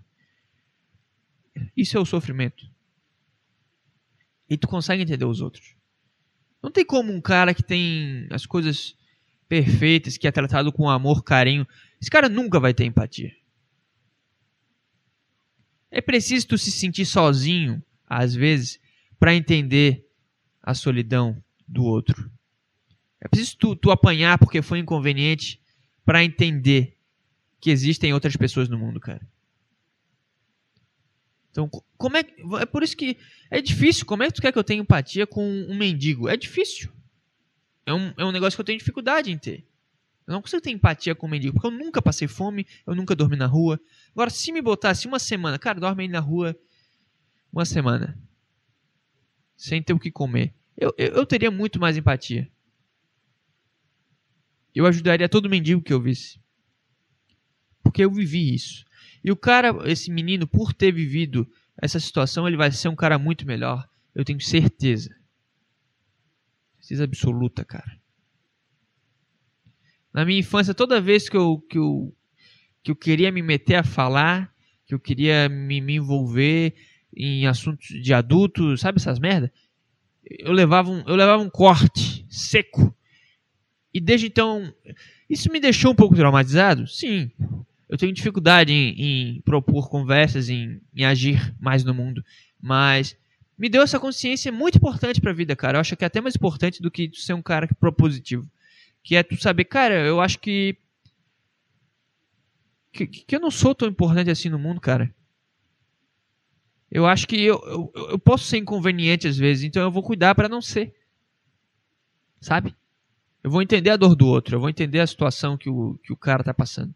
Isso 1.75 1.97
é 1.97 1.99
o 1.99 2.05
sofrimento. 2.05 2.69
E 4.49 4.57
tu 4.57 4.67
consegue 4.67 5.03
entender 5.03 5.23
os 5.23 5.39
outros. 5.39 5.75
Não 6.61 6.69
tem 6.69 6.85
como 6.85 7.13
um 7.13 7.21
cara 7.21 7.53
que 7.53 7.63
tem 7.63 8.27
as 8.29 8.45
coisas 8.45 8.95
perfeitas, 9.51 10.15
que 10.15 10.25
é 10.25 10.31
tratado 10.31 10.71
com 10.71 10.89
amor, 10.89 11.25
carinho. 11.25 11.67
Esse 11.99 12.09
cara 12.09 12.29
nunca 12.29 12.57
vai 12.57 12.73
ter 12.73 12.85
empatia. 12.85 13.35
É 15.91 15.99
preciso 15.99 16.47
tu 16.47 16.57
se 16.57 16.71
sentir 16.71 17.05
sozinho, 17.05 17.83
às 18.07 18.33
vezes, 18.33 18.79
para 19.19 19.35
entender 19.35 20.07
a 20.63 20.73
solidão 20.73 21.43
do 21.67 21.83
outro. 21.83 22.31
É 23.19 23.27
preciso 23.27 23.57
tu, 23.57 23.75
tu 23.75 23.91
apanhar 23.91 24.37
porque 24.37 24.61
foi 24.61 24.79
inconveniente 24.79 25.61
para 26.05 26.23
entender 26.23 26.97
que 27.59 27.71
existem 27.71 28.13
outras 28.13 28.37
pessoas 28.37 28.69
no 28.69 28.79
mundo, 28.79 29.01
cara. 29.01 29.27
Então, 31.49 31.69
como 31.97 32.15
é 32.15 32.23
é 32.61 32.65
por 32.65 32.83
isso 32.83 32.95
que 32.95 33.17
é 33.49 33.61
difícil. 33.61 34.05
Como 34.05 34.23
é 34.23 34.27
que 34.27 34.33
tu 34.33 34.41
quer 34.41 34.53
que 34.53 34.57
eu 34.57 34.63
tenha 34.63 34.79
empatia 34.79 35.27
com 35.27 35.45
um 35.45 35.75
mendigo? 35.75 36.29
É 36.29 36.37
difícil. 36.37 36.89
É 37.85 37.93
um, 37.93 38.13
é 38.17 38.25
um 38.25 38.31
negócio 38.31 38.55
que 38.57 38.61
eu 38.61 38.65
tenho 38.65 38.79
dificuldade 38.79 39.31
em 39.31 39.37
ter. 39.37 39.65
Eu 40.27 40.33
não 40.33 40.41
consigo 40.41 40.61
ter 40.61 40.71
empatia 40.71 41.15
com 41.15 41.27
um 41.27 41.29
mendigo, 41.29 41.53
porque 41.53 41.67
eu 41.67 41.71
nunca 41.71 42.01
passei 42.01 42.27
fome, 42.27 42.65
eu 42.85 42.95
nunca 42.95 43.15
dormi 43.15 43.35
na 43.35 43.47
rua. 43.47 43.79
Agora, 44.11 44.29
se 44.29 44.51
me 44.51 44.61
botasse 44.61 45.07
uma 45.07 45.19
semana, 45.19 45.57
cara, 45.57 45.79
dorme 45.79 46.03
aí 46.03 46.09
na 46.09 46.19
rua 46.19 46.55
uma 47.51 47.65
semana 47.65 48.17
sem 49.57 49.83
ter 49.83 49.93
o 49.93 49.99
que 49.99 50.09
comer, 50.09 50.53
eu, 50.77 50.93
eu, 50.97 51.13
eu 51.13 51.25
teria 51.25 51.51
muito 51.51 51.79
mais 51.79 51.97
empatia. 51.97 52.49
Eu 54.73 54.85
ajudaria 54.85 55.27
todo 55.27 55.49
mendigo 55.49 55.81
que 55.81 55.93
eu 55.93 56.01
visse. 56.01 56.39
Porque 57.83 58.03
eu 58.03 58.11
vivi 58.11 58.53
isso. 58.53 58.85
E 59.23 59.31
o 59.31 59.35
cara, 59.35 59.75
esse 59.85 60.09
menino, 60.09 60.47
por 60.47 60.73
ter 60.73 60.91
vivido 60.91 61.47
essa 61.77 61.99
situação, 61.99 62.47
ele 62.47 62.57
vai 62.57 62.71
ser 62.71 62.87
um 62.87 62.95
cara 62.95 63.19
muito 63.19 63.45
melhor. 63.45 63.87
Eu 64.15 64.23
tenho 64.23 64.39
certeza. 64.39 65.15
Certeza 66.91 67.05
absoluta, 67.05 67.63
cara. 67.63 67.97
Na 70.13 70.25
minha 70.25 70.39
infância, 70.39 70.73
toda 70.73 70.99
vez 70.99 71.29
que 71.29 71.37
eu, 71.37 71.57
que 71.69 71.77
eu, 71.77 72.13
que 72.83 72.91
eu 72.91 72.95
queria 72.97 73.31
me 73.31 73.41
meter 73.41 73.75
a 73.75 73.83
falar, 73.83 74.53
que 74.85 74.93
eu 74.93 74.99
queria 74.99 75.47
me, 75.47 75.79
me 75.79 75.95
envolver 75.95 76.75
em 77.15 77.47
assuntos 77.47 77.87
de 77.87 78.13
adulto, 78.13 78.77
sabe 78.77 78.99
essas 78.99 79.19
merda? 79.19 79.53
eu 80.39 80.51
levava 80.51 80.89
um, 80.89 80.99
eu 81.07 81.15
levava 81.15 81.41
um 81.41 81.49
corte 81.49 82.25
seco. 82.29 82.93
E 83.93 84.01
desde 84.01 84.27
então, 84.27 84.73
isso 85.29 85.49
me 85.49 85.61
deixou 85.61 85.93
um 85.93 85.95
pouco 85.95 86.15
traumatizado? 86.15 86.87
Sim. 86.87 87.31
eu 87.87 87.97
tenho 87.97 88.13
dificuldade 88.13 88.73
em, 88.73 89.37
em 89.37 89.41
propor 89.41 89.89
conversas, 89.89 90.49
em, 90.49 90.81
em, 90.93 91.05
agir 91.05 91.55
mais 91.57 91.85
no 91.85 91.93
mundo. 91.93 92.23
Mas 92.61 93.17
me 93.61 93.69
deu 93.69 93.83
essa 93.83 93.99
consciência 93.99 94.51
muito 94.51 94.79
importante 94.79 95.21
pra 95.21 95.31
vida, 95.31 95.55
cara. 95.55 95.77
Eu 95.77 95.81
acho 95.81 95.95
que 95.95 96.03
é 96.03 96.07
até 96.07 96.19
mais 96.19 96.35
importante 96.35 96.81
do 96.81 96.89
que 96.89 97.11
ser 97.13 97.33
um 97.33 97.43
cara 97.43 97.67
propositivo. 97.79 98.49
Que 99.03 99.15
é 99.15 99.21
tu 99.21 99.39
saber, 99.39 99.65
cara, 99.65 100.03
eu 100.03 100.19
acho 100.19 100.39
que. 100.39 100.75
Que, 102.91 103.05
que 103.05 103.35
eu 103.35 103.39
não 103.39 103.51
sou 103.51 103.75
tão 103.75 103.87
importante 103.87 104.31
assim 104.31 104.49
no 104.49 104.57
mundo, 104.57 104.81
cara. 104.81 105.13
Eu 106.89 107.05
acho 107.05 107.27
que 107.27 107.39
eu, 107.39 107.61
eu, 107.67 107.93
eu 108.09 108.17
posso 108.17 108.45
ser 108.45 108.57
inconveniente 108.57 109.27
às 109.27 109.37
vezes, 109.37 109.63
então 109.63 109.83
eu 109.83 109.91
vou 109.91 110.01
cuidar 110.01 110.33
para 110.33 110.49
não 110.49 110.59
ser. 110.59 110.95
Sabe? 112.39 112.75
Eu 113.43 113.51
vou 113.51 113.61
entender 113.61 113.91
a 113.91 113.95
dor 113.95 114.15
do 114.15 114.25
outro, 114.25 114.55
eu 114.55 114.59
vou 114.59 114.69
entender 114.69 115.01
a 115.01 115.07
situação 115.07 115.55
que 115.55 115.69
o, 115.69 115.99
que 116.03 116.11
o 116.11 116.17
cara 116.17 116.43
tá 116.43 116.51
passando. 116.53 116.95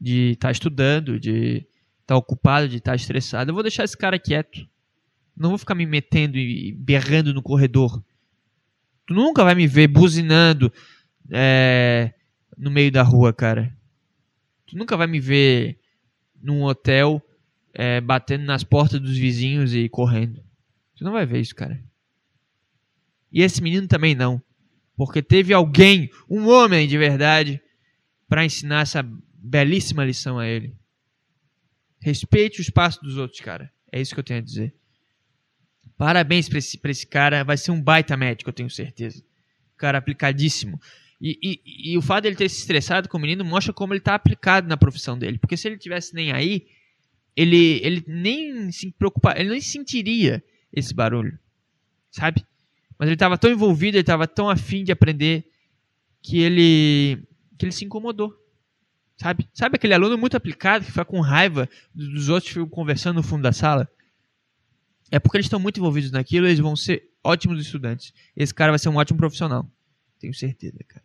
De 0.00 0.32
estar 0.32 0.48
tá 0.48 0.52
estudando, 0.52 1.20
de 1.20 1.64
tá 2.06 2.16
ocupado, 2.16 2.68
de 2.68 2.76
estar 2.76 2.92
tá 2.92 2.96
estressado. 2.96 3.50
Eu 3.50 3.54
vou 3.54 3.62
deixar 3.62 3.84
esse 3.84 3.96
cara 3.96 4.18
quieto. 4.18 4.66
Não 5.36 5.50
vou 5.50 5.58
ficar 5.58 5.74
me 5.74 5.86
metendo 5.86 6.36
e 6.38 6.72
berrando 6.72 7.32
no 7.32 7.42
corredor. 7.42 8.02
Tu 9.06 9.14
nunca 9.14 9.42
vai 9.44 9.54
me 9.54 9.66
ver 9.66 9.88
buzinando 9.88 10.72
é, 11.30 12.12
no 12.56 12.70
meio 12.70 12.92
da 12.92 13.02
rua, 13.02 13.32
cara. 13.32 13.76
Tu 14.66 14.76
nunca 14.76 14.96
vai 14.96 15.06
me 15.06 15.20
ver 15.20 15.78
num 16.40 16.62
hotel 16.62 17.22
é, 17.74 18.00
batendo 18.00 18.44
nas 18.44 18.64
portas 18.64 19.00
dos 19.00 19.16
vizinhos 19.16 19.74
e 19.74 19.88
correndo. 19.88 20.42
Tu 20.96 21.04
não 21.04 21.12
vai 21.12 21.24
ver 21.24 21.40
isso, 21.40 21.54
cara. 21.54 21.82
E 23.32 23.42
esse 23.42 23.62
menino 23.62 23.88
também 23.88 24.14
não. 24.14 24.42
Porque 24.94 25.22
teve 25.22 25.54
alguém, 25.54 26.10
um 26.28 26.48
homem 26.48 26.86
de 26.86 26.98
verdade, 26.98 27.60
para 28.28 28.44
ensinar 28.44 28.82
essa 28.82 29.02
belíssima 29.34 30.04
lição 30.04 30.38
a 30.38 30.46
ele. 30.46 30.76
Respeite 32.02 32.60
o 32.60 32.62
espaço 32.62 33.00
dos 33.02 33.16
outros, 33.16 33.40
cara. 33.40 33.72
É 33.90 34.00
isso 34.00 34.12
que 34.12 34.20
eu 34.20 34.24
tenho 34.24 34.40
a 34.40 34.42
dizer. 34.42 34.74
Parabéns 35.96 36.48
pra 36.48 36.58
esse, 36.58 36.76
pra 36.76 36.90
esse 36.90 37.06
cara. 37.06 37.44
Vai 37.44 37.56
ser 37.56 37.70
um 37.70 37.80
baita 37.80 38.16
médico, 38.16 38.50
eu 38.50 38.54
tenho 38.54 38.68
certeza. 38.68 39.22
Cara 39.76 39.98
aplicadíssimo. 39.98 40.80
E, 41.20 41.38
e, 41.40 41.92
e 41.92 41.98
o 41.98 42.02
fato 42.02 42.24
dele 42.24 42.34
ter 42.34 42.48
se 42.48 42.58
estressado 42.58 43.08
com 43.08 43.16
o 43.16 43.20
menino 43.20 43.44
mostra 43.44 43.72
como 43.72 43.94
ele 43.94 44.00
tá 44.00 44.16
aplicado 44.16 44.66
na 44.66 44.76
profissão 44.76 45.16
dele. 45.16 45.38
Porque 45.38 45.56
se 45.56 45.68
ele 45.68 45.78
tivesse 45.78 46.12
nem 46.12 46.32
aí, 46.32 46.66
ele, 47.36 47.80
ele 47.84 48.04
nem 48.08 48.72
se 48.72 48.90
preocupar, 48.90 49.38
ele 49.38 49.50
nem 49.50 49.60
sentiria 49.60 50.42
esse 50.72 50.92
barulho. 50.92 51.38
Sabe? 52.10 52.44
Mas 52.98 53.06
ele 53.06 53.14
estava 53.14 53.38
tão 53.38 53.50
envolvido, 53.50 53.96
ele 53.96 54.02
estava 54.02 54.26
tão 54.26 54.50
afim 54.50 54.82
de 54.82 54.90
aprender 54.90 55.46
que 56.20 56.40
ele 56.40 57.22
que 57.56 57.64
ele 57.64 57.72
se 57.72 57.84
incomodou. 57.84 58.34
Sabe? 59.22 59.48
Sabe 59.54 59.76
aquele 59.76 59.94
aluno 59.94 60.18
muito 60.18 60.36
aplicado 60.36 60.84
que 60.84 60.90
fica 60.90 61.04
com 61.04 61.20
raiva 61.20 61.68
dos 61.94 62.28
outros 62.28 62.48
que 62.48 62.54
ficam 62.54 62.68
conversando 62.68 63.16
no 63.16 63.22
fundo 63.22 63.42
da 63.44 63.52
sala? 63.52 63.88
É 65.12 65.20
porque 65.20 65.36
eles 65.36 65.46
estão 65.46 65.60
muito 65.60 65.78
envolvidos 65.78 66.10
naquilo, 66.10 66.48
eles 66.48 66.58
vão 66.58 66.74
ser 66.74 67.08
ótimos 67.22 67.60
estudantes. 67.60 68.12
Esse 68.36 68.52
cara 68.52 68.72
vai 68.72 68.80
ser 68.80 68.88
um 68.88 68.96
ótimo 68.96 69.20
profissional. 69.20 69.70
Tenho 70.18 70.34
certeza, 70.34 70.76
cara. 70.88 71.04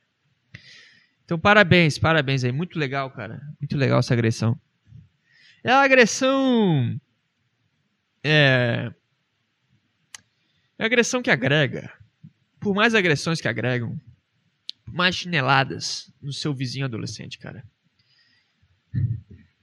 Então, 1.25 1.37
parabéns, 1.37 1.99
parabéns 1.99 2.43
aí. 2.43 2.51
Muito 2.51 2.79
legal, 2.79 3.11
cara. 3.11 3.39
Muito 3.61 3.77
legal 3.77 3.99
essa 3.99 4.15
agressão. 4.15 4.59
É 5.63 5.71
uma 5.71 5.83
agressão. 5.83 6.99
É, 8.23 8.91
é 10.79 10.85
agressão 10.85 11.21
que 11.21 11.29
agrega. 11.29 11.93
Por 12.59 12.73
mais 12.73 12.95
agressões 12.95 13.39
que 13.39 13.47
agregam, 13.47 13.95
mais 14.87 15.15
chineladas 15.15 16.11
no 16.19 16.33
seu 16.33 16.51
vizinho 16.51 16.85
adolescente, 16.85 17.37
cara. 17.37 17.63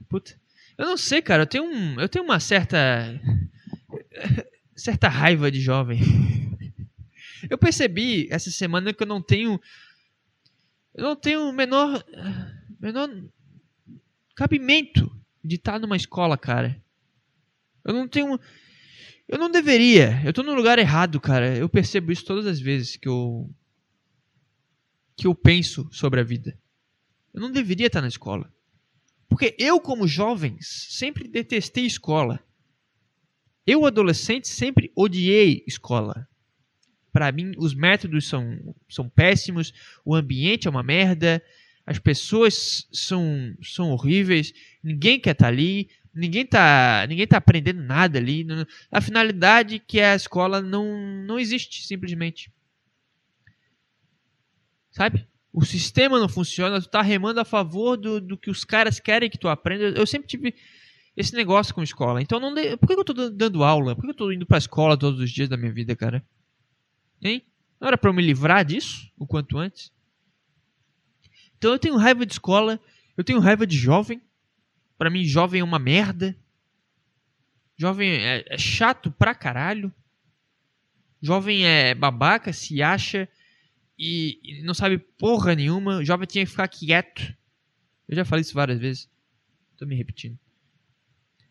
Puta. 0.08 0.38
Eu 0.76 0.86
não 0.86 0.96
sei, 0.96 1.22
cara. 1.22 1.42
Eu 1.42 1.46
tenho, 1.46 1.64
um, 1.64 2.00
eu 2.00 2.08
tenho 2.08 2.24
uma 2.24 2.40
certa. 2.40 3.20
certa 4.74 5.08
raiva 5.08 5.50
de 5.50 5.60
jovem. 5.60 6.00
Eu 7.48 7.58
percebi 7.58 8.26
essa 8.30 8.50
semana 8.50 8.92
que 8.92 9.02
eu 9.02 9.06
não 9.06 9.20
tenho. 9.20 9.60
Eu 10.94 11.04
não 11.04 11.16
tenho 11.16 11.48
o 11.48 11.52
menor. 11.52 12.02
menor 12.80 13.10
cabimento 14.34 15.14
de 15.44 15.56
estar 15.56 15.78
numa 15.78 15.96
escola, 15.96 16.38
cara. 16.38 16.82
Eu 17.84 17.92
não 17.92 18.08
tenho. 18.08 18.40
Eu 19.28 19.38
não 19.38 19.50
deveria. 19.50 20.20
Eu 20.24 20.32
tô 20.32 20.42
no 20.42 20.54
lugar 20.54 20.78
errado, 20.78 21.20
cara. 21.20 21.56
Eu 21.56 21.68
percebo 21.68 22.10
isso 22.10 22.24
todas 22.24 22.46
as 22.46 22.60
vezes 22.60 22.96
que 22.96 23.08
eu 23.08 23.50
que 25.16 25.26
eu 25.26 25.34
penso 25.34 25.88
sobre 25.92 26.20
a 26.20 26.24
vida. 26.24 26.58
Eu 27.32 27.40
não 27.40 27.50
deveria 27.50 27.86
estar 27.86 28.00
na 28.00 28.08
escola. 28.08 28.52
Porque 29.34 29.52
eu, 29.58 29.80
como 29.80 30.06
jovens, 30.06 30.86
sempre 30.90 31.26
detestei 31.26 31.84
escola. 31.84 32.38
Eu, 33.66 33.84
adolescente, 33.84 34.46
sempre 34.46 34.92
odiei 34.94 35.64
escola. 35.66 36.28
Para 37.12 37.32
mim, 37.32 37.50
os 37.58 37.74
métodos 37.74 38.28
são, 38.28 38.76
são 38.88 39.08
péssimos, 39.08 39.74
o 40.04 40.14
ambiente 40.14 40.68
é 40.68 40.70
uma 40.70 40.84
merda, 40.84 41.42
as 41.84 41.98
pessoas 41.98 42.86
são, 42.92 43.56
são 43.60 43.90
horríveis, 43.90 44.52
ninguém 44.80 45.18
quer 45.18 45.32
estar 45.32 45.48
ali, 45.48 45.90
ninguém 46.14 46.46
tá, 46.46 47.04
ninguém 47.08 47.26
tá 47.26 47.38
aprendendo 47.38 47.82
nada 47.82 48.20
ali. 48.20 48.46
A 48.88 49.00
finalidade 49.00 49.80
que 49.80 49.98
é 49.98 50.12
a 50.12 50.14
escola 50.14 50.62
não, 50.62 50.96
não 51.26 51.40
existe, 51.40 51.84
simplesmente. 51.84 52.52
Sabe? 54.92 55.26
O 55.54 55.64
sistema 55.64 56.18
não 56.18 56.28
funciona, 56.28 56.80
tu 56.80 56.88
tá 56.88 57.00
remando 57.00 57.38
a 57.38 57.44
favor 57.44 57.96
do, 57.96 58.20
do 58.20 58.36
que 58.36 58.50
os 58.50 58.64
caras 58.64 58.98
querem 58.98 59.30
que 59.30 59.38
tu 59.38 59.48
aprenda. 59.48 59.96
Eu 59.96 60.04
sempre 60.04 60.26
tive 60.26 60.54
esse 61.16 61.32
negócio 61.32 61.72
com 61.72 61.80
escola. 61.80 62.20
Então, 62.20 62.40
não 62.40 62.52
de... 62.52 62.76
por 62.76 62.88
que 62.88 62.94
eu 62.94 63.04
tô 63.04 63.30
dando 63.30 63.62
aula? 63.62 63.94
Por 63.94 64.02
que 64.02 64.10
eu 64.10 64.14
tô 64.14 64.32
indo 64.32 64.44
pra 64.44 64.58
escola 64.58 64.98
todos 64.98 65.20
os 65.20 65.30
dias 65.30 65.48
da 65.48 65.56
minha 65.56 65.72
vida, 65.72 65.94
cara? 65.94 66.26
Hein? 67.22 67.44
Não 67.80 67.86
era 67.86 67.96
pra 67.96 68.10
eu 68.10 68.14
me 68.14 68.20
livrar 68.20 68.64
disso 68.64 69.08
o 69.16 69.26
quanto 69.26 69.56
antes? 69.56 69.92
Então, 71.56 71.72
eu 71.72 71.78
tenho 71.78 71.96
raiva 71.96 72.26
de 72.26 72.32
escola, 72.32 72.80
eu 73.16 73.22
tenho 73.22 73.38
raiva 73.38 73.64
de 73.64 73.76
jovem, 73.76 74.20
para 74.98 75.10
mim, 75.10 75.24
jovem 75.24 75.60
é 75.60 75.64
uma 75.64 75.78
merda. 75.78 76.36
Jovem 77.76 78.10
é, 78.10 78.44
é, 78.48 78.58
chato 78.58 79.10
pra 79.10 79.34
caralho. 79.34 79.92
Jovem 81.20 81.66
é 81.66 81.94
babaca, 81.94 82.52
se 82.52 82.82
acha 82.82 83.28
e, 83.98 84.62
não 84.62 84.74
sabe 84.74 84.98
porra 84.98 85.54
nenhuma. 85.54 86.04
Jovem 86.04 86.26
tinha 86.26 86.44
que 86.44 86.50
ficar 86.50 86.68
quieto. 86.68 87.34
Eu 88.08 88.16
já 88.16 88.24
falei 88.24 88.42
isso 88.42 88.54
várias 88.54 88.78
vezes. 88.78 89.10
Tô 89.76 89.86
me 89.86 89.94
repetindo. 89.94 90.38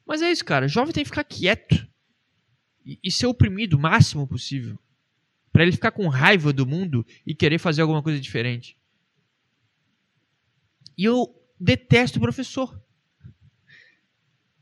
Mas 0.05 0.21
é 0.21 0.31
isso, 0.31 0.43
cara. 0.43 0.67
Jovem 0.67 0.93
tem 0.93 1.03
que 1.03 1.09
ficar 1.09 1.23
quieto 1.23 1.87
e, 2.85 2.99
e 3.03 3.11
ser 3.11 3.27
oprimido 3.27 3.75
o 3.75 3.79
máximo 3.79 4.27
possível. 4.27 4.77
para 5.51 5.63
ele 5.63 5.71
ficar 5.71 5.91
com 5.91 6.07
raiva 6.07 6.51
do 6.51 6.65
mundo 6.65 7.05
e 7.25 7.33
querer 7.33 7.57
fazer 7.57 7.81
alguma 7.81 8.03
coisa 8.03 8.19
diferente. 8.19 8.77
E 10.97 11.05
eu 11.05 11.33
detesto 11.59 12.17
o 12.17 12.21
professor 12.21 12.83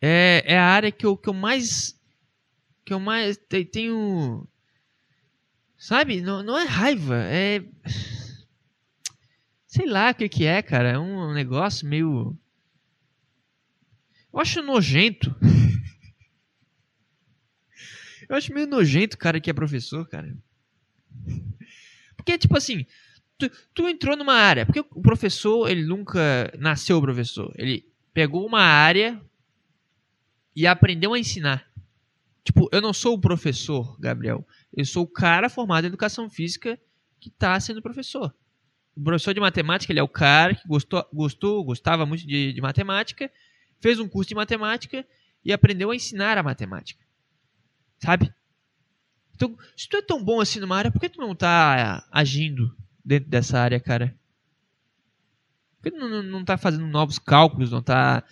é, 0.01 0.43
é 0.47 0.57
a 0.57 0.65
área 0.65 0.91
que 0.91 1.05
eu, 1.05 1.15
que 1.15 1.29
eu 1.29 1.33
mais. 1.33 1.99
Que 2.83 2.93
eu 2.93 2.99
mais 2.99 3.37
tenho. 3.71 4.47
Sabe? 5.81 6.21
Não, 6.21 6.43
não 6.43 6.59
é 6.59 6.65
raiva, 6.65 7.23
é. 7.23 7.65
Sei 9.65 9.87
lá 9.87 10.11
o 10.11 10.13
que, 10.13 10.29
que 10.29 10.45
é, 10.45 10.61
cara. 10.61 10.89
É 10.89 10.99
um 10.99 11.33
negócio 11.33 11.87
meio. 11.87 12.37
Eu 14.31 14.39
acho 14.39 14.61
nojento. 14.61 15.35
eu 18.29 18.35
acho 18.35 18.53
meio 18.53 18.67
nojento 18.67 19.17
cara 19.17 19.41
que 19.41 19.49
é 19.49 19.53
professor, 19.53 20.07
cara. 20.07 20.37
Porque, 22.15 22.37
tipo 22.37 22.55
assim, 22.55 22.85
tu, 23.39 23.49
tu 23.73 23.89
entrou 23.89 24.15
numa 24.15 24.35
área. 24.35 24.67
Porque 24.67 24.81
o 24.81 25.01
professor, 25.01 25.67
ele 25.67 25.83
nunca 25.83 26.53
nasceu 26.59 27.01
professor. 27.01 27.51
Ele 27.57 27.91
pegou 28.13 28.45
uma 28.45 28.61
área 28.61 29.19
e 30.55 30.67
aprendeu 30.67 31.15
a 31.15 31.19
ensinar. 31.19 31.67
Tipo, 32.43 32.69
eu 32.71 32.81
não 32.81 32.93
sou 32.93 33.15
o 33.15 33.21
professor, 33.21 33.99
Gabriel. 33.99 34.45
Eu 34.73 34.85
sou 34.85 35.03
o 35.03 35.07
cara 35.07 35.49
formado 35.49 35.85
em 35.85 35.87
educação 35.87 36.29
física 36.29 36.79
que 37.19 37.29
está 37.29 37.59
sendo 37.59 37.81
professor. 37.81 38.33
O 38.95 39.03
professor 39.03 39.33
de 39.33 39.39
matemática, 39.39 39.91
ele 39.91 39.99
é 39.99 40.03
o 40.03 40.07
cara 40.07 40.55
que 40.55 40.67
gostou, 40.67 41.05
gostou 41.13 41.63
gostava 41.63 42.05
muito 42.05 42.25
de, 42.25 42.53
de 42.53 42.61
matemática, 42.61 43.31
fez 43.79 43.99
um 43.99 44.07
curso 44.07 44.29
de 44.29 44.35
matemática 44.35 45.05
e 45.43 45.51
aprendeu 45.51 45.91
a 45.91 45.95
ensinar 45.95 46.37
a 46.37 46.43
matemática. 46.43 47.03
Sabe? 47.99 48.33
Então, 49.35 49.57
se 49.75 49.87
tu 49.87 49.97
é 49.97 50.01
tão 50.01 50.23
bom 50.23 50.39
assim 50.39 50.59
numa 50.59 50.77
área, 50.77 50.91
por 50.91 50.99
que 50.99 51.09
tu 51.09 51.19
não 51.19 51.31
está 51.31 52.05
agindo 52.11 52.75
dentro 53.03 53.29
dessa 53.29 53.59
área, 53.59 53.79
cara? 53.79 54.15
Por 55.77 55.83
que 55.83 55.91
tu 55.91 55.97
não, 55.97 56.21
não 56.21 56.45
tá 56.45 56.57
fazendo 56.57 56.85
novos 56.87 57.17
cálculos, 57.17 57.71
não 57.71 57.81
tá 57.81 58.23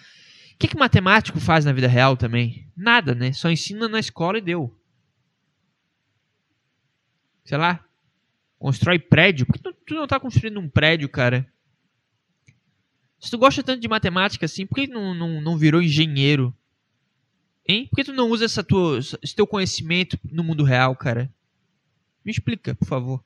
que, 0.60 0.68
que 0.68 0.78
matemático 0.78 1.40
faz 1.40 1.64
na 1.64 1.72
vida 1.72 1.88
real 1.88 2.18
também? 2.18 2.68
Nada, 2.76 3.16
né? 3.16 3.32
Só 3.32 3.50
ensina 3.50 3.88
na 3.88 3.98
escola 3.98 4.38
e 4.38 4.42
deu. 4.42 4.78
Sei 7.50 7.58
lá. 7.58 7.84
Constrói 8.60 9.00
prédio. 9.00 9.48
Por 9.48 9.54
que 9.54 9.64
tu, 9.64 9.74
tu 9.74 9.96
não 9.96 10.06
tá 10.06 10.20
construindo 10.20 10.60
um 10.60 10.70
prédio, 10.70 11.10
cara? 11.10 11.52
Se 13.20 13.32
tu 13.32 13.40
gosta 13.40 13.64
tanto 13.64 13.82
de 13.82 13.88
matemática 13.88 14.46
assim, 14.46 14.68
por 14.68 14.76
que 14.76 14.86
não, 14.86 15.16
não, 15.16 15.42
não 15.42 15.58
virou 15.58 15.82
engenheiro? 15.82 16.56
Hein? 17.68 17.88
Por 17.88 17.96
que 17.96 18.04
tu 18.04 18.14
não 18.14 18.30
usa 18.30 18.46
essa 18.46 18.64
tua, 18.64 19.00
esse 19.00 19.36
teu 19.36 19.48
conhecimento 19.48 20.16
no 20.32 20.44
mundo 20.44 20.64
real, 20.64 20.96
cara? 20.96 21.28
Me 22.24 22.32
explica, 22.32 22.76
por 22.76 22.86
favor. 22.88 23.24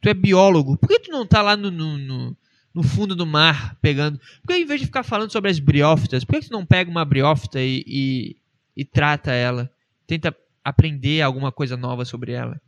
Tu 0.00 0.08
é 0.08 0.14
biólogo. 0.14 0.78
Por 0.78 0.88
que 0.88 1.00
tu 1.00 1.10
não 1.10 1.26
tá 1.26 1.42
lá 1.42 1.58
no, 1.58 1.70
no, 1.70 1.98
no, 1.98 2.36
no 2.72 2.82
fundo 2.82 3.14
do 3.14 3.26
mar 3.26 3.76
pegando. 3.82 4.18
Por 4.40 4.54
que 4.54 4.62
em 4.62 4.64
vez 4.64 4.80
de 4.80 4.86
ficar 4.86 5.02
falando 5.02 5.30
sobre 5.30 5.50
as 5.50 5.58
briófitas, 5.58 6.24
por 6.24 6.40
que 6.40 6.46
tu 6.46 6.52
não 6.52 6.64
pega 6.64 6.90
uma 6.90 7.04
briófita 7.04 7.60
e, 7.60 7.84
e, 7.86 8.36
e 8.74 8.82
trata 8.82 9.30
ela? 9.30 9.70
Tenta 10.06 10.34
aprender 10.68 11.22
alguma 11.22 11.52
coisa 11.52 11.76
nova 11.76 12.04
sobre 12.04 12.32
ela. 12.32 12.60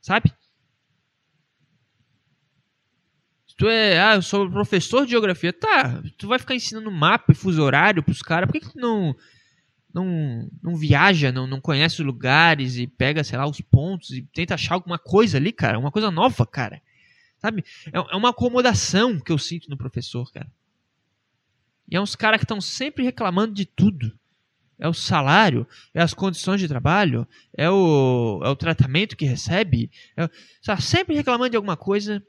Sabe? 0.00 0.32
tu 3.62 3.68
é, 3.68 4.00
ah, 4.00 4.14
eu 4.16 4.22
sou 4.22 4.50
professor 4.50 5.04
de 5.04 5.12
geografia, 5.12 5.52
tá, 5.52 6.02
tu 6.18 6.26
vai 6.26 6.38
ficar 6.38 6.54
ensinando 6.54 6.90
mapa 6.90 7.30
e 7.30 7.34
fuso 7.34 7.62
horário 7.62 8.02
pros 8.02 8.20
caras, 8.20 8.46
por 8.46 8.54
que, 8.54 8.60
que 8.60 8.72
tu 8.72 8.78
não, 8.80 9.14
não, 9.94 10.50
não 10.60 10.74
viaja, 10.74 11.30
não, 11.30 11.46
não 11.46 11.60
conhece 11.60 12.00
os 12.00 12.06
lugares 12.06 12.76
e 12.76 12.88
pega, 12.88 13.22
sei 13.22 13.38
lá, 13.38 13.46
os 13.46 13.60
pontos 13.60 14.10
e 14.10 14.22
tenta 14.22 14.54
achar 14.54 14.74
alguma 14.74 14.98
coisa 14.98 15.36
ali, 15.36 15.52
cara, 15.52 15.78
uma 15.78 15.92
coisa 15.92 16.10
nova, 16.10 16.44
cara. 16.44 16.82
Sabe? 17.38 17.64
É, 17.92 17.98
é 17.98 18.16
uma 18.16 18.30
acomodação 18.30 19.20
que 19.20 19.30
eu 19.30 19.38
sinto 19.38 19.68
no 19.68 19.76
professor, 19.76 20.30
cara. 20.32 20.50
E 21.88 21.96
é 21.96 22.00
uns 22.00 22.16
caras 22.16 22.38
que 22.38 22.44
estão 22.44 22.60
sempre 22.60 23.04
reclamando 23.04 23.54
de 23.54 23.66
tudo. 23.66 24.12
É 24.82 24.88
o 24.88 24.92
salário, 24.92 25.64
é 25.94 26.02
as 26.02 26.12
condições 26.12 26.58
de 26.58 26.66
trabalho, 26.66 27.24
é 27.56 27.70
o, 27.70 28.40
é 28.42 28.48
o 28.48 28.56
tratamento 28.56 29.16
que 29.16 29.24
recebe. 29.24 29.88
É, 30.16 30.28
tá 30.64 30.76
sempre 30.80 31.14
reclamando 31.14 31.50
de 31.50 31.56
alguma 31.56 31.76
coisa 31.76 32.20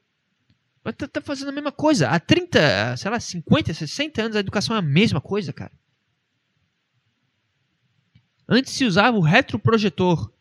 mas 0.84 0.96
tá, 0.96 1.08
tá, 1.08 1.22
fazendo 1.22 1.50
a 1.50 1.54
mesma 1.54 1.72
coisa. 1.72 2.10
Há 2.10 2.20
30, 2.20 2.98
sei 2.98 3.10
lá, 3.10 3.20
50, 3.20 3.74
60 3.74 4.22
anos 4.22 4.36
a 4.36 4.42
educação 4.42 4.76
é 4.76 4.80
a 4.80 4.82
mesma 4.82 5.22
coisa, 5.22 5.54
cara. 5.54 5.72
Antes 8.48 8.74
se 8.74 8.84
usava 8.84 9.18
o 9.18 9.22
retroprojetor. 9.22 10.32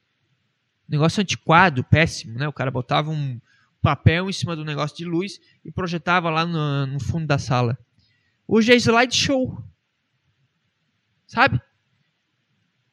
Negócio 0.88 1.20
antiquado, 1.20 1.84
péssimo, 1.84 2.38
né? 2.38 2.48
O 2.48 2.52
cara 2.52 2.70
botava 2.70 3.10
um 3.10 3.40
papel 3.80 4.28
em 4.28 4.32
cima 4.32 4.56
do 4.56 4.64
negócio 4.64 4.96
de 4.96 5.04
luz 5.04 5.40
e 5.64 5.70
projetava 5.70 6.28
lá 6.28 6.44
no, 6.44 6.86
no 6.86 7.00
fundo 7.00 7.26
da 7.26 7.38
sala. 7.38 7.78
Hoje 8.46 8.72
é 8.72 8.76
slideshow. 8.76 9.64
Sabe? 11.26 11.60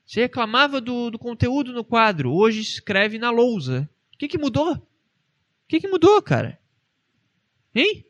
Você 0.10 0.22
reclamava 0.22 0.82
do, 0.82 1.12
do 1.12 1.20
conteúdo 1.20 1.72
no 1.72 1.86
quadro, 1.86 2.34
hoje 2.34 2.62
escreve 2.62 3.20
na 3.20 3.30
lousa. 3.30 3.88
O 4.12 4.18
que, 4.18 4.28
que 4.28 4.40
mudou? 4.40 4.74
O 4.74 4.88
que, 5.68 5.80
que 5.80 5.88
mudou, 5.88 6.20
cara? 6.20 6.60
Hein? 7.76 8.04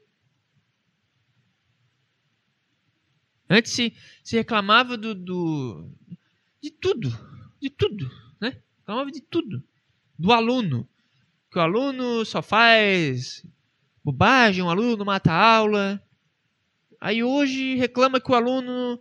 Antes 3.49 3.73
se, 3.73 3.93
se 4.23 4.37
reclamava 4.37 4.95
do, 4.95 5.13
do, 5.13 5.91
de 6.63 6.71
tudo, 6.71 7.09
de 7.61 7.69
tudo, 7.69 8.09
né? 8.39 8.63
Reclamava 8.77 9.11
de 9.11 9.19
tudo. 9.19 9.61
Do 10.17 10.31
aluno, 10.31 10.87
que 11.51 11.59
o 11.59 11.61
aluno 11.61 12.23
só 12.23 12.41
faz 12.41 13.45
bobagem, 14.01 14.63
o 14.63 14.69
aluno 14.69 15.03
mata 15.03 15.33
a 15.33 15.55
aula. 15.57 16.01
Aí 17.01 17.21
hoje 17.21 17.75
reclama 17.75 18.21
que 18.21 18.31
o 18.31 18.35
aluno 18.35 18.97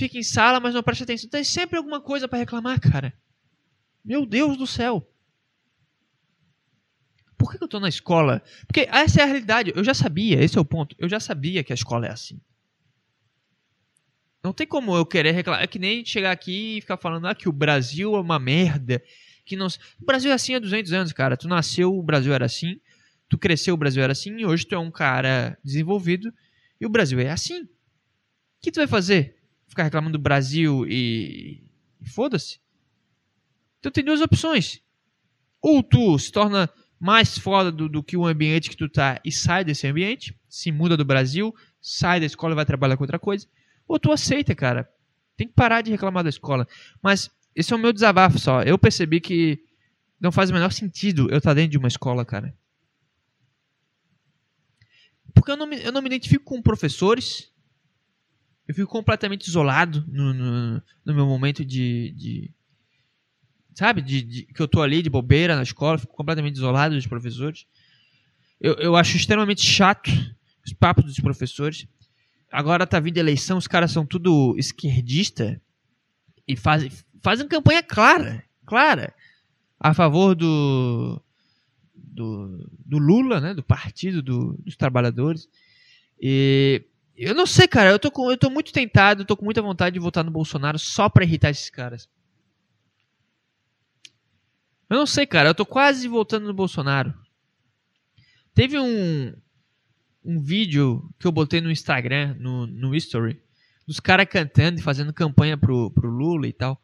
fica 0.00 0.18
em 0.18 0.22
sala, 0.22 0.58
mas 0.60 0.74
não 0.74 0.82
presta 0.82 1.04
atenção. 1.04 1.30
Tem 1.30 1.44
sempre 1.44 1.76
alguma 1.76 2.00
coisa 2.00 2.26
para 2.26 2.38
reclamar, 2.38 2.80
cara. 2.80 3.14
Meu 4.04 4.26
Deus 4.26 4.56
do 4.56 4.66
céu 4.66 5.06
por 7.40 7.50
que 7.50 7.62
eu 7.62 7.64
estou 7.64 7.80
na 7.80 7.88
escola? 7.88 8.42
Porque 8.66 8.86
essa 8.92 9.20
é 9.20 9.22
a 9.22 9.26
realidade. 9.26 9.72
Eu 9.74 9.82
já 9.82 9.94
sabia, 9.94 10.42
esse 10.44 10.58
é 10.58 10.60
o 10.60 10.64
ponto. 10.64 10.94
Eu 10.98 11.08
já 11.08 11.18
sabia 11.18 11.64
que 11.64 11.72
a 11.72 11.74
escola 11.74 12.06
é 12.06 12.10
assim. 12.10 12.38
Não 14.44 14.52
tem 14.52 14.66
como 14.66 14.94
eu 14.94 15.06
querer 15.06 15.32
reclamar. 15.32 15.62
É 15.62 15.66
que 15.66 15.78
nem 15.78 16.04
chegar 16.04 16.32
aqui 16.32 16.76
e 16.76 16.80
ficar 16.82 16.98
falando 16.98 17.26
ah, 17.26 17.34
que 17.34 17.48
o 17.48 17.52
Brasil 17.52 18.14
é 18.14 18.20
uma 18.20 18.38
merda. 18.38 19.02
Que 19.46 19.56
não... 19.56 19.68
O 19.98 20.04
Brasil 20.04 20.30
é 20.30 20.34
assim 20.34 20.54
há 20.54 20.58
200 20.58 20.92
anos, 20.92 21.12
cara. 21.14 21.34
Tu 21.34 21.48
nasceu, 21.48 21.96
o 21.96 22.02
Brasil 22.02 22.34
era 22.34 22.44
assim. 22.44 22.78
Tu 23.26 23.38
cresceu, 23.38 23.72
o 23.72 23.78
Brasil 23.78 24.02
era 24.02 24.12
assim. 24.12 24.36
E 24.36 24.44
hoje 24.44 24.66
tu 24.66 24.74
é 24.74 24.78
um 24.78 24.90
cara 24.90 25.58
desenvolvido. 25.64 26.30
E 26.78 26.84
o 26.84 26.90
Brasil 26.90 27.18
é 27.20 27.30
assim. 27.30 27.62
O 27.62 27.68
que 28.60 28.70
tu 28.70 28.76
vai 28.76 28.86
fazer? 28.86 29.39
Ficar 29.70 29.84
reclamando 29.84 30.18
do 30.18 30.22
Brasil 30.22 30.84
e. 30.84 31.62
e 32.00 32.08
foda-se? 32.08 32.58
Então 33.78 33.92
tem 33.92 34.04
duas 34.04 34.20
opções. 34.20 34.82
Ou 35.62 35.80
tu 35.80 36.18
se 36.18 36.32
torna 36.32 36.68
mais 36.98 37.38
foda 37.38 37.70
do, 37.70 37.88
do 37.88 38.02
que 38.02 38.16
o 38.16 38.26
ambiente 38.26 38.68
que 38.68 38.76
tu 38.76 38.88
tá 38.88 39.20
e 39.24 39.30
sai 39.30 39.64
desse 39.64 39.86
ambiente, 39.86 40.36
se 40.48 40.72
muda 40.72 40.96
do 40.96 41.04
Brasil, 41.04 41.54
sai 41.80 42.18
da 42.18 42.26
escola 42.26 42.52
e 42.52 42.56
vai 42.56 42.66
trabalhar 42.66 42.96
com 42.96 43.04
outra 43.04 43.18
coisa, 43.18 43.46
ou 43.86 43.96
tu 43.96 44.10
aceita, 44.10 44.56
cara. 44.56 44.90
Tem 45.36 45.46
que 45.46 45.54
parar 45.54 45.82
de 45.82 45.90
reclamar 45.92 46.24
da 46.24 46.28
escola. 46.28 46.66
Mas 47.00 47.30
esse 47.54 47.72
é 47.72 47.76
o 47.76 47.78
meu 47.78 47.92
desabafo 47.92 48.40
só. 48.40 48.62
Eu 48.62 48.76
percebi 48.76 49.20
que 49.20 49.64
não 50.20 50.32
faz 50.32 50.50
o 50.50 50.52
menor 50.52 50.72
sentido 50.72 51.30
eu 51.30 51.38
estar 51.38 51.50
tá 51.50 51.54
dentro 51.54 51.70
de 51.70 51.78
uma 51.78 51.88
escola, 51.88 52.24
cara. 52.24 52.52
Porque 55.32 55.52
eu 55.52 55.56
não 55.56 55.66
me, 55.66 55.80
eu 55.80 55.92
não 55.92 56.02
me 56.02 56.08
identifico 56.08 56.44
com 56.44 56.60
professores. 56.60 57.49
Eu 58.70 58.74
fico 58.74 58.88
completamente 58.88 59.48
isolado 59.48 60.04
no, 60.06 60.32
no, 60.32 60.82
no 61.04 61.12
meu 61.12 61.26
momento 61.26 61.64
de, 61.64 62.12
de, 62.12 62.54
sabe? 63.74 64.00
De, 64.00 64.22
de, 64.22 64.44
que 64.44 64.62
eu 64.62 64.68
tô 64.68 64.80
ali 64.80 65.02
de 65.02 65.10
bobeira 65.10 65.56
na 65.56 65.64
escola, 65.64 65.98
fico 65.98 66.14
completamente 66.14 66.54
isolado 66.54 66.94
dos 66.94 67.04
professores. 67.04 67.66
Eu, 68.60 68.74
eu 68.74 68.94
acho 68.94 69.16
extremamente 69.16 69.62
chato 69.62 70.08
os 70.64 70.72
papos 70.72 71.04
dos 71.04 71.18
professores. 71.18 71.88
Agora 72.48 72.86
tá 72.86 73.00
vindo 73.00 73.18
eleição, 73.18 73.58
os 73.58 73.66
caras 73.66 73.90
são 73.90 74.06
tudo 74.06 74.54
esquerdista 74.56 75.60
e 76.46 76.54
fazem, 76.54 76.92
fazem 77.20 77.48
campanha 77.48 77.82
clara, 77.82 78.44
clara, 78.64 79.12
a 79.80 79.92
favor 79.92 80.36
do, 80.36 81.20
do, 81.92 82.70
do 82.86 82.98
Lula, 82.98 83.40
né? 83.40 83.52
Do 83.52 83.64
partido 83.64 84.22
do, 84.22 84.56
dos 84.64 84.76
trabalhadores. 84.76 85.48
E 86.22 86.84
eu 87.26 87.34
não 87.34 87.46
sei, 87.46 87.68
cara, 87.68 87.90
eu 87.90 87.98
tô, 87.98 88.10
com, 88.10 88.30
eu 88.30 88.36
tô 88.36 88.48
muito 88.48 88.72
tentado, 88.72 89.24
tô 89.24 89.36
com 89.36 89.44
muita 89.44 89.60
vontade 89.60 89.94
de 89.94 90.00
votar 90.00 90.24
no 90.24 90.30
Bolsonaro 90.30 90.78
só 90.78 91.08
pra 91.08 91.24
irritar 91.24 91.50
esses 91.50 91.68
caras. 91.68 92.08
Eu 94.88 94.96
não 94.96 95.06
sei, 95.06 95.24
cara. 95.24 95.50
Eu 95.50 95.54
tô 95.54 95.64
quase 95.64 96.08
voltando 96.08 96.46
no 96.46 96.52
Bolsonaro. 96.52 97.14
Teve 98.52 98.76
um, 98.78 99.32
um 100.24 100.40
vídeo 100.40 101.08
que 101.18 101.26
eu 101.26 101.32
botei 101.32 101.60
no 101.60 101.70
Instagram, 101.70 102.34
no, 102.40 102.66
no 102.66 102.94
History, 102.94 103.40
dos 103.86 104.00
caras 104.00 104.26
cantando 104.28 104.80
e 104.80 104.82
fazendo 104.82 105.12
campanha 105.12 105.56
pro, 105.56 105.90
pro 105.92 106.10
Lula 106.10 106.48
e 106.48 106.52
tal. 106.52 106.82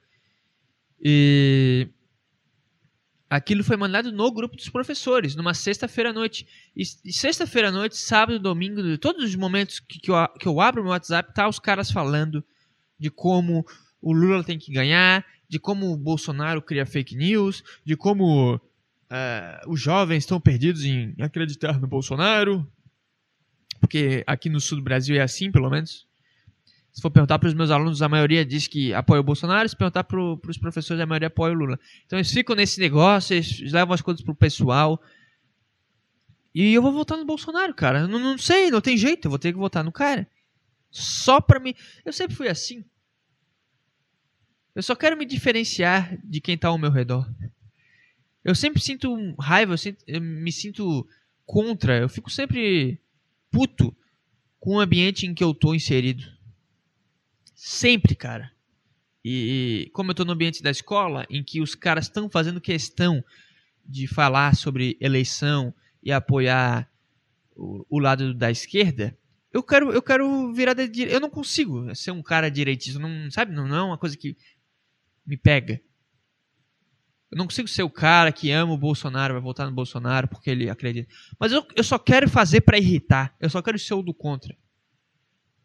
E 1.00 1.88
aquilo 3.28 3.64
foi 3.64 3.76
mandado 3.76 4.12
no 4.12 4.30
grupo 4.32 4.56
dos 4.56 4.68
professores, 4.68 5.34
numa 5.34 5.54
sexta-feira 5.54 6.10
à 6.10 6.12
noite. 6.12 6.46
E, 6.76 6.82
e 7.04 7.12
sexta-feira 7.12 7.68
à 7.68 7.72
noite, 7.72 7.96
sábado, 7.96 8.38
domingo, 8.38 8.96
todos 8.98 9.24
os 9.24 9.34
momentos 9.34 9.80
que, 9.80 9.98
que, 9.98 10.10
eu, 10.10 10.28
que 10.38 10.46
eu 10.46 10.60
abro 10.60 10.82
meu 10.82 10.92
WhatsApp, 10.92 11.34
tá 11.34 11.48
os 11.48 11.58
caras 11.58 11.90
falando 11.90 12.44
de 12.98 13.10
como 13.10 13.66
o 14.00 14.12
Lula 14.12 14.44
tem 14.44 14.58
que 14.58 14.72
ganhar, 14.72 15.24
de 15.48 15.58
como 15.58 15.92
o 15.92 15.96
Bolsonaro 15.96 16.62
cria 16.62 16.86
fake 16.86 17.16
news, 17.16 17.62
de 17.84 17.96
como 17.96 18.54
uh, 18.54 19.70
os 19.70 19.80
jovens 19.80 20.18
estão 20.18 20.40
perdidos 20.40 20.84
em 20.84 21.14
acreditar 21.20 21.80
no 21.80 21.86
Bolsonaro, 21.86 22.66
porque 23.80 24.24
aqui 24.26 24.48
no 24.48 24.60
sul 24.60 24.78
do 24.78 24.84
Brasil 24.84 25.16
é 25.16 25.20
assim, 25.20 25.50
pelo 25.50 25.70
menos. 25.70 26.06
Se 26.96 27.02
for 27.02 27.10
perguntar 27.10 27.38
para 27.38 27.46
os 27.46 27.52
meus 27.52 27.70
alunos, 27.70 28.00
a 28.00 28.08
maioria 28.08 28.42
diz 28.42 28.66
que 28.66 28.94
apoia 28.94 29.20
o 29.20 29.22
Bolsonaro. 29.22 29.68
Se 29.68 29.76
perguntar 29.76 30.02
para 30.02 30.18
os 30.18 30.56
professores, 30.56 30.98
a 30.98 31.04
maioria 31.04 31.26
apoia 31.26 31.52
o 31.52 31.54
Lula. 31.54 31.78
Então 32.06 32.18
eles 32.18 32.32
ficam 32.32 32.56
nesse 32.56 32.80
negócio, 32.80 33.34
eles 33.34 33.70
levam 33.70 33.92
as 33.92 34.00
coisas 34.00 34.24
para 34.24 34.32
o 34.32 34.34
pessoal. 34.34 34.98
E 36.54 36.72
eu 36.72 36.80
vou 36.80 36.90
votar 36.90 37.18
no 37.18 37.26
Bolsonaro, 37.26 37.74
cara. 37.74 38.08
Não, 38.08 38.18
não 38.18 38.38
sei, 38.38 38.70
não 38.70 38.80
tem 38.80 38.96
jeito. 38.96 39.26
Eu 39.26 39.30
vou 39.30 39.38
ter 39.38 39.52
que 39.52 39.58
votar 39.58 39.84
no 39.84 39.92
cara. 39.92 40.26
Só 40.90 41.38
para 41.38 41.60
mim. 41.60 41.74
Eu 42.02 42.14
sempre 42.14 42.34
fui 42.34 42.48
assim. 42.48 42.82
Eu 44.74 44.82
só 44.82 44.96
quero 44.96 45.18
me 45.18 45.26
diferenciar 45.26 46.18
de 46.24 46.40
quem 46.40 46.54
está 46.54 46.68
ao 46.68 46.78
meu 46.78 46.90
redor. 46.90 47.30
Eu 48.42 48.54
sempre 48.54 48.80
sinto 48.80 49.34
raiva, 49.38 49.74
eu, 49.74 49.78
sinto, 49.78 50.02
eu, 50.06 50.18
me 50.22 50.50
sinto 50.50 51.06
contra, 51.44 51.98
eu 51.98 52.08
fico 52.08 52.30
sempre 52.30 52.98
puto 53.50 53.94
com 54.58 54.76
o 54.76 54.80
ambiente 54.80 55.26
em 55.26 55.34
que 55.34 55.44
eu 55.44 55.52
tô 55.52 55.74
inserido. 55.74 56.35
Sempre, 57.68 58.14
cara. 58.14 58.52
E, 59.24 59.86
e 59.86 59.90
como 59.90 60.12
eu 60.12 60.14
tô 60.14 60.24
no 60.24 60.30
ambiente 60.30 60.62
da 60.62 60.70
escola, 60.70 61.26
em 61.28 61.42
que 61.42 61.60
os 61.60 61.74
caras 61.74 62.04
estão 62.04 62.30
fazendo 62.30 62.60
questão 62.60 63.24
de 63.84 64.06
falar 64.06 64.54
sobre 64.54 64.96
eleição 65.00 65.74
e 66.00 66.12
apoiar 66.12 66.88
o, 67.56 67.84
o 67.90 67.98
lado 67.98 68.32
da 68.32 68.52
esquerda, 68.52 69.18
eu 69.52 69.64
quero, 69.64 69.90
eu 69.90 70.00
quero 70.00 70.52
virar 70.52 70.74
de, 70.74 71.02
eu 71.12 71.18
não 71.18 71.28
consigo 71.28 71.92
ser 71.92 72.12
um 72.12 72.22
cara 72.22 72.48
direitista, 72.48 73.00
não 73.00 73.28
sabe, 73.32 73.52
não, 73.52 73.66
não 73.66 73.76
é 73.76 73.82
uma 73.82 73.98
coisa 73.98 74.16
que 74.16 74.36
me 75.26 75.36
pega. 75.36 75.80
Eu 77.32 77.36
não 77.36 77.46
consigo 77.46 77.66
ser 77.66 77.82
o 77.82 77.90
cara 77.90 78.30
que 78.30 78.52
ama 78.52 78.74
o 78.74 78.78
Bolsonaro, 78.78 79.34
vai 79.34 79.42
votar 79.42 79.66
no 79.66 79.74
Bolsonaro 79.74 80.28
porque 80.28 80.50
ele 80.50 80.70
acredita. 80.70 81.12
Mas 81.36 81.50
eu, 81.50 81.66
eu 81.74 81.82
só 81.82 81.98
quero 81.98 82.28
fazer 82.30 82.60
para 82.60 82.78
irritar. 82.78 83.34
Eu 83.40 83.50
só 83.50 83.60
quero 83.60 83.76
ser 83.76 83.94
o 83.94 84.02
do 84.02 84.14
contra. 84.14 84.56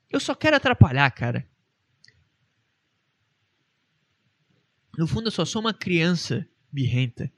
Eu 0.10 0.20
só 0.20 0.34
quero 0.34 0.56
atrapalhar, 0.56 1.12
cara. 1.12 1.48
No 4.98 5.08
fundo, 5.08 5.28
eu 5.28 5.32
só 5.32 5.46
sou 5.46 5.62
uma 5.62 5.74
criança 5.74 6.48
birrenta. 6.72 7.32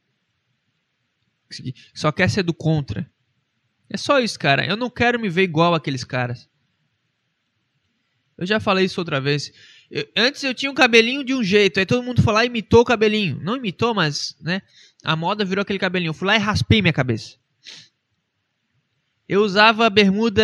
Só 1.93 2.11
quer 2.11 2.29
ser 2.29 2.43
do 2.43 2.53
contra. 2.53 3.09
É 3.89 3.97
só 3.97 4.19
isso, 4.19 4.39
cara. 4.39 4.65
Eu 4.65 4.75
não 4.75 4.89
quero 4.89 5.19
me 5.19 5.29
ver 5.29 5.43
igual 5.43 5.75
aqueles 5.75 6.03
caras. 6.03 6.49
Eu 8.37 8.47
já 8.47 8.59
falei 8.59 8.85
isso 8.85 8.99
outra 8.99 9.21
vez. 9.21 9.51
Eu, 9.89 10.07
antes 10.17 10.43
eu 10.43 10.53
tinha 10.53 10.71
um 10.71 10.75
cabelinho 10.75 11.23
de 11.23 11.35
um 11.35 11.43
jeito, 11.43 11.79
aí 11.79 11.85
todo 11.85 12.03
mundo 12.03 12.21
foi 12.21 12.33
lá 12.33 12.43
e 12.43 12.47
imitou 12.47 12.81
o 12.81 12.85
cabelinho. 12.85 13.39
Não 13.41 13.55
imitou, 13.55 13.93
mas, 13.93 14.35
né? 14.41 14.61
A 15.03 15.15
moda 15.15 15.45
virou 15.45 15.61
aquele 15.61 15.77
cabelinho. 15.77 16.09
Eu 16.09 16.13
fui 16.13 16.27
lá 16.27 16.35
e 16.35 16.39
raspei 16.39 16.81
minha 16.81 16.93
cabeça. 16.93 17.37
Eu 19.29 19.43
usava 19.43 19.89
bermuda 19.89 20.43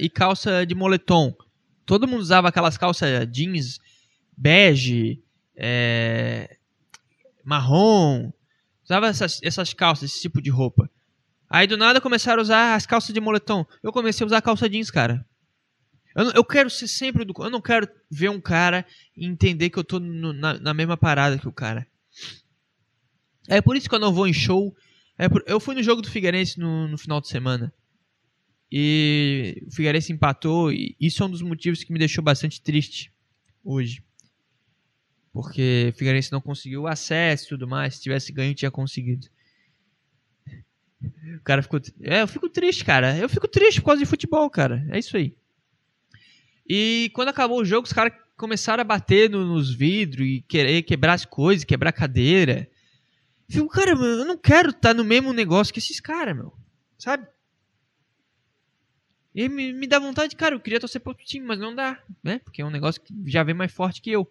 e 0.00 0.08
calça 0.08 0.64
de 0.64 0.74
moletom. 0.74 1.36
Todo 1.84 2.08
mundo 2.08 2.20
usava 2.20 2.48
aquelas 2.48 2.78
calças 2.78 3.28
jeans 3.30 3.78
bege, 4.36 5.22
é, 5.56 6.56
marrom. 7.44 8.30
Usava 8.84 9.08
essas, 9.08 9.40
essas 9.42 9.72
calças, 9.72 10.10
esse 10.10 10.20
tipo 10.20 10.40
de 10.40 10.50
roupa. 10.50 10.90
Aí 11.48 11.66
do 11.66 11.76
nada 11.76 12.00
começaram 12.00 12.40
a 12.40 12.42
usar 12.42 12.74
as 12.74 12.86
calças 12.86 13.14
de 13.14 13.20
moletom. 13.20 13.64
Eu 13.82 13.92
comecei 13.92 14.24
a 14.24 14.26
usar 14.26 14.42
calça 14.42 14.68
jeans, 14.68 14.90
cara. 14.90 15.26
Eu, 16.14 16.30
eu 16.32 16.44
quero 16.44 16.68
ser 16.70 16.88
sempre 16.88 17.24
do. 17.24 17.34
Eu 17.38 17.50
não 17.50 17.60
quero 17.60 17.88
ver 18.10 18.30
um 18.30 18.40
cara 18.40 18.86
e 19.16 19.26
entender 19.26 19.70
que 19.70 19.78
eu 19.78 19.84
tô 19.84 20.00
no, 20.00 20.32
na, 20.32 20.54
na, 20.54 20.74
mesma 20.74 20.96
parada 20.96 21.38
que 21.38 21.46
o 21.46 21.52
cara. 21.52 21.86
É 23.48 23.60
por 23.60 23.76
isso 23.76 23.88
que 23.88 23.94
eu 23.94 24.00
não 24.00 24.12
vou 24.12 24.26
em 24.26 24.32
show. 24.32 24.74
É 25.18 25.28
por, 25.28 25.42
eu 25.46 25.60
fui 25.60 25.74
no 25.74 25.82
jogo 25.82 26.02
do 26.02 26.10
Figueirense 26.10 26.58
no, 26.58 26.88
no 26.88 26.98
final 26.98 27.20
de 27.20 27.28
semana. 27.28 27.72
E 28.72 29.62
o 29.66 29.70
Figueirense 29.70 30.12
empatou. 30.12 30.72
E 30.72 30.96
isso 30.98 31.22
é 31.22 31.26
um 31.26 31.30
dos 31.30 31.42
motivos 31.42 31.84
que 31.84 31.92
me 31.92 31.98
deixou 31.98 32.24
bastante 32.24 32.60
triste 32.60 33.12
hoje. 33.62 34.02
Porque 35.36 35.92
o 35.92 35.98
Figueirense 35.98 36.32
não 36.32 36.40
conseguiu 36.40 36.86
acesso 36.86 37.44
e 37.44 37.48
tudo 37.50 37.68
mais. 37.68 37.96
Se 37.96 38.00
tivesse 38.00 38.32
ganho, 38.32 38.54
tinha 38.54 38.70
conseguido. 38.70 39.26
O 41.36 41.42
cara 41.44 41.62
ficou. 41.62 41.78
É, 42.00 42.22
eu 42.22 42.26
fico 42.26 42.48
triste, 42.48 42.82
cara. 42.86 43.14
Eu 43.18 43.28
fico 43.28 43.46
triste 43.46 43.82
por 43.82 43.88
causa 43.88 43.98
de 43.98 44.08
futebol, 44.08 44.48
cara. 44.48 44.82
É 44.88 44.98
isso 44.98 45.14
aí. 45.14 45.36
E 46.66 47.10
quando 47.12 47.28
acabou 47.28 47.60
o 47.60 47.66
jogo, 47.66 47.86
os 47.86 47.92
caras 47.92 48.14
começaram 48.34 48.80
a 48.80 48.84
bater 48.84 49.28
no, 49.28 49.44
nos 49.44 49.74
vidros 49.74 50.26
e 50.26 50.40
querer 50.48 50.82
quebrar 50.84 51.12
as 51.12 51.26
coisas, 51.26 51.66
quebrar 51.66 51.92
cadeira. 51.92 52.66
Eu 53.46 53.56
fico, 53.56 53.68
cara, 53.68 53.90
eu 53.90 54.24
não 54.24 54.38
quero 54.38 54.70
estar 54.70 54.80
tá 54.80 54.94
no 54.94 55.04
mesmo 55.04 55.34
negócio 55.34 55.70
que 55.70 55.80
esses 55.80 56.00
caras, 56.00 56.34
meu. 56.34 56.54
Sabe? 56.96 57.26
E 59.34 59.50
me, 59.50 59.70
me 59.74 59.86
dá 59.86 59.98
vontade, 59.98 60.34
cara, 60.34 60.54
eu 60.54 60.60
queria 60.60 60.80
torcer 60.80 60.98
pro 60.98 61.10
outro 61.10 61.26
time, 61.26 61.44
mas 61.44 61.58
não 61.58 61.74
dá, 61.74 62.02
né? 62.24 62.38
Porque 62.38 62.62
é 62.62 62.64
um 62.64 62.70
negócio 62.70 63.02
que 63.02 63.12
já 63.26 63.42
vem 63.42 63.54
mais 63.54 63.70
forte 63.70 64.00
que 64.00 64.10
eu. 64.10 64.26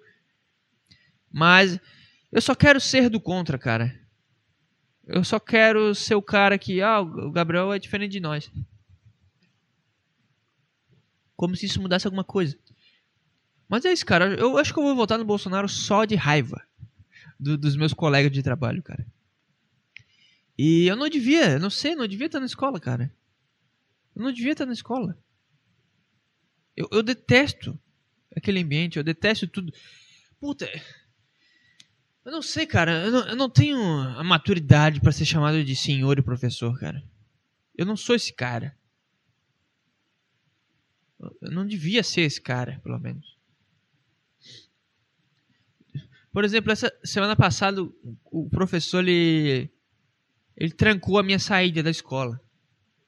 Mas 1.38 1.78
eu 2.32 2.42
só 2.42 2.56
quero 2.56 2.80
ser 2.80 3.10
do 3.10 3.20
contra, 3.20 3.58
cara. 3.58 3.94
Eu 5.06 5.22
só 5.22 5.38
quero 5.38 5.94
ser 5.94 6.16
o 6.16 6.22
cara 6.22 6.58
que, 6.58 6.82
ah, 6.82 7.02
o 7.02 7.30
Gabriel 7.30 7.74
é 7.74 7.78
diferente 7.78 8.14
de 8.14 8.22
nós. 8.22 8.50
Como 11.36 11.54
se 11.54 11.66
isso 11.66 11.82
mudasse 11.82 12.08
alguma 12.08 12.24
coisa. 12.24 12.58
Mas 13.68 13.84
é 13.84 13.92
isso, 13.92 14.06
cara. 14.06 14.34
Eu 14.36 14.58
acho 14.58 14.74
que 14.74 14.80
eu 14.80 14.84
vou 14.84 14.96
votar 14.96 15.18
no 15.18 15.26
Bolsonaro 15.26 15.68
só 15.68 16.06
de 16.06 16.16
raiva 16.16 16.66
do, 17.38 17.58
dos 17.58 17.76
meus 17.76 17.94
colegas 17.94 18.32
de 18.32 18.42
trabalho, 18.42 18.82
cara. 18.82 19.06
E 20.58 20.88
eu 20.88 20.96
não 20.96 21.10
devia, 21.10 21.60
não 21.60 21.70
sei, 21.70 21.96
não 21.96 22.08
devia 22.08 22.28
estar 22.28 22.40
na 22.40 22.46
escola, 22.46 22.80
cara. 22.80 23.14
Eu 24.16 24.24
não 24.24 24.32
devia 24.32 24.54
estar 24.54 24.66
na 24.66 24.72
escola. 24.72 25.22
Eu, 26.78 26.88
eu 26.94 27.04
detesto 27.04 27.78
aquele 28.34 28.62
ambiente, 28.62 28.96
eu 28.96 29.04
detesto 29.04 29.46
tudo. 29.50 29.74
Puta, 30.40 30.66
eu 32.26 32.32
não 32.32 32.42
sei, 32.42 32.66
cara. 32.66 33.06
Eu 33.06 33.12
não, 33.12 33.28
eu 33.30 33.36
não 33.36 33.50
tenho 33.50 33.78
a 33.78 34.24
maturidade 34.24 35.00
para 35.00 35.12
ser 35.12 35.26
chamado 35.26 35.64
de 35.64 35.76
senhor 35.76 36.18
e 36.18 36.24
professor, 36.24 36.78
cara. 36.80 37.04
Eu 37.78 37.86
não 37.86 37.96
sou 37.96 38.16
esse 38.16 38.34
cara. 38.34 38.76
Eu 41.42 41.52
não 41.52 41.66
devia 41.66 42.04
ser 42.04 42.22
esse 42.22 42.42
cara, 42.42 42.80
pelo 42.84 43.00
menos. 43.00 43.36
Por 46.32 46.44
exemplo, 46.44 46.72
essa 46.72 46.92
semana 47.04 47.36
passada 47.36 47.82
o 48.26 48.50
professor 48.50 49.00
ele, 49.00 49.70
ele 50.58 50.72
trancou 50.72 51.18
a 51.18 51.24
minha 51.24 51.40
saída 51.40 51.82
da 51.82 51.90
escola. 51.90 52.42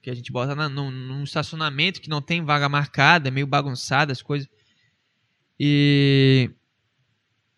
Que 0.01 0.09
a 0.09 0.13
gente 0.13 0.31
bota 0.31 0.55
na, 0.55 0.69
num, 0.69 0.91
num 0.91 1.23
estacionamento 1.23 1.99
que 1.99 2.09
não 2.09 2.21
tem 2.21 2.45
vaga 2.45 2.69
marcada, 2.69 3.31
meio 3.31 3.47
bagunçado 3.47 4.11
as 4.11 4.21
coisas. 4.21 4.47
E 5.59 6.51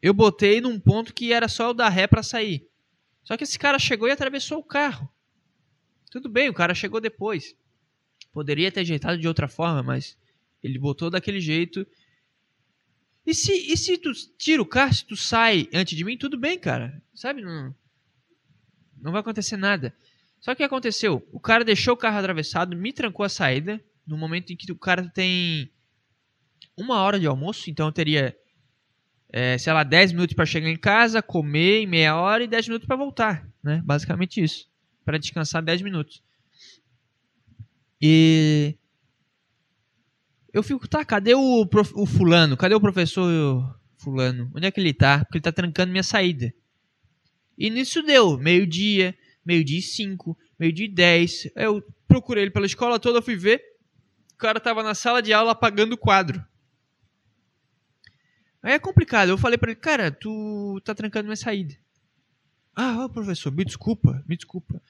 eu 0.02 0.14
botei 0.14 0.62
num 0.62 0.80
ponto 0.80 1.14
que 1.14 1.34
era 1.34 1.48
só 1.48 1.70
eu 1.70 1.74
dar 1.74 1.90
ré 1.90 2.08
para 2.08 2.24
sair. 2.24 2.68
Só 3.24 3.36
que 3.38 3.44
esse 3.44 3.60
cara 3.60 3.78
chegou 3.78 4.08
e 4.08 4.12
atravessou 4.12 4.60
o 4.60 4.64
carro. 4.64 5.10
Tudo 6.10 6.30
bem, 6.30 6.50
o 6.50 6.54
cara 6.54 6.74
chegou 6.74 7.00
depois. 7.00 7.56
Poderia 8.32 8.72
ter 8.72 8.82
ajeitado 8.82 9.18
de 9.18 9.28
outra 9.28 9.48
forma, 9.48 9.84
mas 9.84 10.18
ele 10.64 10.80
botou 10.80 11.10
daquele 11.10 11.40
jeito. 11.40 11.86
E 13.26 13.34
se, 13.34 13.52
e 13.52 13.78
se 13.78 13.98
tu 13.98 14.12
tira 14.38 14.62
o 14.62 14.66
carro, 14.66 14.94
se 14.94 15.06
tu 15.06 15.16
sai 15.16 15.68
antes 15.74 15.96
de 15.96 16.04
mim, 16.04 16.18
tudo 16.18 16.38
bem, 16.38 16.58
cara. 16.58 17.02
Sabe? 17.14 17.42
Não, 17.42 17.76
não 19.02 19.12
vai 19.12 19.22
acontecer 19.22 19.58
nada. 19.58 19.94
Só 20.40 20.52
que 20.52 20.56
o 20.56 20.58
que 20.58 20.64
aconteceu? 20.64 21.28
O 21.32 21.40
cara 21.40 21.66
deixou 21.66 21.94
o 21.94 21.98
carro 21.98 22.18
atravessado, 22.18 22.76
me 22.76 22.94
trancou 22.94 23.26
a 23.26 23.30
saída. 23.30 23.84
No 24.08 24.18
momento 24.18 24.52
em 24.52 24.56
que 24.56 24.72
o 24.72 24.76
cara 24.76 25.08
tem 25.10 25.72
uma 26.76 27.02
hora 27.02 27.20
de 27.20 27.28
almoço, 27.28 27.70
então 27.70 27.88
eu 27.88 27.92
teria 27.92 28.36
é, 29.32 29.58
sei 29.58 29.72
lá, 29.72 29.84
10 29.84 30.14
minutos 30.14 30.36
para 30.36 30.46
chegar 30.46 30.70
em 30.70 30.78
casa, 30.78 31.22
comer 31.22 31.82
em 31.82 31.88
meia 31.88 32.16
hora 32.16 32.44
e 32.44 32.48
10 32.48 32.68
minutos 32.68 32.88
para 32.88 32.96
voltar, 32.96 33.48
né? 33.64 33.82
Basicamente 33.86 34.42
isso. 34.42 34.68
Para 35.06 35.18
descansar 35.18 35.64
10 35.64 35.82
minutos. 35.82 36.24
E 38.02 38.76
eu 40.52 40.64
fico, 40.64 40.88
tá, 40.88 41.06
cadê 41.06 41.36
o, 41.36 41.66
prof... 41.66 41.92
o 41.96 42.06
fulano? 42.06 42.58
Cadê 42.58 42.74
o 42.74 42.82
professor 42.82 43.80
fulano? 43.98 44.52
Onde 44.56 44.66
é 44.66 44.72
que 44.72 44.80
ele 44.80 44.94
tá? 44.94 45.20
Porque 45.20 45.38
ele 45.38 45.44
tá 45.44 45.52
trancando 45.52 45.92
minha 45.92 46.04
saída. 46.04 46.52
E 47.58 47.70
nisso 47.70 48.02
deu, 48.02 48.38
meio-dia, 48.38 49.16
meio-dia 49.46 49.80
e 49.80 49.82
cinco, 49.82 50.38
meio-dia 50.58 50.86
e 50.86 50.90
dez. 50.90 51.48
Eu 51.56 51.84
procurei 52.08 52.46
ele 52.46 52.52
pela 52.52 52.66
escola 52.66 53.00
toda, 53.00 53.22
fui 53.22 53.36
ver. 53.36 53.62
O 54.34 54.38
cara 54.38 54.60
tava 54.60 54.82
na 54.82 54.96
sala 54.96 55.22
de 55.22 55.34
aula 55.34 55.52
apagando 55.52 55.94
o 55.94 55.98
quadro. 55.98 56.44
Aí 58.62 58.74
é 58.74 58.80
complicado. 58.80 59.30
Eu 59.30 59.38
falei 59.38 59.58
para 59.58 59.72
ele, 59.72 59.80
cara, 59.80 60.12
tu 60.12 60.82
tá 60.84 60.94
trancando 60.94 61.26
minha 61.26 61.36
saída. 61.36 61.76
Ah, 62.76 63.10
professor, 63.10 63.52
me 63.52 63.66
desculpa, 63.66 64.24
me 64.28 64.36
desculpa. 64.36 64.82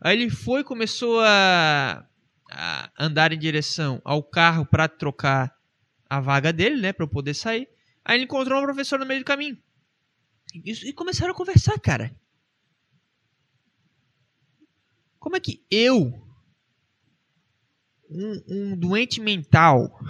Aí 0.00 0.16
ele 0.16 0.30
foi 0.30 0.64
começou 0.64 1.20
a, 1.20 2.06
a 2.50 2.90
andar 2.98 3.32
em 3.32 3.38
direção 3.38 4.00
ao 4.04 4.22
carro 4.22 4.64
para 4.64 4.88
trocar 4.88 5.54
a 6.08 6.20
vaga 6.20 6.52
dele, 6.52 6.80
né, 6.80 6.92
para 6.92 7.04
eu 7.04 7.08
poder 7.08 7.34
sair. 7.34 7.68
Aí 8.04 8.16
ele 8.16 8.24
encontrou 8.24 8.58
uma 8.58 8.64
professora 8.64 9.02
no 9.02 9.08
meio 9.08 9.20
do 9.20 9.26
caminho. 9.26 9.58
E, 10.54 10.88
e 10.88 10.92
começaram 10.92 11.32
a 11.32 11.36
conversar, 11.36 11.78
cara. 11.78 12.14
Como 15.20 15.36
é 15.36 15.40
que 15.40 15.62
eu, 15.70 16.26
um, 18.08 18.42
um 18.48 18.76
doente 18.76 19.20
mental, 19.20 20.00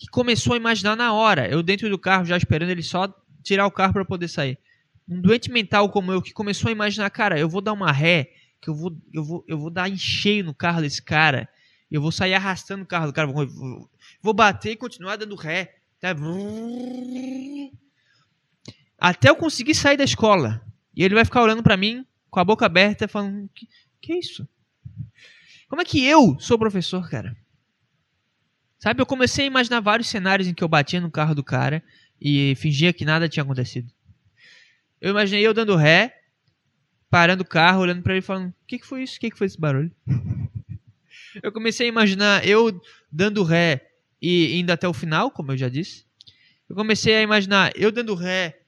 que 0.00 0.06
começou 0.08 0.54
a 0.54 0.56
imaginar 0.56 0.96
na 0.96 1.12
hora, 1.12 1.46
eu 1.46 1.62
dentro 1.62 1.90
do 1.90 1.98
carro 1.98 2.24
já 2.24 2.34
esperando 2.34 2.70
ele 2.70 2.82
só 2.82 3.06
tirar 3.42 3.66
o 3.66 3.70
carro 3.70 3.92
para 3.92 4.04
poder 4.04 4.28
sair. 4.28 4.58
Um 5.06 5.20
doente 5.20 5.50
mental 5.50 5.90
como 5.90 6.10
eu 6.10 6.22
que 6.22 6.32
começou 6.32 6.70
a 6.70 6.72
imaginar, 6.72 7.10
cara, 7.10 7.38
eu 7.38 7.50
vou 7.50 7.60
dar 7.60 7.74
uma 7.74 7.92
ré, 7.92 8.32
que 8.62 8.70
eu 8.70 8.74
vou 8.74 8.96
eu 9.12 9.22
vou 9.22 9.44
eu 9.46 9.58
vou 9.58 9.68
dar 9.68 9.90
em 9.90 9.98
cheio 9.98 10.42
no 10.42 10.54
carro 10.54 10.80
desse 10.80 11.02
cara, 11.02 11.46
eu 11.90 12.00
vou 12.00 12.10
sair 12.10 12.32
arrastando 12.32 12.82
o 12.82 12.86
carro 12.86 13.08
do 13.08 13.12
cara, 13.12 13.30
vou, 13.30 13.90
vou, 14.22 14.32
bater 14.32 14.72
e 14.72 14.76
continuar 14.76 15.16
dando 15.16 15.34
ré, 15.34 15.76
tá? 16.00 16.16
Até 18.98 19.28
eu 19.28 19.36
conseguir 19.36 19.74
sair 19.74 19.98
da 19.98 20.04
escola. 20.04 20.64
E 20.96 21.04
ele 21.04 21.14
vai 21.14 21.26
ficar 21.26 21.42
olhando 21.42 21.62
para 21.62 21.76
mim 21.76 22.06
com 22.30 22.40
a 22.40 22.44
boca 22.44 22.64
aberta 22.64 23.06
falando, 23.06 23.50
que, 23.54 23.68
que 24.00 24.12
é 24.14 24.18
isso? 24.18 24.48
Como 25.68 25.82
é 25.82 25.84
que 25.84 26.02
eu 26.02 26.38
sou 26.40 26.58
professor, 26.58 27.06
cara? 27.10 27.36
Sabe, 28.80 29.02
eu 29.02 29.06
comecei 29.06 29.44
a 29.44 29.46
imaginar 29.46 29.80
vários 29.80 30.08
cenários 30.08 30.48
em 30.48 30.54
que 30.54 30.64
eu 30.64 30.68
batia 30.68 31.02
no 31.02 31.10
carro 31.10 31.34
do 31.34 31.44
cara 31.44 31.84
e 32.18 32.54
fingia 32.56 32.94
que 32.94 33.04
nada 33.04 33.28
tinha 33.28 33.42
acontecido. 33.42 33.92
Eu 34.98 35.10
imaginei 35.10 35.46
eu 35.46 35.52
dando 35.52 35.76
ré, 35.76 36.22
parando 37.10 37.42
o 37.42 37.46
carro, 37.46 37.82
olhando 37.82 38.02
para 38.02 38.14
ele 38.14 38.20
e 38.20 38.26
falando: 38.26 38.48
O 38.48 38.54
que, 38.66 38.78
que 38.78 38.86
foi 38.86 39.02
isso? 39.02 39.18
O 39.18 39.20
que, 39.20 39.30
que 39.30 39.36
foi 39.36 39.46
esse 39.46 39.60
barulho? 39.60 39.92
eu 41.42 41.52
comecei 41.52 41.86
a 41.86 41.88
imaginar 41.90 42.46
eu 42.46 42.80
dando 43.12 43.44
ré 43.44 43.86
e 44.20 44.58
indo 44.58 44.70
até 44.70 44.88
o 44.88 44.94
final, 44.94 45.30
como 45.30 45.52
eu 45.52 45.58
já 45.58 45.68
disse. 45.68 46.06
Eu 46.66 46.74
comecei 46.74 47.14
a 47.16 47.22
imaginar 47.22 47.72
eu 47.76 47.92
dando 47.92 48.14
ré 48.14 48.62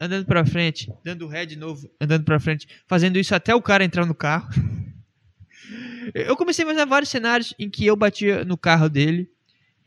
andando 0.00 0.24
pra 0.24 0.46
frente, 0.46 0.88
dando 1.04 1.26
ré 1.26 1.44
de 1.44 1.56
novo, 1.56 1.90
andando 2.00 2.22
pra 2.22 2.38
frente, 2.38 2.68
fazendo 2.86 3.18
isso 3.18 3.34
até 3.34 3.52
o 3.52 3.60
cara 3.60 3.84
entrar 3.84 4.06
no 4.06 4.14
carro. 4.14 4.48
Eu 6.14 6.36
comecei 6.38 6.64
a 6.64 6.66
imaginar 6.66 6.86
vários 6.86 7.10
cenários 7.10 7.52
em 7.58 7.68
que 7.68 7.84
eu 7.84 7.94
batia 7.94 8.42
no 8.42 8.56
carro 8.56 8.88
dele 8.88 9.30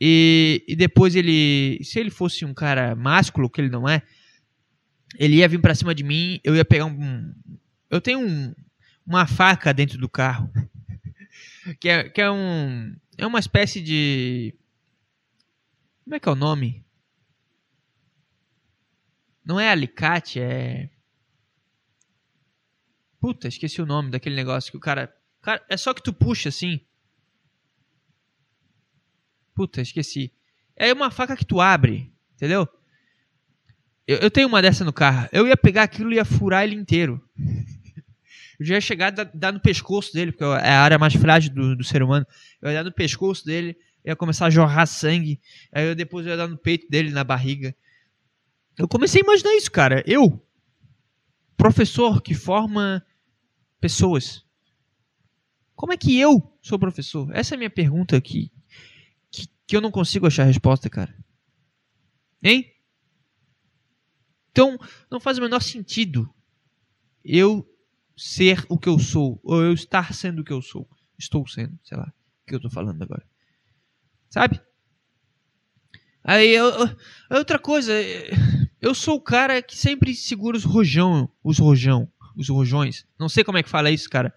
e, 0.04 0.64
e 0.66 0.74
depois 0.74 1.14
ele, 1.14 1.78
se 1.84 2.00
ele 2.00 2.10
fosse 2.10 2.44
um 2.44 2.52
cara 2.52 2.96
másculo, 2.96 3.48
que 3.48 3.60
ele 3.60 3.68
não 3.68 3.88
é, 3.88 4.02
ele 5.16 5.36
ia 5.36 5.46
vir 5.46 5.60
pra 5.60 5.76
cima 5.76 5.94
de 5.94 6.02
mim, 6.02 6.40
eu 6.42 6.56
ia 6.56 6.64
pegar 6.64 6.86
um. 6.86 7.32
Eu 7.88 8.00
tenho 8.00 8.18
um, 8.18 8.52
uma 9.06 9.28
faca 9.28 9.72
dentro 9.72 9.98
do 9.98 10.08
carro, 10.08 10.52
que 11.78 11.88
é, 11.88 12.08
que 12.08 12.20
é 12.20 12.28
um. 12.28 12.96
É 13.16 13.24
uma 13.24 13.38
espécie 13.38 13.80
de. 13.80 14.52
Como 16.02 16.16
é 16.16 16.18
que 16.18 16.28
é 16.28 16.32
o 16.32 16.34
nome? 16.34 16.84
Não 19.44 19.60
é 19.60 19.68
alicate, 19.70 20.40
é. 20.40 20.90
Puta, 23.20 23.46
esqueci 23.46 23.80
o 23.80 23.86
nome 23.86 24.10
daquele 24.10 24.34
negócio 24.34 24.72
que 24.72 24.76
o 24.76 24.80
cara. 24.80 25.14
cara 25.40 25.64
é 25.68 25.76
só 25.76 25.94
que 25.94 26.02
tu 26.02 26.12
puxa 26.12 26.48
assim. 26.48 26.80
Puta, 29.54 29.80
esqueci. 29.80 30.32
É 30.76 30.92
uma 30.92 31.10
faca 31.10 31.36
que 31.36 31.44
tu 31.44 31.60
abre, 31.60 32.12
entendeu? 32.34 32.68
Eu, 34.06 34.18
eu 34.18 34.30
tenho 34.30 34.48
uma 34.48 34.62
dessa 34.62 34.84
no 34.84 34.92
carro. 34.92 35.28
Eu 35.32 35.46
ia 35.46 35.56
pegar 35.56 35.82
aquilo 35.84 36.12
e 36.12 36.16
ia 36.16 36.24
furar 36.24 36.64
ele 36.64 36.74
inteiro. 36.74 37.22
Eu 38.60 38.66
já 38.66 38.74
ia 38.74 38.80
chegar 38.80 39.08
a 39.08 39.10
dar, 39.10 39.30
dar 39.34 39.52
no 39.52 39.58
pescoço 39.58 40.12
dele, 40.12 40.30
porque 40.30 40.44
é 40.44 40.70
a 40.70 40.82
área 40.82 40.98
mais 40.98 41.14
frágil 41.14 41.52
do, 41.52 41.74
do 41.74 41.82
ser 41.82 42.00
humano. 42.00 42.24
Eu 42.60 42.70
ia 42.70 42.76
dar 42.76 42.84
no 42.84 42.92
pescoço 42.92 43.44
dele, 43.44 43.76
ia 44.04 44.14
começar 44.14 44.46
a 44.46 44.50
jorrar 44.50 44.86
sangue. 44.86 45.40
Aí 45.72 45.88
eu 45.88 45.96
depois 45.96 46.26
ia 46.26 46.36
dar 46.36 46.46
no 46.46 46.56
peito 46.56 46.88
dele, 46.88 47.10
na 47.10 47.24
barriga. 47.24 47.74
Eu 48.78 48.86
comecei 48.86 49.20
a 49.20 49.24
imaginar 49.24 49.56
isso, 49.56 49.70
cara. 49.70 50.04
Eu, 50.06 50.40
professor 51.56 52.22
que 52.22 52.34
forma 52.34 53.04
pessoas. 53.80 54.44
Como 55.74 55.92
é 55.92 55.96
que 55.96 56.16
eu 56.16 56.56
sou 56.62 56.78
professor? 56.78 57.28
Essa 57.34 57.54
é 57.54 57.56
a 57.56 57.58
minha 57.58 57.70
pergunta 57.70 58.16
aqui. 58.16 58.52
Que, 59.66 59.76
eu 59.76 59.80
não 59.80 59.90
consigo 59.90 60.26
achar 60.26 60.44
resposta, 60.44 60.90
cara. 60.90 61.16
Hein? 62.42 62.72
Então, 64.50 64.78
não 65.10 65.20
faz 65.20 65.38
o 65.38 65.40
menor 65.40 65.60
sentido 65.60 66.32
eu 67.24 67.66
ser 68.16 68.64
o 68.68 68.78
que 68.78 68.88
eu 68.88 68.98
sou, 68.98 69.40
ou 69.42 69.62
eu 69.62 69.72
estar 69.72 70.12
sendo 70.12 70.40
o 70.40 70.44
que 70.44 70.52
eu 70.52 70.60
sou. 70.60 70.88
Estou 71.18 71.46
sendo, 71.46 71.78
sei 71.82 71.96
lá, 71.96 72.12
o 72.42 72.46
que 72.46 72.54
eu 72.54 72.58
estou 72.58 72.70
falando 72.70 73.02
agora. 73.02 73.24
Sabe? 74.28 74.60
Aí, 76.24 76.50
eu, 76.50 76.66
outra 77.30 77.58
coisa, 77.58 77.92
eu 78.80 78.94
sou 78.94 79.16
o 79.16 79.20
cara 79.20 79.62
que 79.62 79.76
sempre 79.76 80.14
segura 80.14 80.56
os 80.56 80.64
rojão, 80.64 81.30
os 81.42 81.58
rojão, 81.58 82.10
os 82.36 82.48
rojões. 82.48 83.06
Não 83.18 83.28
sei 83.28 83.42
como 83.44 83.58
é 83.58 83.62
que 83.62 83.68
fala 83.68 83.90
isso, 83.90 84.08
cara. 84.08 84.34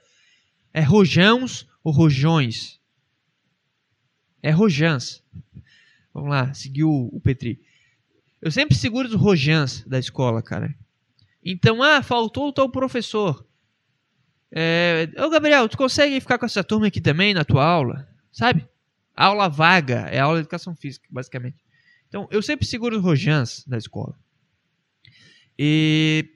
É 0.73 0.81
rojãos 0.81 1.67
ou 1.83 1.91
rojões? 1.91 2.79
É 4.45 4.51
rojãs. 4.51 5.23
Vamos 6.13 6.29
lá, 6.29 6.53
seguiu 6.53 7.09
o 7.11 7.19
Petri. 7.19 7.59
Eu 8.39 8.51
sempre 8.51 8.75
seguro 8.75 9.07
os 9.07 9.15
rojãs 9.15 9.83
da 9.87 9.97
escola, 9.97 10.39
cara. 10.39 10.71
Então, 11.43 11.81
ah, 11.81 12.03
faltou 12.03 12.49
o 12.49 12.53
tal 12.53 12.69
professor. 12.69 13.43
É, 14.51 15.09
Ô, 15.17 15.31
Gabriel, 15.31 15.67
tu 15.67 15.75
consegue 15.75 16.19
ficar 16.19 16.37
com 16.37 16.45
essa 16.45 16.63
turma 16.63 16.85
aqui 16.85 17.01
também 17.01 17.33
na 17.33 17.43
tua 17.43 17.65
aula? 17.65 18.07
Sabe? 18.31 18.69
Aula 19.15 19.49
vaga, 19.49 20.01
é 20.11 20.19
aula 20.19 20.35
de 20.35 20.41
educação 20.41 20.75
física, 20.75 21.07
basicamente. 21.09 21.57
Então, 22.07 22.27
eu 22.29 22.43
sempre 22.43 22.67
seguro 22.67 22.97
os 22.97 23.01
rojãs 23.01 23.65
da 23.65 23.79
escola. 23.79 24.15
E 25.57 26.29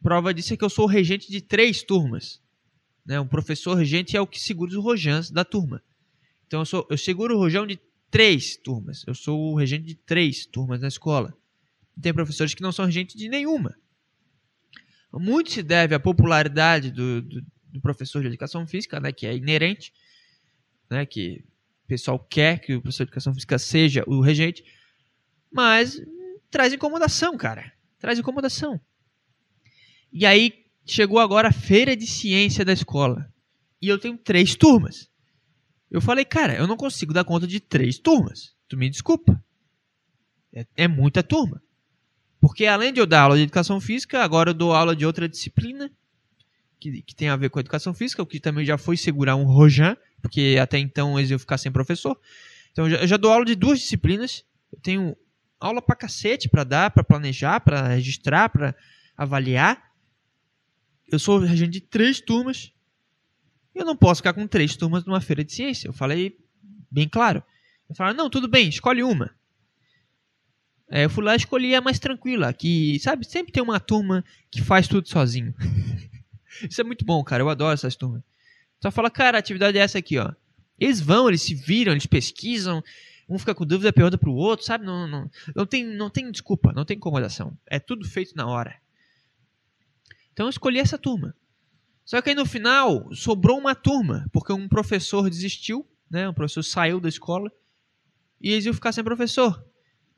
prova 0.00 0.32
disso 0.32 0.54
é 0.54 0.56
que 0.56 0.64
eu 0.64 0.70
sou 0.70 0.86
regente 0.86 1.28
de 1.28 1.40
três 1.40 1.82
turmas. 1.82 2.40
Né? 3.04 3.18
Um 3.18 3.26
professor 3.26 3.74
regente 3.74 4.16
é 4.16 4.20
o 4.20 4.28
que 4.28 4.38
segura 4.38 4.70
os 4.70 4.76
rojãs 4.76 5.28
da 5.28 5.44
turma. 5.44 5.82
Então, 6.50 6.62
eu, 6.62 6.66
sou, 6.66 6.84
eu 6.90 6.98
seguro 6.98 7.36
o 7.36 7.38
rojão 7.38 7.64
de 7.64 7.78
três 8.10 8.56
turmas. 8.56 9.04
Eu 9.06 9.14
sou 9.14 9.52
o 9.52 9.54
regente 9.54 9.84
de 9.84 9.94
três 9.94 10.44
turmas 10.44 10.80
na 10.80 10.88
escola. 10.88 11.32
Tem 12.02 12.12
professores 12.12 12.54
que 12.54 12.62
não 12.62 12.72
são 12.72 12.86
regentes 12.86 13.14
de 13.14 13.28
nenhuma. 13.28 13.78
Muito 15.12 15.52
se 15.52 15.62
deve 15.62 15.94
à 15.94 16.00
popularidade 16.00 16.90
do, 16.90 17.22
do, 17.22 17.40
do, 17.66 17.80
professor 17.80 18.20
de 18.20 18.26
educação 18.26 18.66
física, 18.66 18.98
né, 18.98 19.12
que 19.12 19.28
é 19.28 19.36
inerente, 19.36 19.92
né, 20.90 21.06
que 21.06 21.44
o 21.84 21.86
pessoal 21.86 22.18
quer 22.18 22.58
que 22.58 22.74
o 22.74 22.82
professor 22.82 23.04
de 23.04 23.10
educação 23.10 23.32
física 23.32 23.56
seja 23.56 24.02
o 24.08 24.20
regente, 24.20 24.64
mas 25.52 26.02
traz 26.50 26.72
incomodação, 26.72 27.36
cara. 27.36 27.72
Traz 27.96 28.18
incomodação. 28.18 28.80
E 30.12 30.26
aí 30.26 30.66
chegou 30.84 31.20
agora 31.20 31.50
a 31.50 31.52
feira 31.52 31.96
de 31.96 32.08
ciência 32.08 32.64
da 32.64 32.72
escola. 32.72 33.32
E 33.80 33.86
eu 33.86 34.00
tenho 34.00 34.18
três 34.18 34.56
turmas. 34.56 35.09
Eu 35.90 36.00
falei, 36.00 36.24
cara, 36.24 36.54
eu 36.54 36.66
não 36.66 36.76
consigo 36.76 37.12
dar 37.12 37.24
conta 37.24 37.46
de 37.46 37.58
três 37.58 37.98
turmas. 37.98 38.54
Tu 38.68 38.76
me 38.76 38.88
desculpa. 38.88 39.42
É, 40.52 40.66
é, 40.76 40.88
muita 40.88 41.22
turma. 41.22 41.62
Porque 42.40 42.64
além 42.66 42.92
de 42.92 43.00
eu 43.00 43.06
dar 43.06 43.22
aula 43.22 43.36
de 43.36 43.42
educação 43.42 43.80
física, 43.80 44.22
agora 44.22 44.50
eu 44.50 44.54
dou 44.54 44.72
aula 44.72 44.94
de 44.94 45.04
outra 45.04 45.28
disciplina 45.28 45.90
que, 46.78 47.02
que 47.02 47.14
tem 47.14 47.28
a 47.28 47.36
ver 47.36 47.50
com 47.50 47.58
a 47.58 47.60
educação 47.60 47.92
física, 47.92 48.22
o 48.22 48.26
que 48.26 48.40
também 48.40 48.64
já 48.64 48.78
foi 48.78 48.96
segurar 48.96 49.36
um 49.36 49.44
Rojan, 49.44 49.96
porque 50.22 50.56
até 50.60 50.78
então 50.78 51.18
eles 51.18 51.30
iam 51.30 51.38
ficar 51.38 51.58
sem 51.58 51.70
professor. 51.70 52.18
Então 52.72 52.86
eu 52.86 52.90
já, 52.90 52.96
eu 52.98 53.06
já 53.06 53.16
dou 53.16 53.30
aula 53.30 53.44
de 53.44 53.54
duas 53.54 53.78
disciplinas. 53.80 54.44
Eu 54.72 54.80
tenho 54.80 55.16
aula 55.58 55.82
pra 55.82 55.94
cacete 55.94 56.48
pra 56.48 56.64
dar, 56.64 56.90
pra 56.90 57.04
planejar, 57.04 57.60
pra 57.60 57.88
registrar, 57.88 58.48
pra 58.48 58.74
avaliar. 59.16 59.90
Eu 61.12 61.18
sou 61.18 61.38
regente 61.38 61.72
de 61.72 61.80
três 61.80 62.20
turmas 62.20 62.72
eu 63.80 63.86
não 63.86 63.96
posso 63.96 64.20
ficar 64.20 64.32
com 64.32 64.46
três 64.46 64.76
turmas 64.76 65.04
numa 65.04 65.20
feira 65.20 65.44
de 65.44 65.52
ciência. 65.52 65.88
Eu 65.88 65.92
falei 65.92 66.36
bem 66.90 67.08
claro. 67.08 67.42
Eu 67.88 67.94
falei, 67.94 68.14
não, 68.14 68.30
tudo 68.30 68.48
bem, 68.48 68.68
escolhe 68.68 69.02
uma. 69.02 69.30
É, 70.90 71.04
eu 71.04 71.10
fui 71.10 71.22
lá 71.22 71.34
e 71.34 71.36
escolhi 71.36 71.74
a 71.74 71.80
mais 71.80 71.98
tranquila, 71.98 72.52
que, 72.52 72.98
sabe, 72.98 73.24
sempre 73.24 73.52
tem 73.52 73.62
uma 73.62 73.78
turma 73.78 74.24
que 74.50 74.60
faz 74.60 74.88
tudo 74.88 75.08
sozinho. 75.08 75.54
Isso 76.68 76.80
é 76.80 76.84
muito 76.84 77.04
bom, 77.04 77.22
cara, 77.22 77.42
eu 77.42 77.48
adoro 77.48 77.74
essas 77.74 77.94
turmas. 77.94 78.22
Só 78.82 78.90
fala, 78.90 79.08
cara, 79.08 79.38
a 79.38 79.40
atividade 79.40 79.78
é 79.78 79.80
essa 79.80 79.98
aqui, 79.98 80.18
ó. 80.18 80.32
Eles 80.78 81.00
vão, 81.00 81.28
eles 81.28 81.42
se 81.42 81.54
viram, 81.54 81.92
eles 81.92 82.06
pesquisam, 82.06 82.82
um 83.28 83.38
fica 83.38 83.54
com 83.54 83.64
dúvida, 83.64 83.92
pergunta 83.92 84.18
pro 84.18 84.32
outro, 84.32 84.66
sabe? 84.66 84.84
Não, 84.84 85.06
não, 85.06 85.30
não, 85.54 85.64
tem, 85.64 85.84
não 85.84 86.10
tem 86.10 86.30
desculpa, 86.30 86.72
não 86.72 86.84
tem 86.84 86.96
incomodação. 86.96 87.56
É 87.66 87.78
tudo 87.78 88.08
feito 88.08 88.34
na 88.34 88.46
hora. 88.46 88.74
Então 90.32 90.46
eu 90.46 90.50
escolhi 90.50 90.80
essa 90.80 90.98
turma. 90.98 91.34
Só 92.10 92.20
que 92.20 92.30
aí 92.30 92.34
no 92.34 92.44
final 92.44 93.08
sobrou 93.14 93.56
uma 93.56 93.72
turma, 93.72 94.28
porque 94.32 94.52
um 94.52 94.68
professor 94.68 95.30
desistiu, 95.30 95.88
né? 96.10 96.28
Um 96.28 96.34
professor 96.34 96.64
saiu 96.64 96.98
da 96.98 97.08
escola 97.08 97.52
e 98.40 98.50
eles 98.50 98.66
iam 98.66 98.74
ficar 98.74 98.90
sem 98.90 99.04
professor. 99.04 99.64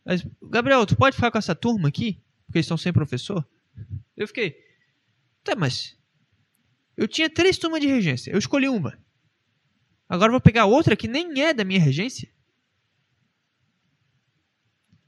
Mas, 0.02 0.26
Gabriel, 0.44 0.86
tu 0.86 0.96
pode 0.96 1.14
ficar 1.14 1.30
com 1.30 1.36
essa 1.36 1.54
turma 1.54 1.88
aqui? 1.90 2.18
Porque 2.46 2.56
eles 2.56 2.64
estão 2.64 2.78
sem 2.78 2.94
professor? 2.94 3.46
Eu 4.16 4.26
fiquei, 4.26 4.56
tá, 5.44 5.54
mas 5.54 5.94
eu 6.96 7.06
tinha 7.06 7.28
três 7.28 7.58
turmas 7.58 7.82
de 7.82 7.88
regência, 7.88 8.30
eu 8.30 8.38
escolhi 8.38 8.70
uma. 8.70 8.98
Agora 10.08 10.32
vou 10.32 10.40
pegar 10.40 10.64
outra 10.64 10.96
que 10.96 11.06
nem 11.06 11.42
é 11.42 11.52
da 11.52 11.62
minha 11.62 11.78
regência. 11.78 12.26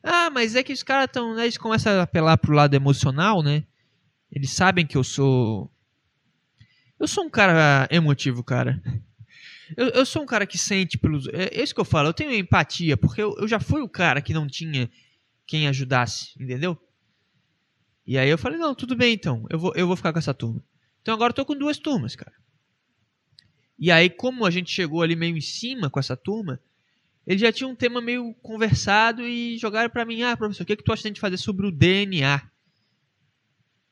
Ah, 0.03 0.29
mas 0.29 0.55
é 0.55 0.63
que 0.63 0.75
os 0.75 0.83
caras 0.83 1.07
estão, 1.07 1.35
né, 1.35 1.45
eles 1.45 1.57
começam 1.57 1.99
a 1.99 2.03
apelar 2.03 2.37
pro 2.37 2.55
lado 2.55 2.75
emocional, 2.75 3.43
né? 3.43 3.65
Eles 4.31 4.51
sabem 4.51 4.87
que 4.87 4.99
eu 4.99 5.05
sou 5.05 5.74
eu 6.99 7.09
sou 7.09 7.25
um 7.25 7.31
cara 7.31 7.89
emotivo, 7.91 8.43
cara. 8.43 8.83
Eu, 9.77 9.89
eu 9.89 10.07
sou 10.07 10.23
um 10.23 10.27
cara 10.27 10.47
que 10.47 10.59
sente 10.59 10.99
pelos. 10.99 11.27
É, 11.29 11.49
é 11.53 11.63
isso 11.63 11.75
que 11.75 11.81
eu 11.81 11.85
falo, 11.85 12.09
eu 12.09 12.15
tenho 12.15 12.33
empatia, 12.33 12.97
porque 12.97 13.23
eu, 13.23 13.35
eu 13.39 13.49
já 13.49 13.59
fui 13.59 13.81
o 13.81 13.89
cara 13.89 14.21
que 14.21 14.35
não 14.35 14.47
tinha 14.47 14.91
quem 15.47 15.67
ajudasse, 15.67 16.33
entendeu? 16.39 16.79
E 18.07 18.19
aí 18.19 18.29
eu 18.29 18.37
falei, 18.37 18.59
não, 18.59 18.75
tudo 18.75 18.95
bem 18.95 19.15
então, 19.15 19.47
eu 19.49 19.59
vou, 19.59 19.73
eu 19.75 19.87
vou 19.87 19.97
ficar 19.97 20.13
com 20.13 20.19
essa 20.19 20.35
turma. 20.35 20.63
Então 21.01 21.15
agora 21.15 21.31
eu 21.31 21.35
tô 21.35 21.45
com 21.45 21.57
duas 21.57 21.79
turmas, 21.79 22.15
cara. 22.15 22.33
E 23.79 23.91
aí, 23.91 24.09
como 24.09 24.47
a 24.47 24.51
gente 24.51 24.71
chegou 24.71 25.03
ali 25.03 25.17
meio 25.17 25.37
em 25.37 25.41
cima 25.41 25.91
com 25.91 25.99
essa 25.99 26.17
turma, 26.17 26.61
eles 27.27 27.41
já 27.41 27.51
tinham 27.51 27.71
um 27.71 27.77
tema 27.77 28.01
meio 28.01 28.35
conversado 28.35 29.23
e 29.23 29.59
jogaram 29.59 29.91
para 29.91 30.05
mim, 30.05 30.23
ah, 30.23 30.37
professor, 30.37 30.63
o 30.63 30.67
que, 30.67 30.77
que 30.77 30.85
tu 30.85 30.93
acha 30.93 31.11
de 31.11 31.21
fazer 31.21 31.39
sobre 31.39 31.67
o 31.67 31.73
DNA? 31.73 32.43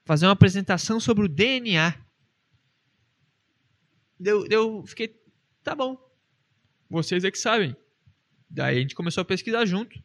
Fazer 0.05 0.27
uma 0.27 0.33
apresentação 0.33 1.01
sobre 1.01 1.25
o 1.25 1.29
DNA. 1.29 1.95
Eu, 4.25 4.47
eu 4.49 4.85
fiquei, 4.87 5.17
tá 5.63 5.75
bom. 5.75 5.99
Vocês 6.89 7.25
é 7.25 7.31
que 7.31 7.39
sabem. 7.39 7.75
Daí 8.49 8.79
a 8.79 8.81
gente 8.81 8.95
começou 8.95 9.23
a 9.23 9.25
pesquisar 9.25 9.65
junto 9.65 10.03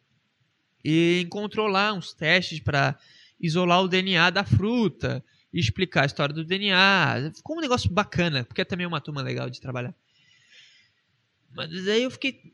e 0.84 1.22
encontrou 1.26 1.68
lá 1.68 1.94
uns 1.94 2.14
testes 2.14 2.60
para 2.60 2.98
isolar 3.40 3.82
o 3.82 3.88
DNA 3.88 4.30
da 4.30 4.44
fruta 4.44 5.24
e 5.52 5.60
explicar 5.60 6.04
a 6.04 6.06
história 6.06 6.34
do 6.34 6.46
DNA. 6.46 7.32
Ficou 7.36 7.58
um 7.58 7.62
negócio 7.62 7.92
bacana, 7.92 8.46
porque 8.46 8.62
é 8.62 8.66
também 8.66 8.88
uma 8.88 9.02
turma 9.02 9.22
legal 9.22 9.50
de 9.50 9.60
trabalhar. 9.60 9.94
Mas 11.54 11.88
aí 11.88 12.04
eu 12.04 12.12
fiquei. 12.12 12.54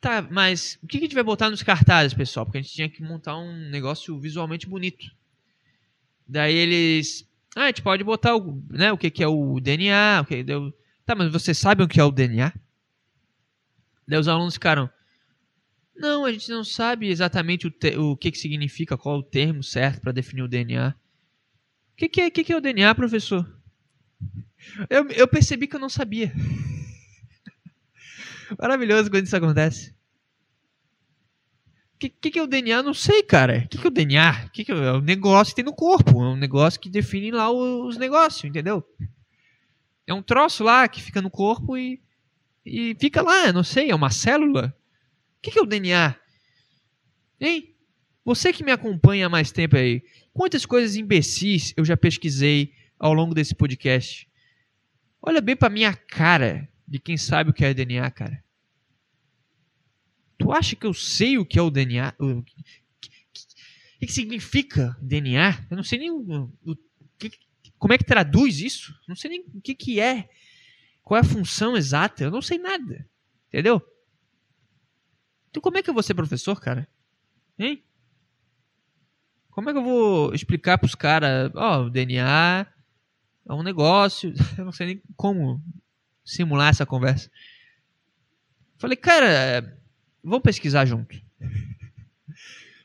Tá, 0.00 0.22
mas 0.22 0.78
o 0.82 0.86
que 0.86 0.96
a 0.96 1.00
gente 1.00 1.14
vai 1.14 1.22
botar 1.22 1.50
nos 1.50 1.62
cartazes, 1.62 2.14
pessoal? 2.14 2.44
Porque 2.44 2.58
a 2.58 2.62
gente 2.62 2.74
tinha 2.74 2.88
que 2.88 3.02
montar 3.02 3.36
um 3.36 3.70
negócio 3.70 4.18
visualmente 4.18 4.66
bonito. 4.66 5.06
Daí 6.26 6.54
eles. 6.54 7.28
Ah, 7.54 7.64
a 7.64 7.66
gente 7.66 7.82
pode 7.82 8.02
botar 8.02 8.34
o, 8.36 8.62
né, 8.70 8.90
o 8.92 8.98
que, 8.98 9.10
que 9.10 9.22
é 9.22 9.28
o 9.28 9.60
DNA. 9.60 10.20
O 10.22 10.24
que, 10.24 10.42
deu, 10.42 10.72
tá, 11.04 11.14
mas 11.14 11.30
vocês 11.30 11.58
sabem 11.58 11.84
o 11.84 11.88
que 11.88 12.00
é 12.00 12.04
o 12.04 12.10
DNA? 12.10 12.52
Daí 14.08 14.18
os 14.18 14.28
alunos 14.28 14.54
ficaram. 14.54 14.90
Não, 15.94 16.24
a 16.24 16.32
gente 16.32 16.48
não 16.50 16.64
sabe 16.64 17.08
exatamente 17.08 17.66
o, 17.66 17.70
te, 17.70 17.96
o 17.96 18.16
que, 18.16 18.30
que 18.30 18.38
significa, 18.38 18.96
qual 18.96 19.18
o 19.18 19.22
termo 19.22 19.62
certo 19.62 20.00
para 20.00 20.12
definir 20.12 20.42
o 20.42 20.48
DNA. 20.48 20.94
O 21.92 21.96
que, 21.96 22.08
que, 22.08 22.20
é, 22.22 22.30
que, 22.30 22.42
que 22.42 22.52
é 22.52 22.56
o 22.56 22.60
DNA, 22.60 22.94
professor? 22.94 23.46
Eu, 24.88 25.06
eu 25.10 25.28
percebi 25.28 25.66
que 25.66 25.76
eu 25.76 25.80
não 25.80 25.90
sabia. 25.90 26.32
Maravilhoso 28.58 29.10
quando 29.10 29.26
isso 29.26 29.36
acontece. 29.36 29.94
Que, 32.02 32.08
que, 32.08 32.30
que, 32.32 32.38
é 32.40 32.42
o 32.42 32.48
DNA? 32.48 32.82
Não 32.82 32.92
sei, 32.92 33.22
cara. 33.22 33.62
O 33.64 33.68
que, 33.68 33.78
que 33.78 33.86
é 33.86 33.88
o 33.88 33.92
DNA? 33.92 34.48
Que, 34.48 34.64
que 34.64 34.72
é 34.72 34.74
o 34.74 35.00
negócio 35.00 35.52
que 35.52 35.62
tem 35.62 35.64
no 35.64 35.72
corpo? 35.72 36.20
É 36.20 36.30
um 36.30 36.36
negócio 36.36 36.80
que 36.80 36.90
define 36.90 37.30
lá 37.30 37.48
os 37.48 37.96
negócios, 37.96 38.42
entendeu? 38.42 38.84
É 40.04 40.12
um 40.12 40.20
troço 40.20 40.64
lá 40.64 40.88
que 40.88 41.00
fica 41.00 41.22
no 41.22 41.30
corpo 41.30 41.78
e, 41.78 42.02
e 42.66 42.96
fica 42.98 43.22
lá, 43.22 43.52
não 43.52 43.62
sei, 43.62 43.88
é 43.88 43.94
uma 43.94 44.10
célula. 44.10 44.76
O 45.38 45.42
que, 45.42 45.52
que 45.52 45.60
é 45.60 45.62
o 45.62 45.66
DNA? 45.66 46.16
Hein? 47.40 47.72
Você 48.24 48.52
que 48.52 48.64
me 48.64 48.72
acompanha 48.72 49.26
há 49.26 49.30
mais 49.30 49.52
tempo 49.52 49.76
aí, 49.76 50.02
quantas 50.32 50.66
coisas 50.66 50.96
imbecis 50.96 51.72
eu 51.76 51.84
já 51.84 51.96
pesquisei 51.96 52.72
ao 52.98 53.14
longo 53.14 53.32
desse 53.32 53.54
podcast? 53.54 54.28
Olha 55.22 55.40
bem 55.40 55.54
pra 55.54 55.70
minha 55.70 55.94
cara 55.94 56.68
de 56.84 56.98
quem 56.98 57.16
sabe 57.16 57.50
o 57.50 57.54
que 57.54 57.64
é 57.64 57.72
DNA, 57.72 58.10
cara. 58.10 58.41
Acha 60.52 60.76
que 60.76 60.86
eu 60.86 60.92
sei 60.92 61.38
o 61.38 61.46
que 61.46 61.58
é 61.58 61.62
o 61.62 61.70
DNA? 61.70 62.14
O 62.18 62.42
que, 62.42 64.06
que, 64.06 64.12
significa 64.12 64.96
DNA? 65.00 65.66
Eu 65.70 65.76
não 65.76 65.84
sei 65.84 65.98
nem 65.98 66.10
o, 66.10 66.52
o 66.64 66.76
que, 67.18 67.30
como 67.78 67.92
é 67.92 67.98
que 67.98 68.04
traduz 68.04 68.60
isso. 68.60 68.94
Não 69.08 69.16
sei 69.16 69.30
nem 69.30 69.44
o 69.54 69.60
que, 69.60 69.74
que 69.74 70.00
é. 70.00 70.28
Qual 71.02 71.18
é 71.18 71.20
a 71.20 71.24
função 71.24 71.76
exata. 71.76 72.24
Eu 72.24 72.30
não 72.30 72.42
sei 72.42 72.58
nada. 72.58 73.08
Entendeu? 73.48 73.80
Então 75.50 75.62
como 75.62 75.76
é 75.76 75.82
que 75.82 75.90
eu 75.90 75.94
vou 75.94 76.02
ser 76.02 76.14
professor, 76.14 76.60
cara? 76.60 76.88
Hein? 77.58 77.82
Como 79.50 79.68
é 79.68 79.72
que 79.72 79.78
eu 79.78 79.84
vou 79.84 80.34
explicar 80.34 80.78
pros 80.78 80.94
caras, 80.94 81.52
ó, 81.54 81.82
oh, 81.82 81.90
DNA 81.90 82.66
é 83.46 83.52
um 83.52 83.62
negócio, 83.62 84.32
eu 84.56 84.64
não 84.64 84.72
sei 84.72 84.86
nem 84.86 85.02
como 85.14 85.62
simular 86.24 86.70
essa 86.70 86.86
conversa. 86.86 87.30
Falei, 88.78 88.96
cara, 88.96 89.78
vamos 90.22 90.42
pesquisar 90.42 90.84
junto. 90.84 91.20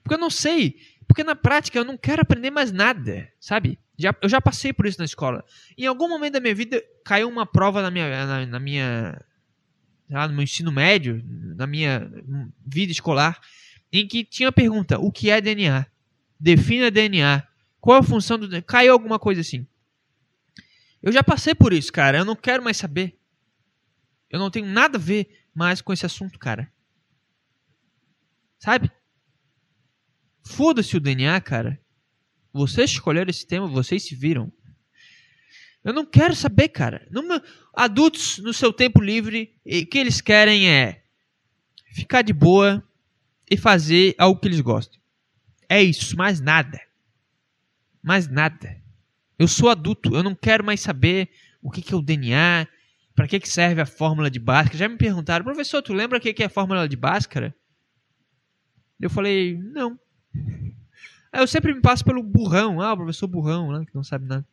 Porque 0.04 0.16
eu 0.16 0.20
não 0.20 0.30
sei. 0.30 0.78
Porque 1.08 1.24
na 1.24 1.36
prática 1.36 1.78
eu 1.78 1.86
não 1.86 1.98
quero 1.98 2.22
aprender 2.22 2.52
mais 2.52 2.72
nada, 2.72 3.32
sabe? 3.40 3.80
Já, 3.98 4.16
eu 4.22 4.30
já 4.30 4.42
passei 4.42 4.74
por 4.74 4.86
isso 4.86 5.00
na 5.00 5.06
escola. 5.06 5.44
Em 5.78 5.86
algum 5.86 6.08
momento 6.08 6.34
da 6.34 6.40
minha 6.40 6.54
vida 6.54 6.84
caiu 7.04 7.30
uma 7.30 7.46
prova 7.46 7.82
na 7.82 7.90
minha, 7.90 8.26
na, 8.26 8.46
na 8.46 8.60
minha, 8.60 9.20
lá, 10.10 10.28
no 10.28 10.34
meu 10.34 10.44
ensino 10.44 10.72
médio, 10.72 11.24
na 11.56 11.66
minha 11.66 12.12
vida 12.66 12.92
escolar, 12.92 13.40
em 13.92 14.08
que 14.08 14.24
tinha 14.24 14.50
a 14.50 14.52
pergunta: 14.52 15.00
o 15.00 15.12
que 15.12 15.30
é 15.30 15.42
DNA? 15.42 15.86
Defina 16.40 16.92
DNA. 16.92 17.48
Qual 17.80 18.00
a 18.00 18.04
função 18.04 18.38
do 18.38 18.48
DNA? 18.48 18.62
Caiu 18.64 18.94
alguma 18.94 19.18
coisa 19.18 19.42
assim. 19.42 19.66
Eu 21.02 21.12
já 21.12 21.24
passei 21.24 21.56
por 21.56 21.74
isso, 21.74 21.92
cara. 21.92 22.18
Eu 22.18 22.26
não 22.26 22.36
quero 22.36 22.64
mais 22.64 22.78
saber. 22.78 23.18
Eu 24.30 24.40
não 24.40 24.52
tenho 24.52 24.66
nada 24.68 24.98
a 24.98 25.02
ver 25.02 25.46
mais 25.56 25.82
com 25.82 25.94
esse 25.94 26.06
assunto, 26.06 26.38
cara. 26.38 26.72
Sabe? 28.60 28.92
Foda-se 30.46 30.96
o 30.96 31.00
DNA, 31.00 31.40
cara. 31.42 31.80
Vocês 32.52 32.92
escolheram 32.92 33.30
esse 33.30 33.46
tema, 33.46 33.68
vocês 33.68 34.04
se 34.04 34.16
viram. 34.16 34.52
Eu 35.84 35.94
não 35.94 36.06
quero 36.06 36.36
saber, 36.36 36.70
cara. 36.70 37.08
adultos, 37.74 38.40
no 38.40 38.54
seu 38.54 38.74
tempo 38.74 39.02
livre, 39.02 39.54
o 39.66 39.86
que 39.86 39.98
eles 39.98 40.22
querem 40.22 40.70
é 40.70 41.04
ficar 41.94 42.22
de 42.22 42.34
boa 42.34 42.84
e 43.50 43.56
fazer 43.56 44.16
algo 44.18 44.40
que 44.40 44.48
eles 44.48 44.62
gostam. 44.62 45.00
É 45.70 45.82
isso, 45.82 46.18
mais 46.18 46.40
nada. 46.40 46.80
Mais 48.02 48.28
nada. 48.28 48.82
Eu 49.38 49.48
sou 49.48 49.70
adulto, 49.70 50.16
eu 50.16 50.24
não 50.24 50.34
quero 50.34 50.64
mais 50.64 50.82
saber 50.82 51.30
o 51.62 51.70
que, 51.70 51.82
que 51.82 51.94
é 51.94 51.98
o 51.98 52.02
DNA, 52.02 52.68
para 53.16 53.28
que, 53.28 53.40
que 53.40 53.50
serve 53.50 53.82
a 53.82 53.86
fórmula 53.86 54.30
de 54.30 54.40
Bhaskara. 54.40 54.78
Já 54.78 54.90
me 54.90 54.98
perguntaram, 54.98 55.44
professor, 55.44 55.82
tu 55.82 55.94
lembra 55.94 56.18
o 56.18 56.22
que, 56.22 56.34
que 56.34 56.44
é 56.44 56.48
a 56.48 56.50
fórmula 56.50 56.88
de 56.88 56.96
Bhaskara? 56.96 57.56
Eu 59.00 59.10
falei, 59.10 59.58
não. 59.58 60.00
Aí 61.32 61.42
eu 61.42 61.48
sempre 61.48 61.74
me 61.74 61.82
passo 61.82 62.04
pelo 62.04 62.24
burrão, 62.24 62.82
ah, 62.82 62.94
o 62.94 62.98
professor 62.98 63.28
burrão, 63.28 63.72
né, 63.72 63.86
que 63.86 63.94
não 63.94 64.04
sabe 64.04 64.26
nada. 64.26 64.46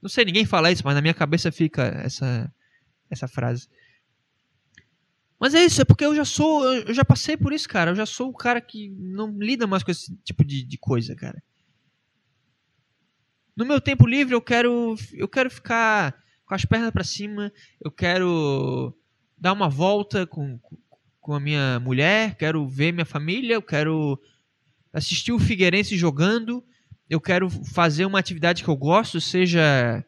Não 0.00 0.08
sei, 0.08 0.24
ninguém 0.24 0.44
fala 0.44 0.70
isso, 0.70 0.82
mas 0.84 0.94
na 0.94 1.00
minha 1.00 1.14
cabeça 1.14 1.52
fica 1.52 1.82
essa, 1.82 2.52
essa 3.08 3.28
frase. 3.28 3.68
Mas 5.38 5.54
é 5.54 5.64
isso, 5.64 5.80
é 5.80 5.84
porque 5.84 6.04
eu 6.04 6.14
já 6.14 6.24
sou, 6.24 6.64
eu 6.72 6.94
já 6.94 7.04
passei 7.04 7.36
por 7.36 7.52
isso, 7.52 7.68
cara. 7.68 7.90
Eu 7.90 7.94
já 7.94 8.06
sou 8.06 8.28
o 8.28 8.34
cara 8.34 8.60
que 8.60 8.90
não 8.90 9.36
lida 9.38 9.66
mais 9.66 9.82
com 9.82 9.90
esse 9.90 10.14
tipo 10.18 10.44
de, 10.44 10.62
de 10.64 10.78
coisa, 10.78 11.16
cara. 11.16 11.42
No 13.56 13.64
meu 13.64 13.80
tempo 13.80 14.06
livre 14.06 14.34
eu 14.34 14.40
quero 14.40 14.94
eu 15.12 15.28
quero 15.28 15.50
ficar 15.50 16.16
com 16.46 16.54
as 16.54 16.64
pernas 16.64 16.90
para 16.90 17.04
cima, 17.04 17.52
eu 17.80 17.90
quero 17.90 18.96
dar 19.36 19.52
uma 19.52 19.68
volta 19.68 20.26
com, 20.26 20.60
com 21.22 21.32
a 21.32 21.40
minha 21.40 21.78
mulher, 21.78 22.34
quero 22.34 22.68
ver 22.68 22.92
minha 22.92 23.06
família, 23.06 23.54
eu 23.54 23.62
quero 23.62 24.20
assistir 24.92 25.32
o 25.32 25.38
Figueirense 25.38 25.96
jogando, 25.96 26.62
eu 27.08 27.20
quero 27.20 27.48
fazer 27.48 28.04
uma 28.04 28.18
atividade 28.18 28.64
que 28.64 28.68
eu 28.68 28.76
gosto, 28.76 29.20
seja 29.20 30.04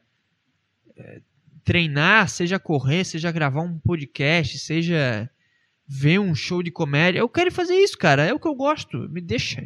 é, 0.96 1.20
treinar, 1.62 2.28
seja 2.28 2.58
correr, 2.58 3.04
seja 3.04 3.30
gravar 3.30 3.62
um 3.62 3.78
podcast, 3.78 4.58
seja 4.58 5.30
ver 5.86 6.18
um 6.18 6.34
show 6.34 6.62
de 6.62 6.72
comédia. 6.72 7.20
Eu 7.20 7.28
quero 7.28 7.52
fazer 7.52 7.76
isso, 7.76 7.96
cara. 7.96 8.24
É 8.24 8.32
o 8.34 8.40
que 8.40 8.48
eu 8.48 8.54
gosto. 8.54 9.08
Me 9.08 9.20
deixa. 9.20 9.62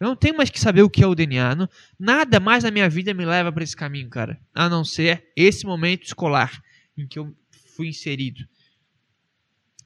Eu 0.00 0.08
não 0.08 0.16
tenho 0.16 0.36
mais 0.36 0.48
que 0.48 0.60
saber 0.60 0.82
o 0.82 0.90
que 0.90 1.04
é 1.04 1.06
o 1.06 1.14
DNA. 1.14 1.54
Não, 1.54 1.68
nada 1.98 2.40
mais 2.40 2.64
na 2.64 2.70
minha 2.70 2.88
vida 2.88 3.12
me 3.12 3.26
leva 3.26 3.52
para 3.52 3.62
esse 3.62 3.76
caminho, 3.76 4.08
cara. 4.08 4.40
A 4.54 4.68
não 4.68 4.84
ser 4.84 5.30
esse 5.36 5.66
momento 5.66 6.04
escolar 6.04 6.62
em 6.96 7.06
que 7.06 7.18
eu 7.18 7.36
fui 7.76 7.88
inserido. 7.88 8.40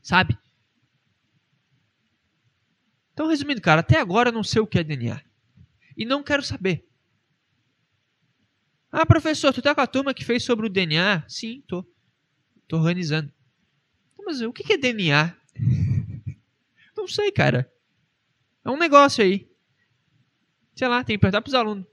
Sabe? 0.02 0.38
Então, 3.18 3.26
resumindo, 3.26 3.60
cara, 3.60 3.80
até 3.80 3.98
agora 3.98 4.28
eu 4.28 4.32
não 4.32 4.44
sei 4.44 4.62
o 4.62 4.66
que 4.66 4.78
é 4.78 4.84
DNA. 4.84 5.20
E 5.96 6.04
não 6.04 6.22
quero 6.22 6.40
saber. 6.40 6.86
Ah, 8.92 9.04
professor, 9.04 9.52
tu 9.52 9.60
tá 9.60 9.74
com 9.74 9.80
a 9.80 9.88
turma 9.88 10.14
que 10.14 10.24
fez 10.24 10.44
sobre 10.44 10.68
o 10.68 10.70
DNA? 10.70 11.24
Sim, 11.26 11.60
tô. 11.66 11.84
Tô 12.68 12.76
organizando. 12.76 13.32
Mas 14.24 14.40
o 14.40 14.52
que 14.52 14.72
é 14.72 14.78
DNA? 14.78 15.34
Não 16.96 17.08
sei, 17.08 17.32
cara. 17.32 17.68
É 18.64 18.70
um 18.70 18.76
negócio 18.76 19.24
aí 19.24 19.48
sei 20.76 20.86
lá, 20.86 21.02
tem 21.02 21.16
que 21.16 21.20
perguntar 21.20 21.42
pros 21.42 21.54
alunos. 21.54 21.84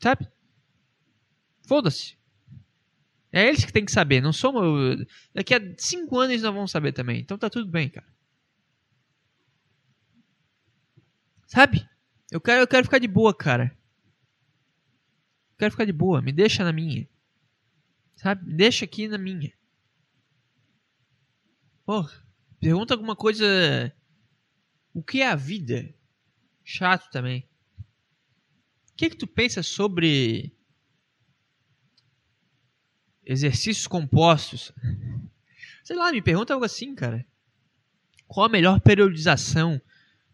Sabe? 0.00 0.28
Foda-se. 1.68 2.18
É 3.30 3.46
eles 3.46 3.64
que 3.64 3.72
tem 3.72 3.84
que 3.84 3.92
saber, 3.92 4.20
não 4.20 4.32
somos. 4.32 5.06
Daqui 5.32 5.54
a 5.54 5.60
cinco 5.78 6.18
anos 6.18 6.42
não 6.42 6.52
vão 6.52 6.66
saber 6.66 6.92
também. 6.92 7.20
Então 7.20 7.38
tá 7.38 7.48
tudo 7.48 7.70
bem, 7.70 7.88
cara. 7.88 8.11
Sabe? 11.52 11.86
Eu 12.30 12.40
quero, 12.40 12.62
eu 12.62 12.66
quero 12.66 12.84
ficar 12.84 12.98
de 12.98 13.06
boa, 13.06 13.36
cara. 13.36 13.76
Eu 15.50 15.58
quero 15.58 15.70
ficar 15.70 15.84
de 15.84 15.92
boa. 15.92 16.22
Me 16.22 16.32
deixa 16.32 16.64
na 16.64 16.72
minha. 16.72 17.06
Sabe? 18.16 18.46
Me 18.46 18.54
deixa 18.54 18.86
aqui 18.86 19.06
na 19.06 19.18
minha. 19.18 19.52
Porra. 21.84 22.10
Pergunta 22.58 22.94
alguma 22.94 23.14
coisa. 23.14 23.44
O 24.94 25.02
que 25.02 25.20
é 25.20 25.28
a 25.28 25.36
vida? 25.36 25.94
Chato 26.64 27.10
também. 27.10 27.46
O 28.90 28.96
que, 28.96 29.10
que 29.10 29.16
tu 29.16 29.26
pensa 29.26 29.62
sobre 29.62 30.56
exercícios 33.26 33.86
compostos? 33.86 34.72
Sei 35.84 35.96
lá, 35.96 36.10
me 36.12 36.22
pergunta 36.22 36.54
algo 36.54 36.64
assim, 36.64 36.94
cara. 36.94 37.26
Qual 38.26 38.46
a 38.46 38.48
melhor 38.48 38.80
periodização 38.80 39.78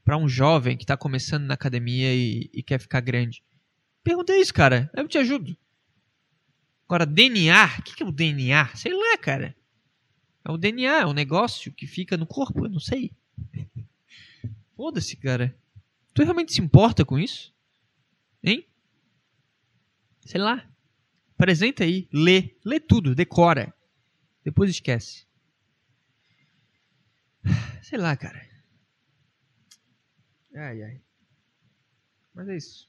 para 0.08 0.16
um 0.16 0.26
jovem 0.26 0.74
que 0.74 0.84
está 0.84 0.96
começando 0.96 1.44
na 1.44 1.52
academia 1.52 2.14
e, 2.14 2.48
e, 2.50 2.62
quer 2.62 2.80
ficar 2.80 2.98
grande? 3.02 3.44
Pergunta 4.02 4.34
isso, 4.34 4.54
cara. 4.54 4.90
Eu 4.96 5.06
te 5.06 5.18
ajudo. 5.18 5.54
Agora, 6.86 7.04
DNA. 7.04 7.66
O 7.78 7.82
que, 7.82 7.94
que 7.94 8.02
é 8.02 8.06
o 8.06 8.10
DNA? 8.10 8.74
Sei 8.74 8.90
lá, 8.90 9.18
cara. 9.18 9.54
É 10.46 10.50
o 10.50 10.56
DNA, 10.56 11.00
é 11.00 11.06
um 11.06 11.12
negócio 11.12 11.70
que 11.70 11.86
fica 11.86 12.16
no 12.16 12.26
corpo, 12.26 12.64
eu 12.64 12.70
não 12.70 12.80
sei. 12.80 13.12
Foda-se, 14.74 15.14
cara. 15.14 15.54
Tu 16.14 16.22
realmente 16.22 16.54
se 16.54 16.62
importa 16.62 17.04
com 17.04 17.18
isso? 17.18 17.54
Hein? 18.42 18.66
Sei 20.24 20.40
lá. 20.40 20.66
Apresenta 21.34 21.84
aí, 21.84 22.08
lê, 22.10 22.56
lê 22.64 22.80
tudo, 22.80 23.14
decora. 23.14 23.74
Depois 24.42 24.70
esquece. 24.70 25.26
Sei 27.82 27.98
lá, 27.98 28.16
cara. 28.16 28.47
Ai, 30.58 30.82
ai. 30.82 31.00
Mas 32.34 32.48
é 32.48 32.56
isso. 32.56 32.88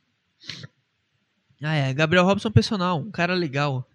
Ah, 1.61 1.75
é. 1.75 1.93
Gabriel 1.93 2.25
Robson 2.25 2.49
Personal, 2.49 2.99
um 2.99 3.11
cara 3.11 3.35
legal. 3.35 3.87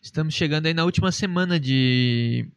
Estamos 0.00 0.34
chegando 0.34 0.66
aí 0.66 0.74
na 0.74 0.84
última 0.84 1.10
semana 1.10 1.58
de 1.58 2.48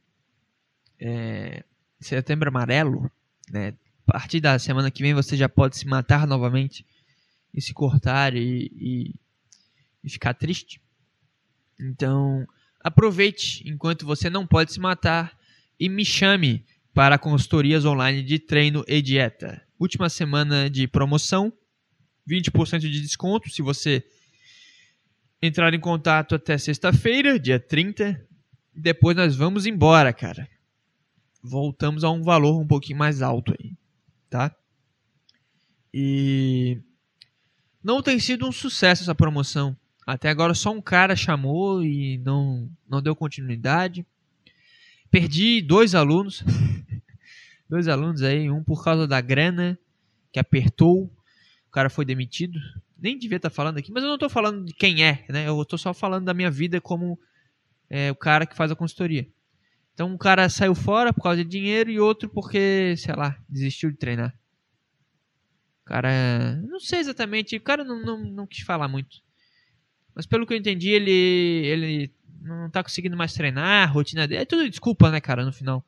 é, 1.00 1.64
Setembro 2.00 2.50
Amarelo, 2.50 3.12
né? 3.50 3.74
A 4.08 4.12
partir 4.14 4.40
da 4.40 4.60
semana 4.60 4.92
que 4.92 5.02
vem 5.02 5.16
você 5.16 5.36
já 5.36 5.50
pode 5.50 5.78
se 5.78 5.88
matar 5.88 6.28
novamente 6.28 6.86
e 7.52 7.60
se 7.60 7.74
cortar 7.74 8.36
e, 8.36 8.72
e, 8.76 9.16
e 10.04 10.10
ficar 10.12 10.36
triste. 10.36 10.80
Então, 11.80 12.48
aproveite 12.82 13.68
enquanto 13.68 14.06
você 14.06 14.30
não 14.30 14.46
pode 14.46 14.74
se 14.74 14.80
matar 14.80 15.36
e 15.80 15.90
me 15.90 16.06
chame 16.06 16.64
para 16.94 17.18
consultorias 17.18 17.84
online 17.84 18.22
de 18.22 18.38
treino 18.38 18.86
e 18.88 19.02
dieta. 19.02 19.65
Última 19.80 20.10
semana 20.10 20.70
de 20.70 20.88
promoção, 20.88 21.52
20% 22.28 22.80
de 22.80 23.02
desconto 23.02 23.50
se 23.50 23.62
você 23.62 24.04
entrar 25.42 25.74
em 25.74 25.80
contato 25.80 26.36
até 26.36 26.58
sexta-feira, 26.58 27.40
dia 27.40 27.60
30. 27.60 28.26
Depois 28.74 29.16
nós 29.16 29.36
vamos 29.36 29.66
embora, 29.66 30.14
cara. 30.14 30.48
Voltamos 31.44 32.04
a 32.04 32.10
um 32.10 32.24
valor 32.24 32.60
um 32.60 32.68
pouquinho 32.68 32.98
mais 32.98 33.22
alto 33.22 33.54
aí, 33.60 33.74
tá? 34.30 34.56
E 35.94 36.82
não 37.84 38.02
tem 38.02 38.20
sido 38.20 38.48
um 38.48 38.52
sucesso 38.52 39.04
essa 39.04 39.14
promoção. 39.14 39.78
Até 40.06 40.30
agora 40.30 40.54
só 40.54 40.72
um 40.72 40.82
cara 40.82 41.16
chamou 41.16 41.84
e 41.84 42.18
não, 42.20 42.70
não 42.88 43.02
deu 43.02 43.16
continuidade. 43.16 44.06
Perdi 45.12 45.62
dois 45.62 45.96
alunos. 45.96 46.44
dois 47.70 47.88
alunos 47.88 48.22
aí, 48.22 48.50
um 48.50 48.64
por 48.64 48.84
causa 48.84 49.08
da 49.08 49.20
grana 49.22 49.78
que 50.32 50.40
apertou. 50.40 51.06
O 51.68 51.72
cara 51.72 51.90
foi 51.90 52.06
demitido. 52.06 52.60
Nem 52.98 53.18
devia 53.18 53.38
estar 53.38 53.50
falando 53.50 53.78
aqui, 53.78 53.92
mas 53.92 54.04
eu 54.04 54.08
não 54.08 54.16
estou 54.16 54.30
falando 54.30 54.66
de 54.66 54.74
quem 54.74 55.04
é, 55.04 55.26
né? 55.30 55.48
Eu 55.48 55.62
estou 55.62 55.78
só 55.78 55.94
falando 55.94 56.26
da 56.26 56.34
minha 56.34 56.50
vida 56.50 56.80
como 56.80 57.20
é, 57.90 58.12
o 58.12 58.16
cara 58.16 58.46
que 58.46 58.56
faz 58.56 58.72
a 58.72 58.76
consultoria. 58.76 59.28
Então 59.94 60.10
um 60.10 60.18
cara 60.18 60.50
saiu 60.50 60.76
fora 60.76 61.14
por 61.14 61.24
causa 61.24 61.44
de 61.44 61.50
dinheiro 61.50 61.90
e 61.90 62.00
outro 62.00 62.30
porque, 62.30 62.96
sei 62.98 63.16
lá, 63.16 63.38
desistiu 63.48 63.92
de 63.92 63.98
treinar. 63.98 64.38
O 65.82 65.86
cara, 65.86 66.56
não 66.68 66.80
sei 66.80 67.00
exatamente, 67.00 67.56
o 67.56 67.62
cara 67.62 67.84
não, 67.84 68.02
não, 68.02 68.18
não 68.18 68.48
quis 68.48 68.62
falar 68.62 68.88
muito. 68.88 69.18
Mas 70.16 70.26
pelo 70.26 70.46
que 70.46 70.54
eu 70.54 70.58
entendi, 70.58 70.90
ele, 70.90 71.12
ele 71.12 72.14
não 72.42 72.70
tá 72.70 72.82
conseguindo 72.82 73.18
mais 73.18 73.34
treinar, 73.34 73.88
a 73.88 73.92
rotina 73.92 74.28
dele. 74.28 74.42
É 74.42 74.46
tudo 74.46 74.70
desculpa, 74.70 75.12
né, 75.12 75.20
cara, 75.20 75.46
no 75.46 75.54
final. 75.54 75.86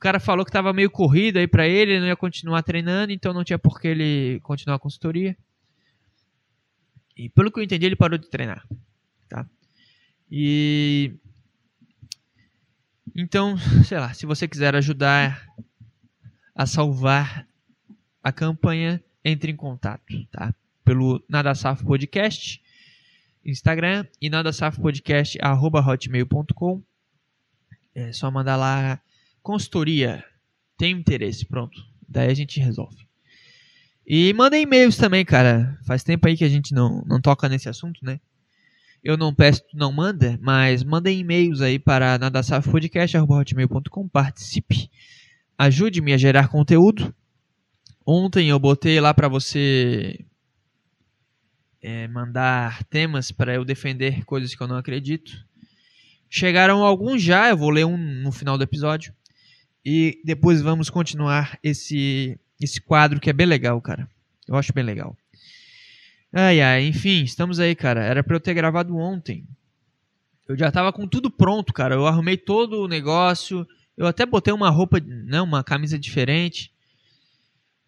cara 0.00 0.18
falou 0.18 0.46
que 0.46 0.50
tava 0.50 0.72
meio 0.72 0.90
corrido 0.90 1.36
aí 1.36 1.46
pra 1.46 1.68
ele, 1.68 1.90
ele 1.90 2.00
não 2.00 2.06
ia 2.06 2.16
continuar 2.16 2.62
treinando, 2.62 3.12
então 3.12 3.34
não 3.34 3.44
tinha 3.44 3.58
por 3.58 3.78
que 3.78 3.86
ele 3.86 4.40
continuar 4.40 4.76
a 4.76 4.78
consultoria. 4.78 5.36
E 7.14 7.28
pelo 7.28 7.52
que 7.52 7.60
eu 7.60 7.64
entendi, 7.64 7.84
ele 7.84 7.96
parou 7.96 8.16
de 8.16 8.30
treinar. 8.30 8.66
Tá? 9.28 9.46
E. 10.30 11.12
Então, 13.14 13.58
sei 13.84 13.98
lá, 13.98 14.14
se 14.14 14.24
você 14.24 14.48
quiser 14.48 14.74
ajudar 14.74 15.46
a 16.54 16.64
salvar 16.64 17.46
a 18.24 18.32
campanha, 18.32 19.04
entre 19.22 19.52
em 19.52 19.56
contato, 19.56 20.26
tá? 20.30 20.54
Pelo 20.82 21.22
Nada 21.28 21.54
Safo 21.54 21.84
Podcast 21.84 22.62
Instagram 23.44 24.06
e 24.18 24.30
nadasafopodcast.hotmail.com. 24.30 26.82
É 27.94 28.14
só 28.14 28.30
mandar 28.30 28.56
lá 28.56 28.98
consultoria. 29.50 30.24
Tem 30.78 30.92
interesse, 30.92 31.44
pronto. 31.44 31.76
Daí 32.08 32.30
a 32.30 32.34
gente 32.34 32.60
resolve. 32.60 33.04
E 34.06 34.32
manda 34.32 34.56
e-mails 34.56 34.96
também, 34.96 35.24
cara. 35.24 35.76
Faz 35.84 36.04
tempo 36.04 36.28
aí 36.28 36.36
que 36.36 36.44
a 36.44 36.48
gente 36.48 36.72
não, 36.72 37.02
não 37.04 37.20
toca 37.20 37.48
nesse 37.48 37.68
assunto, 37.68 37.98
né? 38.04 38.20
Eu 39.02 39.16
não 39.16 39.34
peço, 39.34 39.64
não 39.74 39.90
manda, 39.90 40.38
mas 40.40 40.84
manda 40.84 41.10
e-mails 41.10 41.60
aí 41.60 41.78
para 41.78 42.16
nadasafopodcast.hotmail.com. 42.18 44.08
Participe. 44.08 44.88
Ajude-me 45.58 46.12
a 46.12 46.16
gerar 46.16 46.48
conteúdo. 46.48 47.12
Ontem 48.06 48.50
eu 48.50 48.58
botei 48.58 49.00
lá 49.00 49.12
para 49.12 49.26
você 49.28 50.24
é, 51.82 52.06
mandar 52.08 52.84
temas 52.84 53.32
para 53.32 53.54
eu 53.54 53.64
defender 53.64 54.24
coisas 54.24 54.54
que 54.54 54.62
eu 54.62 54.68
não 54.68 54.76
acredito. 54.76 55.44
Chegaram 56.28 56.84
alguns 56.84 57.20
já, 57.22 57.48
eu 57.48 57.56
vou 57.56 57.70
ler 57.70 57.84
um 57.84 57.96
no 57.96 58.30
final 58.30 58.56
do 58.56 58.64
episódio. 58.64 59.12
E 59.84 60.20
depois 60.24 60.60
vamos 60.60 60.90
continuar 60.90 61.58
esse, 61.62 62.38
esse 62.60 62.80
quadro 62.80 63.20
que 63.20 63.30
é 63.30 63.32
bem 63.32 63.46
legal, 63.46 63.80
cara. 63.80 64.08
Eu 64.46 64.56
acho 64.56 64.72
bem 64.72 64.84
legal. 64.84 65.16
Ai, 66.32 66.60
ai, 66.60 66.86
enfim, 66.86 67.22
estamos 67.22 67.58
aí, 67.58 67.74
cara. 67.74 68.02
Era 68.02 68.22
para 68.22 68.36
eu 68.36 68.40
ter 68.40 68.54
gravado 68.54 68.96
ontem. 68.96 69.44
Eu 70.48 70.56
já 70.56 70.70
tava 70.70 70.92
com 70.92 71.06
tudo 71.06 71.30
pronto, 71.30 71.72
cara. 71.72 71.94
Eu 71.94 72.06
arrumei 72.06 72.36
todo 72.36 72.82
o 72.82 72.88
negócio. 72.88 73.66
Eu 73.96 74.06
até 74.06 74.26
botei 74.26 74.52
uma 74.52 74.70
roupa, 74.70 75.00
não, 75.00 75.44
uma 75.44 75.64
camisa 75.64 75.98
diferente 75.98 76.72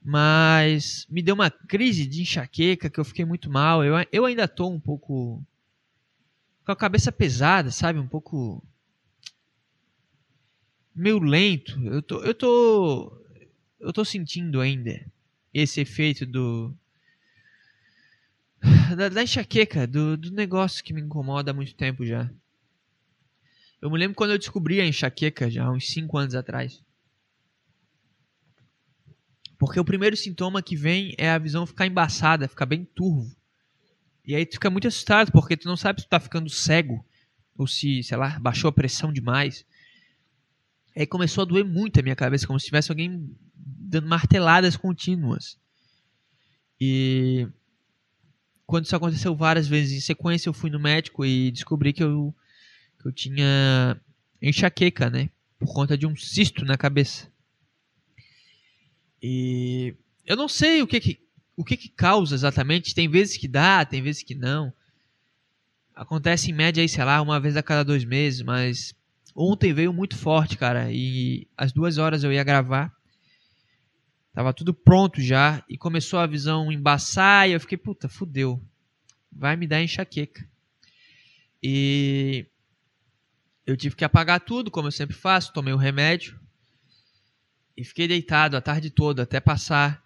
mas 0.05 1.07
me 1.09 1.23
deu 1.23 1.35
uma 1.35 1.51
crise 1.51 2.07
de 2.07 2.23
enxaqueca 2.23 2.91
que 2.91 2.99
eu 2.99 3.05
fiquei 3.05 3.25
muito 3.25 3.49
mal. 3.49 3.85
Eu, 3.85 3.95
eu 4.11 4.25
ainda 4.25 4.49
tô 4.49 4.69
um 4.69 4.81
pouco 4.81 5.43
com 6.65 6.73
a 6.73 6.77
cabeça 6.77 7.13
pesada, 7.13 7.71
sabe? 7.71 7.99
Um 7.99 8.07
pouco 8.07 8.63
meio 10.95 11.19
lento. 11.19 11.79
Eu 11.87 12.03
tô 12.03 12.23
eu 12.23 12.35
tô 12.35 13.25
eu 13.81 13.93
tô 13.93 14.05
sentindo 14.05 14.61
ainda 14.61 15.05
esse 15.53 15.81
efeito 15.81 16.25
do 16.25 16.75
da, 18.97 19.09
da 19.09 19.23
enxaqueca, 19.23 19.87
do, 19.87 20.17
do 20.17 20.31
negócio 20.31 20.85
que 20.85 20.93
me 20.93 21.01
incomoda 21.01 21.51
há 21.51 21.55
muito 21.55 21.75
tempo 21.75 22.07
já. 22.07 22.31
Eu 23.81 23.91
me 23.91 23.99
lembro 23.99 24.15
quando 24.15 24.31
eu 24.31 24.39
descobri 24.39 24.81
a 24.81 24.87
enxaqueca 24.87 25.51
já 25.51 25.69
uns 25.71 25.89
5 25.91 26.17
anos 26.17 26.35
atrás. 26.35 26.81
Porque 29.59 29.79
o 29.79 29.85
primeiro 29.85 30.17
sintoma 30.17 30.63
que 30.63 30.77
vem 30.77 31.15
é 31.19 31.31
a 31.31 31.39
visão 31.39 31.67
ficar 31.67 31.87
embaçada, 31.87 32.49
ficar 32.49 32.67
bem 32.67 32.85
turvo. 32.85 33.35
E 34.25 34.37
aí 34.37 34.47
tu 34.47 34.55
fica 34.55 34.71
muito 34.71 34.87
assustado, 34.87 35.33
porque 35.33 35.57
tu 35.57 35.67
não 35.67 35.77
sabe 35.77 36.01
se 36.01 36.07
tu 36.07 36.11
tá 36.11 36.21
ficando 36.21 36.49
cego, 36.49 37.05
ou 37.57 37.67
se, 37.67 38.03
sei 38.03 38.17
lá, 38.17 38.39
baixou 38.39 38.69
a 38.69 38.73
pressão 38.73 39.13
demais. 39.13 39.67
Aí 40.97 41.07
começou 41.07 41.43
a 41.43 41.45
doer 41.47 41.65
muito 41.65 41.99
a 41.99 42.03
minha 42.03 42.17
cabeça, 42.17 42.47
como 42.47 42.61
se 42.61 42.67
tivesse 42.67 42.91
alguém 42.91 43.35
dando 43.55 44.07
marteladas 44.07 44.77
contínuas. 44.77 45.59
E 46.81 47.49
quando 48.67 48.85
isso 48.85 48.97
aconteceu 48.97 49.35
várias 49.35 49.67
vezes 49.69 49.93
em 49.97 50.01
sequência, 50.01 50.49
eu 50.49 50.55
fui 50.55 50.71
no 50.71 50.81
médico 50.81 51.25
e 51.25 51.51
descobri 51.51 51.93
que 51.93 52.03
eu, 52.03 52.35
que 53.01 53.09
eu 53.09 53.13
tinha 53.13 54.01
enxaqueca, 54.41 55.09
né? 55.09 55.31
Por 55.59 55.73
conta 55.73 55.97
de 55.97 56.07
um 56.07 56.17
cisto 56.17 56.65
na 56.65 56.77
cabeça. 56.77 57.31
E 59.23 59.95
eu 60.27 60.37
não 60.37 60.49
sei 60.49 60.83
o 60.83 60.87
que 60.87 61.01
que, 61.01 61.21
o 61.57 61.65
que 61.65 61.77
que 61.77 61.89
causa 61.89 62.35
exatamente. 62.35 62.95
Tem 62.95 63.09
vezes 63.09 63.37
que 63.37 63.47
dá, 63.47 63.85
tem 63.85 64.03
vezes 64.03 64.23
que 64.23 64.35
não. 64.35 64.73
Acontece 65.95 66.51
em 66.51 66.55
média 66.55 66.83
aí, 66.83 66.89
sei 66.89 67.05
lá, 67.05 67.21
uma 67.23 67.39
vez 67.39 67.57
a 67.57 67.63
cada 67.63 67.85
dois 67.85 68.05
meses, 68.05 68.43
mas 68.43 68.95
ontem 69.35 69.73
veio 69.73 69.93
muito 69.93 70.17
forte, 70.17 70.57
cara. 70.57 70.93
E 70.93 71.47
às 71.57 71.73
duas 71.73 71.99
horas 71.99 72.25
eu 72.25 72.33
ia 72.33 72.45
gravar. 72.45 72.95
Tava 74.33 74.53
tudo 74.53 74.73
pronto 74.73 75.21
já. 75.21 75.63
E 75.69 75.77
começou 75.77 76.19
a 76.19 76.27
visão 76.27 76.71
embaçar. 76.73 77.49
E 77.49 77.53
eu 77.53 77.61
fiquei, 77.61 77.79
puta, 77.79 78.09
fudeu. 78.09 78.63
Vai 79.31 79.57
me 79.57 79.67
dar 79.67 79.83
enxaqueca. 79.83 80.47
E 81.63 82.47
eu 83.67 83.77
tive 83.77 83.95
que 83.95 84.05
apagar 84.05 84.41
tudo, 84.41 84.71
como 84.71 84.89
eu 84.89 84.93
sempre 84.93 85.17
faço. 85.17 85.53
Tomei 85.53 85.73
o 85.73 85.79
remédio. 85.79 86.41
E 87.77 87.85
fiquei 87.85 88.07
deitado 88.07 88.57
a 88.57 88.61
tarde 88.61 88.91
toda 88.91 89.23
até 89.23 89.41
passar 89.41 90.03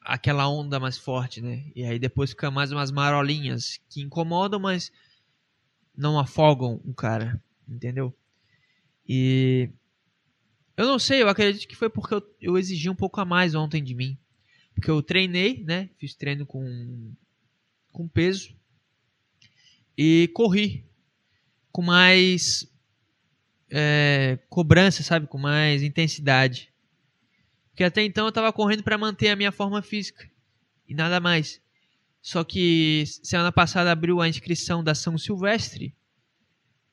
aquela 0.00 0.48
onda 0.48 0.80
mais 0.80 0.96
forte, 0.96 1.40
né? 1.40 1.64
E 1.74 1.84
aí 1.84 1.98
depois 1.98 2.30
fica 2.30 2.50
mais 2.50 2.72
umas 2.72 2.90
marolinhas 2.90 3.80
que 3.88 4.00
incomodam, 4.00 4.58
mas 4.58 4.90
não 5.96 6.18
afogam 6.18 6.80
o 6.84 6.94
cara, 6.94 7.42
entendeu? 7.68 8.14
E 9.12 9.68
eu 10.76 10.86
não 10.86 10.96
sei, 10.96 11.20
eu 11.20 11.28
acredito 11.28 11.66
que 11.66 11.74
foi 11.74 11.90
porque 11.90 12.14
eu, 12.14 12.22
eu 12.40 12.56
exigi 12.56 12.88
um 12.88 12.94
pouco 12.94 13.20
a 13.20 13.24
mais 13.24 13.56
ontem 13.56 13.82
de 13.82 13.92
mim. 13.92 14.16
Porque 14.72 14.88
eu 14.88 15.02
treinei, 15.02 15.64
né? 15.64 15.90
Fiz 15.98 16.14
treino 16.14 16.46
com, 16.46 17.12
com 17.90 18.06
peso 18.06 18.54
e 19.98 20.30
corri 20.32 20.88
com 21.72 21.82
mais 21.82 22.72
é, 23.68 24.38
cobrança, 24.48 25.02
sabe? 25.02 25.26
Com 25.26 25.38
mais 25.38 25.82
intensidade. 25.82 26.72
Porque 27.70 27.82
até 27.82 28.04
então 28.04 28.26
eu 28.26 28.28
estava 28.28 28.52
correndo 28.52 28.84
para 28.84 28.96
manter 28.96 29.30
a 29.30 29.36
minha 29.36 29.50
forma 29.50 29.82
física 29.82 30.30
e 30.86 30.94
nada 30.94 31.18
mais. 31.18 31.60
Só 32.22 32.44
que 32.44 33.02
semana 33.24 33.50
passada 33.50 33.90
abriu 33.90 34.20
a 34.20 34.28
inscrição 34.28 34.84
da 34.84 34.94
São 34.94 35.18
Silvestre 35.18 35.96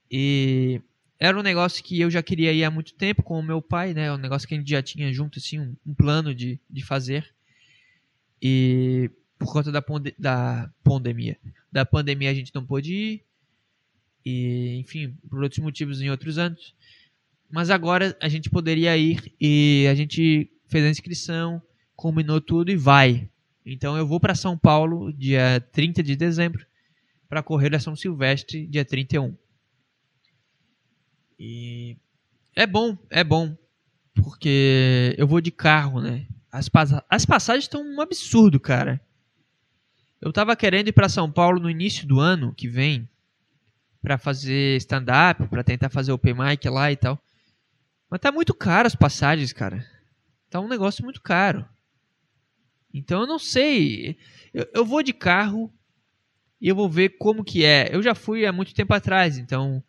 e 0.10 0.82
era 1.20 1.38
um 1.38 1.42
negócio 1.42 1.84
que 1.84 2.00
eu 2.00 2.12
já 2.12 2.22
queria 2.22 2.54
ir 2.54 2.64
há 2.64 2.70
muito 2.70 2.94
tempo 2.94 3.24
com 3.24 3.40
o 3.40 3.44
meu 3.44 3.62
pai, 3.62 3.94
né? 3.94 4.12
Um 4.14 4.18
negócio 4.18 4.48
que 4.48 4.54
a 4.54 4.58
gente 4.58 4.70
já 4.70 4.84
tinha 4.84 5.12
junto, 5.12 5.40
assim, 5.40 5.60
um, 5.60 5.76
um 5.86 5.94
plano 5.94 6.34
de, 6.34 6.60
de 6.70 6.84
fazer. 6.84 7.28
E 8.42 9.10
por 9.40 9.52
conta 9.52 9.72
da, 9.72 9.84
da 10.18 10.70
pandemia. 10.84 11.38
Da 11.72 11.86
pandemia 11.86 12.30
a 12.30 12.34
gente 12.34 12.54
não 12.54 12.66
pôde 12.66 12.94
ir. 12.94 13.24
E, 14.24 14.78
enfim, 14.80 15.16
por 15.30 15.42
outros 15.42 15.60
motivos 15.60 16.02
em 16.02 16.10
outros 16.10 16.38
anos. 16.38 16.76
Mas 17.50 17.70
agora 17.70 18.16
a 18.22 18.28
gente 18.28 18.50
poderia 18.50 18.96
ir 18.98 19.34
e 19.40 19.88
a 19.90 19.96
gente 19.96 20.52
fez 20.68 20.84
a 20.84 20.90
inscrição, 20.90 21.62
combinou 21.96 22.42
tudo 22.42 22.70
e 22.70 22.76
vai. 22.76 23.30
Então 23.66 23.98
eu 23.98 24.06
vou 24.06 24.20
para 24.20 24.36
São 24.36 24.58
Paulo 24.58 25.12
dia 25.14 25.66
30 25.72 26.04
de 26.04 26.16
dezembro 26.16 26.66
para 27.28 27.42
correr 27.42 27.74
a 27.74 27.80
São 27.80 27.96
Silvestre 27.96 28.68
dia 28.68 28.86
31. 28.86 29.36
E 31.40 31.98
é 32.56 32.66
bom, 32.66 32.98
é 33.10 33.24
bom, 33.24 33.56
porque 34.14 35.16
eu 35.18 35.28
vou 35.28 35.40
de 35.40 35.52
carro, 35.52 36.02
né? 36.02 36.26
As, 36.52 36.70
as 37.10 37.26
passagens 37.26 37.66
estão 37.66 37.84
um 37.84 38.02
absurdo, 38.02 38.60
cara. 38.60 39.00
Eu 40.20 40.34
tava 40.34 40.56
querendo 40.56 40.88
ir 40.88 40.94
para 40.94 41.10
São 41.10 41.32
Paulo 41.32 41.60
no 41.60 41.70
início 41.70 42.08
do 42.08 42.20
ano 42.20 42.54
que 42.54 42.68
vem 42.68 43.08
para 44.02 44.18
fazer 44.18 44.78
stand-up, 44.78 45.48
para 45.48 45.64
tentar 45.64 45.90
fazer 45.90 46.12
open 46.12 46.34
mic 46.34 46.68
lá 46.68 46.92
e 46.92 46.96
tal. 46.96 47.22
Mas 48.10 48.22
tá 48.22 48.32
muito 48.32 48.54
caro 48.54 48.88
as 48.88 48.96
passagens, 48.96 49.54
cara. 49.54 49.86
Tá 50.50 50.60
um 50.60 50.68
negócio 50.68 51.04
muito 51.04 51.22
caro. 51.22 51.68
Então 52.94 53.22
eu 53.22 53.28
não 53.28 53.38
sei. 53.38 54.18
Eu, 54.54 54.68
eu 54.74 54.86
vou 54.86 55.04
de 55.04 55.14
carro 55.14 55.72
e 56.60 56.68
eu 56.68 56.76
vou 56.76 56.90
ver 56.90 57.18
como 57.18 57.44
que 57.44 57.64
é. 57.64 57.94
Eu 57.94 58.02
já 58.02 58.16
fui 58.16 58.46
há 58.46 58.52
muito 58.52 58.74
tempo 58.74 58.94
atrás, 58.94 59.38
então 59.38 59.84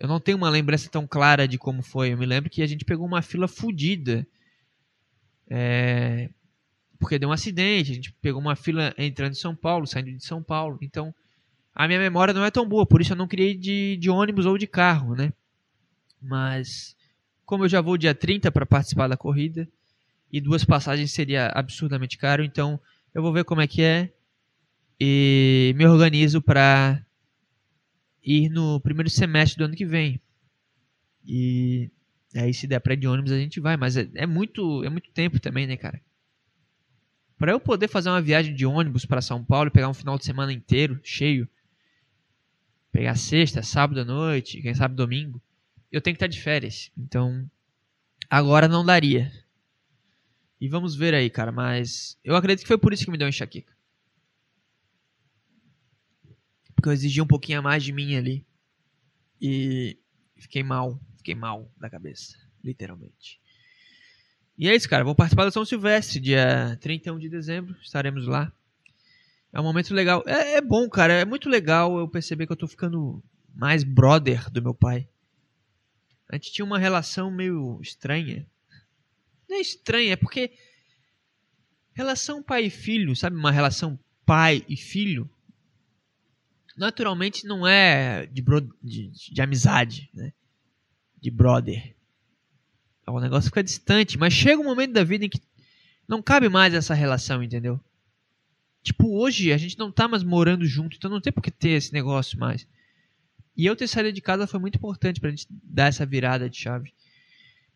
eu 0.00 0.08
não 0.08 0.18
tenho 0.18 0.38
uma 0.38 0.48
lembrança 0.48 0.88
tão 0.88 1.06
clara 1.06 1.46
de 1.46 1.58
como 1.58 1.82
foi. 1.82 2.12
Eu 2.12 2.18
me 2.18 2.24
lembro 2.24 2.48
que 2.48 2.62
a 2.62 2.66
gente 2.66 2.86
pegou 2.86 3.06
uma 3.06 3.20
fila 3.20 3.46
fodida. 3.46 4.26
É, 5.46 6.30
porque 6.98 7.18
deu 7.18 7.28
um 7.28 7.32
acidente, 7.32 7.92
a 7.92 7.94
gente 7.94 8.12
pegou 8.14 8.40
uma 8.40 8.56
fila 8.56 8.94
entrando 8.96 9.32
em 9.32 9.36
São 9.36 9.54
Paulo, 9.54 9.86
saindo 9.86 10.10
de 10.10 10.24
São 10.24 10.42
Paulo. 10.42 10.78
Então, 10.80 11.14
a 11.74 11.86
minha 11.86 12.00
memória 12.00 12.32
não 12.32 12.44
é 12.44 12.50
tão 12.50 12.66
boa, 12.66 12.86
por 12.86 13.00
isso 13.00 13.12
eu 13.12 13.16
não 13.16 13.28
criei 13.28 13.54
de, 13.54 13.98
de 13.98 14.08
ônibus 14.08 14.46
ou 14.46 14.56
de 14.56 14.66
carro, 14.66 15.14
né? 15.14 15.32
Mas, 16.20 16.96
como 17.44 17.64
eu 17.64 17.68
já 17.68 17.80
vou 17.80 17.98
dia 17.98 18.14
30 18.14 18.50
para 18.50 18.64
participar 18.64 19.06
da 19.06 19.16
corrida, 19.16 19.68
e 20.32 20.40
duas 20.40 20.64
passagens 20.64 21.12
seria 21.12 21.48
absurdamente 21.48 22.16
caro, 22.16 22.42
então 22.42 22.80
eu 23.14 23.22
vou 23.22 23.32
ver 23.32 23.44
como 23.44 23.60
é 23.60 23.66
que 23.66 23.82
é 23.82 24.10
e 24.98 25.74
me 25.76 25.86
organizo 25.86 26.40
para 26.40 27.04
ir 28.22 28.48
no 28.48 28.80
primeiro 28.80 29.10
semestre 29.10 29.58
do 29.58 29.64
ano 29.64 29.76
que 29.76 29.86
vem. 29.86 30.20
E 31.24 31.90
aí 32.34 32.52
se 32.54 32.66
der 32.66 32.80
para 32.80 32.94
de 32.94 33.06
ônibus 33.06 33.32
a 33.32 33.38
gente 33.38 33.60
vai, 33.60 33.76
mas 33.76 33.96
é, 33.96 34.08
é 34.14 34.26
muito 34.26 34.84
é 34.84 34.88
muito 34.88 35.10
tempo 35.10 35.38
também, 35.40 35.66
né, 35.66 35.76
cara? 35.76 36.00
Para 37.38 37.52
eu 37.52 37.60
poder 37.60 37.88
fazer 37.88 38.10
uma 38.10 38.20
viagem 38.20 38.54
de 38.54 38.66
ônibus 38.66 39.06
para 39.06 39.22
São 39.22 39.42
Paulo 39.42 39.70
pegar 39.70 39.88
um 39.88 39.94
final 39.94 40.18
de 40.18 40.24
semana 40.24 40.52
inteiro 40.52 41.00
cheio, 41.02 41.48
pegar 42.92 43.14
sexta, 43.14 43.62
sábado 43.62 44.00
à 44.00 44.04
noite, 44.04 44.60
quem 44.60 44.74
sabe 44.74 44.94
domingo, 44.94 45.40
eu 45.90 46.00
tenho 46.00 46.14
que 46.14 46.18
estar 46.18 46.26
de 46.26 46.40
férias. 46.40 46.90
Então, 46.96 47.50
agora 48.28 48.68
não 48.68 48.84
daria. 48.84 49.32
E 50.60 50.68
vamos 50.68 50.94
ver 50.94 51.14
aí, 51.14 51.30
cara, 51.30 51.50
mas 51.50 52.18
eu 52.22 52.36
acredito 52.36 52.62
que 52.62 52.68
foi 52.68 52.76
por 52.76 52.92
isso 52.92 53.06
que 53.06 53.10
me 53.10 53.16
deu 53.16 53.28
enxaqueca. 53.28 53.72
Porque 56.80 56.88
eu 56.88 56.94
exigi 56.94 57.20
um 57.20 57.26
pouquinho 57.26 57.58
a 57.58 57.62
mais 57.62 57.84
de 57.84 57.92
mim 57.92 58.16
ali. 58.16 58.42
E 59.38 59.98
fiquei 60.36 60.62
mal, 60.62 60.98
fiquei 61.18 61.34
mal 61.34 61.70
da 61.78 61.90
cabeça, 61.90 62.38
literalmente. 62.64 63.38
E 64.56 64.66
é 64.66 64.74
isso, 64.74 64.88
cara. 64.88 65.04
Vou 65.04 65.14
participar 65.14 65.44
da 65.44 65.50
São 65.50 65.62
Silvestre, 65.62 66.18
dia 66.18 66.78
31 66.80 67.18
de 67.18 67.28
dezembro. 67.28 67.76
Estaremos 67.82 68.26
lá. 68.26 68.50
É 69.52 69.60
um 69.60 69.62
momento 69.62 69.92
legal. 69.92 70.24
É, 70.26 70.54
é, 70.54 70.60
bom, 70.62 70.88
cara. 70.88 71.12
É 71.12 71.24
muito 71.26 71.50
legal 71.50 71.98
eu 71.98 72.08
perceber 72.08 72.46
que 72.46 72.52
eu 72.52 72.56
tô 72.56 72.66
ficando 72.66 73.22
mais 73.54 73.84
brother 73.84 74.50
do 74.50 74.62
meu 74.62 74.72
pai. 74.72 75.06
A 76.30 76.36
gente 76.36 76.50
tinha 76.50 76.64
uma 76.64 76.78
relação 76.78 77.30
meio 77.30 77.78
estranha. 77.82 78.46
Não 79.46 79.58
é 79.58 79.60
estranha, 79.60 80.14
é 80.14 80.16
porque. 80.16 80.50
Relação 81.92 82.42
pai 82.42 82.64
e 82.64 82.70
filho, 82.70 83.14
sabe? 83.14 83.36
Uma 83.36 83.52
relação 83.52 83.98
pai 84.24 84.64
e 84.66 84.78
filho. 84.78 85.28
Naturalmente 86.80 87.46
não 87.46 87.68
é 87.68 88.24
de, 88.24 88.40
bro, 88.40 88.66
de, 88.82 89.10
de 89.10 89.42
amizade, 89.42 90.08
né? 90.14 90.32
De 91.20 91.30
brother. 91.30 91.94
O 93.06 93.20
negócio 93.20 93.50
fica 93.50 93.62
distante, 93.62 94.16
mas 94.16 94.32
chega 94.32 94.62
um 94.62 94.64
momento 94.64 94.94
da 94.94 95.04
vida 95.04 95.26
em 95.26 95.28
que 95.28 95.38
não 96.08 96.22
cabe 96.22 96.48
mais 96.48 96.72
essa 96.72 96.94
relação, 96.94 97.42
entendeu? 97.42 97.78
Tipo, 98.82 99.14
hoje 99.14 99.52
a 99.52 99.58
gente 99.58 99.78
não 99.78 99.92
tá 99.92 100.08
mais 100.08 100.22
morando 100.22 100.64
junto, 100.64 100.96
então 100.96 101.10
não 101.10 101.20
tem 101.20 101.30
por 101.30 101.42
que 101.42 101.50
ter 101.50 101.72
esse 101.72 101.92
negócio 101.92 102.38
mais. 102.38 102.66
E 103.54 103.66
eu 103.66 103.76
ter 103.76 103.86
saído 103.86 104.10
de 104.10 104.22
casa 104.22 104.46
foi 104.46 104.58
muito 104.58 104.76
importante 104.76 105.20
pra 105.20 105.28
gente 105.28 105.46
dar 105.50 105.88
essa 105.88 106.06
virada 106.06 106.48
de 106.48 106.56
chave. 106.56 106.94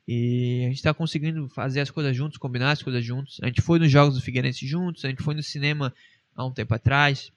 E 0.08 0.64
a 0.64 0.70
gente 0.70 0.82
tá 0.82 0.94
conseguindo 0.94 1.46
fazer 1.50 1.82
as 1.82 1.90
coisas 1.90 2.16
juntos, 2.16 2.38
combinar 2.38 2.70
as 2.70 2.82
coisas 2.82 3.04
juntos. 3.04 3.38
A 3.42 3.48
gente 3.48 3.60
foi 3.60 3.78
nos 3.78 3.90
jogos 3.90 4.14
do 4.14 4.22
Figueirense 4.22 4.66
juntos, 4.66 5.04
a 5.04 5.10
gente 5.10 5.22
foi 5.22 5.34
no 5.34 5.42
cinema 5.42 5.94
há 6.34 6.46
um 6.46 6.52
tempo 6.52 6.72
atrás. 6.72 7.30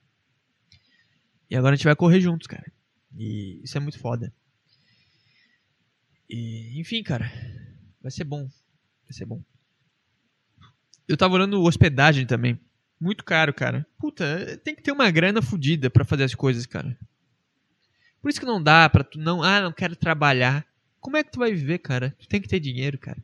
E 1.49 1.55
agora 1.55 1.73
a 1.73 1.75
gente 1.75 1.85
vai 1.85 1.95
correr 1.95 2.19
juntos, 2.19 2.47
cara. 2.47 2.71
E 3.15 3.61
isso 3.63 3.77
é 3.77 3.79
muito 3.79 3.99
foda. 3.99 4.33
E, 6.29 6.79
enfim, 6.79 7.01
cara. 7.03 7.31
Vai 8.01 8.11
ser 8.11 8.23
bom. 8.23 8.43
Vai 8.43 9.13
ser 9.13 9.25
bom. 9.25 9.41
Eu 11.07 11.15
tava 11.15 11.35
olhando 11.35 11.63
hospedagem 11.63 12.25
também. 12.25 12.59
Muito 12.99 13.23
caro, 13.23 13.53
cara. 13.53 13.85
Puta, 13.97 14.57
tem 14.63 14.75
que 14.75 14.81
ter 14.81 14.91
uma 14.91 15.09
grana 15.09 15.41
fodida 15.41 15.89
para 15.89 16.03
fazer 16.03 16.23
as 16.23 16.35
coisas, 16.35 16.65
cara. 16.65 16.97
Por 18.21 18.29
isso 18.29 18.39
que 18.39 18.45
não 18.45 18.61
dá 18.61 18.89
pra 18.89 19.03
tu 19.03 19.17
não. 19.17 19.41
Ah, 19.41 19.61
não 19.61 19.71
quero 19.71 19.95
trabalhar. 19.95 20.67
Como 20.99 21.15
é 21.15 21.23
que 21.23 21.31
tu 21.31 21.39
vai 21.39 21.53
viver, 21.53 21.77
cara? 21.77 22.15
Tu 22.19 22.27
tem 22.27 22.41
que 22.41 22.47
ter 22.47 22.59
dinheiro, 22.59 22.97
cara. 22.97 23.23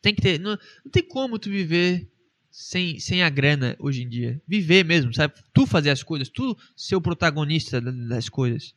Tem 0.00 0.14
que 0.14 0.22
ter. 0.22 0.38
Não, 0.38 0.56
não 0.84 0.92
tem 0.92 1.02
como 1.02 1.38
tu 1.38 1.50
viver 1.50 2.08
sem, 2.50 2.98
sem 2.98 3.22
a 3.22 3.30
grana 3.30 3.76
hoje 3.78 4.02
em 4.02 4.08
dia. 4.08 4.40
Viver 4.46 4.84
mesmo, 4.84 5.12
sabe? 5.12 5.34
Tu 5.52 5.66
fazer 5.66 5.90
as 5.90 6.02
coisas, 6.02 6.28
tu 6.28 6.56
ser 6.76 6.96
o 6.96 7.00
protagonista 7.00 7.80
das 7.80 8.28
coisas. 8.28 8.74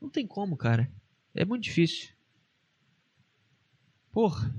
Não 0.00 0.08
tem 0.08 0.26
como, 0.26 0.56
cara. 0.56 0.90
É 1.34 1.44
muito 1.44 1.64
difícil. 1.64 2.10
Porra. 4.12 4.54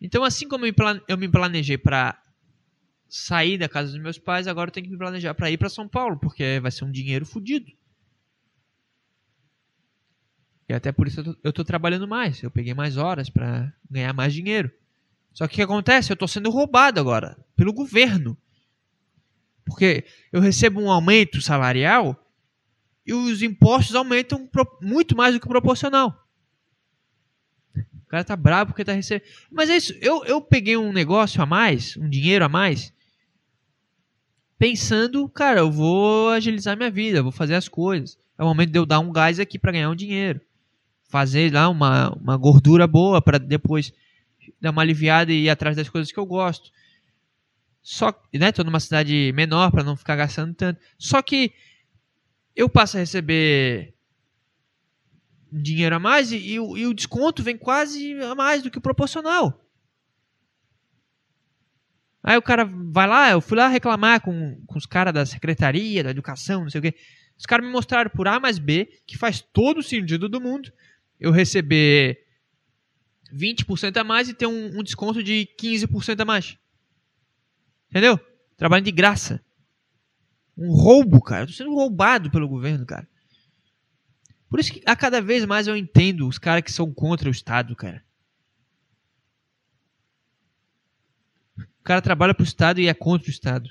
Então, 0.00 0.22
assim 0.22 0.46
como 0.48 0.64
eu 0.66 1.18
me 1.18 1.28
planejei 1.28 1.78
para 1.78 2.22
sair 3.08 3.56
da 3.58 3.68
casa 3.68 3.92
dos 3.92 4.00
meus 4.00 4.18
pais, 4.18 4.46
agora 4.46 4.68
eu 4.68 4.72
tenho 4.72 4.86
que 4.86 4.92
me 4.92 4.98
planejar 4.98 5.34
para 5.34 5.50
ir 5.50 5.56
para 5.56 5.68
São 5.68 5.88
Paulo, 5.88 6.18
porque 6.18 6.60
vai 6.60 6.70
ser 6.70 6.84
um 6.84 6.90
dinheiro 6.90 7.24
fodido. 7.24 7.72
E 10.68 10.74
até 10.74 10.90
por 10.90 11.06
isso 11.06 11.20
eu 11.20 11.24
tô, 11.24 11.36
eu 11.44 11.52
tô 11.52 11.64
trabalhando 11.64 12.08
mais. 12.08 12.42
Eu 12.42 12.50
peguei 12.50 12.74
mais 12.74 12.96
horas 12.96 13.30
para 13.30 13.72
ganhar 13.90 14.12
mais 14.12 14.34
dinheiro. 14.34 14.70
Só 15.36 15.46
que 15.46 15.52
o 15.52 15.56
que 15.56 15.62
acontece? 15.62 16.10
Eu 16.10 16.16
tô 16.16 16.26
sendo 16.26 16.48
roubado 16.48 16.98
agora 16.98 17.36
pelo 17.54 17.70
governo. 17.70 18.38
Porque 19.66 20.06
eu 20.32 20.40
recebo 20.40 20.80
um 20.80 20.90
aumento 20.90 21.42
salarial 21.42 22.16
e 23.06 23.12
os 23.12 23.42
impostos 23.42 23.94
aumentam 23.94 24.48
muito 24.80 25.14
mais 25.14 25.34
do 25.34 25.40
que 25.40 25.46
proporcional. 25.46 26.26
O 27.76 28.08
cara 28.08 28.24
tá 28.24 28.34
bravo 28.34 28.70
porque 28.70 28.82
tá 28.82 28.92
recebendo. 28.92 29.28
Mas 29.50 29.68
é 29.68 29.76
isso, 29.76 29.92
eu, 30.00 30.24
eu 30.24 30.40
peguei 30.40 30.74
um 30.74 30.90
negócio 30.90 31.42
a 31.42 31.44
mais, 31.44 31.98
um 31.98 32.08
dinheiro 32.08 32.42
a 32.42 32.48
mais, 32.48 32.90
pensando, 34.58 35.28
cara, 35.28 35.60
eu 35.60 35.70
vou 35.70 36.30
agilizar 36.30 36.78
minha 36.78 36.90
vida, 36.90 37.22
vou 37.22 37.32
fazer 37.32 37.56
as 37.56 37.68
coisas. 37.68 38.18
É 38.38 38.42
o 38.42 38.46
momento 38.46 38.70
de 38.70 38.78
eu 38.78 38.86
dar 38.86 39.00
um 39.00 39.12
gás 39.12 39.38
aqui 39.38 39.58
para 39.58 39.72
ganhar 39.72 39.90
um 39.90 39.96
dinheiro. 39.96 40.40
Fazer 41.10 41.52
lá 41.52 41.68
uma, 41.68 42.08
uma 42.14 42.38
gordura 42.38 42.86
boa 42.86 43.20
para 43.20 43.36
depois 43.36 43.92
dar 44.60 44.70
uma 44.70 44.82
aliviada 44.82 45.32
e 45.32 45.44
ir 45.44 45.50
atrás 45.50 45.76
das 45.76 45.88
coisas 45.88 46.12
que 46.12 46.18
eu 46.18 46.26
gosto. 46.26 46.70
Só, 47.82 48.12
né, 48.34 48.50
tô 48.50 48.64
numa 48.64 48.80
cidade 48.80 49.32
menor 49.34 49.70
para 49.70 49.84
não 49.84 49.96
ficar 49.96 50.16
gastando 50.16 50.54
tanto. 50.54 50.80
Só 50.98 51.22
que 51.22 51.52
eu 52.54 52.68
passo 52.68 52.96
a 52.96 53.00
receber 53.00 53.94
dinheiro 55.52 55.94
a 55.94 55.98
mais 55.98 56.32
e, 56.32 56.36
e, 56.36 56.60
o, 56.60 56.76
e, 56.76 56.86
o, 56.86 56.94
desconto 56.94 57.42
vem 57.42 57.56
quase 57.56 58.20
a 58.22 58.34
mais 58.34 58.62
do 58.62 58.70
que 58.70 58.80
proporcional. 58.80 59.62
Aí 62.22 62.36
o 62.36 62.42
cara 62.42 62.64
vai 62.64 63.06
lá, 63.06 63.30
eu 63.30 63.40
fui 63.40 63.56
lá 63.56 63.68
reclamar 63.68 64.20
com, 64.20 64.60
com 64.66 64.78
os 64.78 64.84
caras 64.84 65.14
da 65.14 65.24
secretaria, 65.24 66.02
da 66.02 66.10
educação, 66.10 66.62
não 66.62 66.70
sei 66.70 66.80
o 66.80 66.82
quê. 66.82 66.94
Os 67.38 67.46
caras 67.46 67.64
me 67.64 67.70
mostraram 67.70 68.10
por 68.10 68.26
A 68.26 68.40
mais 68.40 68.58
B, 68.58 68.88
que 69.06 69.16
faz 69.16 69.40
todo 69.40 69.78
o 69.78 69.82
sentido 69.82 70.28
do 70.28 70.40
mundo, 70.40 70.72
eu 71.20 71.30
receber 71.30 72.25
20% 73.32 73.96
a 73.96 74.04
mais 74.04 74.28
e 74.28 74.34
ter 74.34 74.46
um, 74.46 74.78
um 74.78 74.82
desconto 74.82 75.22
de 75.22 75.48
15% 75.60 76.20
a 76.20 76.24
mais. 76.24 76.58
Entendeu? 77.90 78.18
Trabalhando 78.56 78.86
de 78.86 78.92
graça. 78.92 79.44
Um 80.56 80.70
roubo, 80.70 81.20
cara. 81.20 81.42
Eu 81.42 81.46
tô 81.46 81.52
sendo 81.52 81.74
roubado 81.74 82.30
pelo 82.30 82.48
governo, 82.48 82.86
cara. 82.86 83.08
Por 84.48 84.60
isso 84.60 84.72
que 84.72 84.82
a 84.86 84.96
cada 84.96 85.20
vez 85.20 85.44
mais 85.44 85.66
eu 85.66 85.76
entendo 85.76 86.26
os 86.26 86.38
caras 86.38 86.62
que 86.62 86.72
são 86.72 86.92
contra 86.92 87.28
o 87.28 87.32
Estado, 87.32 87.74
cara. 87.74 88.06
cara 91.86 92.02
trabalha 92.02 92.34
pro 92.34 92.44
Estado 92.44 92.80
e 92.80 92.88
é 92.88 92.94
contra 92.94 93.28
o 93.28 93.30
Estado. 93.30 93.70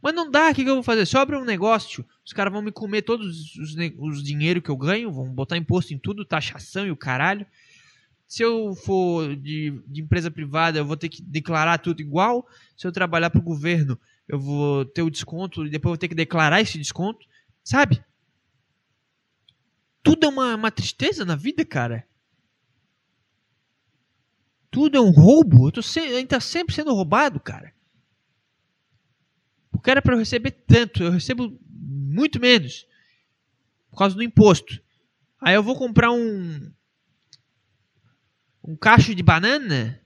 Mas 0.00 0.14
não 0.14 0.30
dá, 0.30 0.50
o 0.50 0.54
que, 0.54 0.64
que 0.64 0.70
eu 0.70 0.74
vou 0.74 0.82
fazer? 0.82 1.06
Se 1.06 1.16
eu 1.16 1.20
abrir 1.20 1.36
um 1.36 1.44
negócio, 1.44 2.06
os 2.24 2.32
caras 2.32 2.52
vão 2.52 2.62
me 2.62 2.70
comer 2.70 3.02
todos 3.02 3.56
os, 3.56 3.76
os 3.98 4.22
dinheiro 4.22 4.62
que 4.62 4.70
eu 4.70 4.76
ganho, 4.76 5.12
vão 5.12 5.32
botar 5.32 5.56
imposto 5.56 5.92
em 5.92 5.98
tudo, 5.98 6.24
taxação 6.24 6.86
e 6.86 6.90
o 6.90 6.96
caralho. 6.96 7.46
Se 8.26 8.42
eu 8.42 8.74
for 8.74 9.34
de, 9.34 9.82
de 9.86 10.02
empresa 10.02 10.30
privada, 10.30 10.78
eu 10.78 10.84
vou 10.84 10.96
ter 10.96 11.08
que 11.08 11.22
declarar 11.22 11.78
tudo 11.78 12.00
igual. 12.00 12.46
Se 12.76 12.86
eu 12.86 12.92
trabalhar 12.92 13.30
para 13.30 13.40
o 13.40 13.44
governo, 13.44 13.98
eu 14.28 14.38
vou 14.38 14.84
ter 14.84 15.02
o 15.02 15.10
desconto 15.10 15.66
e 15.66 15.70
depois 15.70 15.90
eu 15.90 15.94
vou 15.94 15.98
ter 15.98 16.08
que 16.08 16.14
declarar 16.14 16.60
esse 16.60 16.76
desconto. 16.76 17.26
Sabe? 17.64 18.04
Tudo 20.02 20.26
é 20.26 20.28
uma, 20.28 20.54
uma 20.54 20.70
tristeza 20.70 21.24
na 21.24 21.36
vida, 21.36 21.64
cara. 21.64 22.06
Tudo 24.70 24.98
é 24.98 25.00
um 25.00 25.10
roubo. 25.10 25.68
Eu 25.68 25.72
tô 25.72 25.82
se, 25.82 26.26
tá 26.26 26.38
sempre 26.38 26.74
sendo 26.74 26.94
roubado, 26.94 27.40
cara. 27.40 27.72
Porque 29.78 29.92
era 29.92 30.02
para 30.02 30.14
eu 30.16 30.18
receber 30.18 30.50
tanto, 30.50 31.04
eu 31.04 31.12
recebo 31.12 31.56
muito 31.70 32.40
menos. 32.40 32.84
Por 33.88 33.96
causa 33.96 34.16
do 34.16 34.24
imposto. 34.24 34.82
Aí 35.40 35.54
eu 35.54 35.62
vou 35.62 35.78
comprar 35.78 36.10
um. 36.10 36.72
Um 38.64 38.76
cacho 38.76 39.14
de 39.14 39.22
banana. 39.22 40.02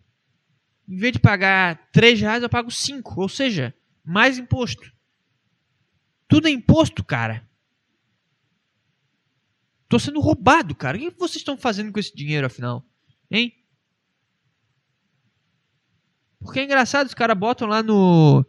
Em 0.86 0.96
vez 0.96 1.14
de 1.14 1.18
pagar 1.18 1.90
3 1.90 2.20
reais, 2.20 2.42
eu 2.42 2.50
pago 2.50 2.70
5. 2.70 3.18
Ou 3.18 3.30
seja, 3.30 3.74
mais 4.04 4.36
imposto. 4.36 4.92
Tudo 6.28 6.48
é 6.48 6.50
imposto, 6.50 7.02
cara. 7.02 7.48
Tô 9.88 9.98
sendo 9.98 10.20
roubado, 10.20 10.74
cara. 10.74 10.98
O 10.98 11.00
que 11.00 11.10
vocês 11.18 11.36
estão 11.36 11.56
fazendo 11.56 11.90
com 11.90 11.98
esse 11.98 12.14
dinheiro, 12.14 12.46
afinal? 12.46 12.86
Hein? 13.30 13.56
Porque 16.38 16.60
é 16.60 16.64
engraçado, 16.64 17.06
os 17.06 17.14
caras 17.14 17.38
botam 17.38 17.66
lá 17.66 17.82
no. 17.82 18.44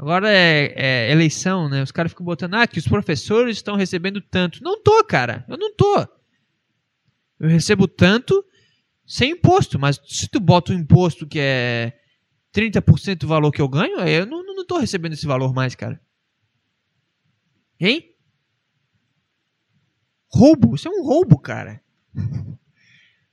Agora 0.00 0.32
é, 0.32 0.72
é, 0.76 1.12
eleição, 1.12 1.68
né? 1.68 1.82
Os 1.82 1.92
caras 1.92 2.10
ficam 2.10 2.24
botando, 2.24 2.54
ah, 2.54 2.66
que 2.66 2.78
os 2.78 2.88
professores 2.88 3.58
estão 3.58 3.76
recebendo 3.76 4.18
tanto. 4.18 4.64
Não 4.64 4.82
tô, 4.82 5.04
cara. 5.04 5.44
Eu 5.46 5.58
não 5.58 5.74
tô. 5.76 6.08
Eu 7.38 7.50
recebo 7.50 7.86
tanto 7.86 8.42
sem 9.06 9.32
imposto. 9.32 9.78
Mas 9.78 10.00
se 10.06 10.26
tu 10.26 10.40
bota 10.40 10.72
um 10.72 10.78
imposto 10.78 11.26
que 11.26 11.38
é 11.38 11.92
30% 12.50 13.18
do 13.18 13.28
valor 13.28 13.52
que 13.52 13.60
eu 13.60 13.68
ganho, 13.68 13.98
eu 13.98 14.24
não, 14.24 14.42
não 14.42 14.66
tô 14.66 14.78
recebendo 14.78 15.12
esse 15.12 15.26
valor 15.26 15.52
mais, 15.52 15.74
cara. 15.74 16.00
Hein? 17.78 18.14
Roubo? 20.32 20.76
Isso 20.76 20.88
é 20.88 20.90
um 20.90 21.02
roubo, 21.02 21.38
cara. 21.38 21.84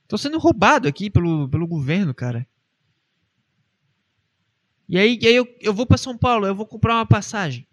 tô 0.06 0.18
sendo 0.18 0.38
roubado 0.38 0.86
aqui 0.86 1.08
pelo, 1.08 1.48
pelo 1.48 1.66
governo, 1.66 2.12
cara. 2.12 2.46
E 4.88 4.96
aí, 4.96 5.18
e 5.20 5.26
aí 5.26 5.34
eu, 5.34 5.46
eu 5.60 5.74
vou 5.74 5.86
para 5.86 5.98
São 5.98 6.16
Paulo, 6.16 6.46
eu 6.46 6.54
vou 6.54 6.66
comprar 6.66 6.94
uma 6.94 7.06
passagem. 7.06 7.66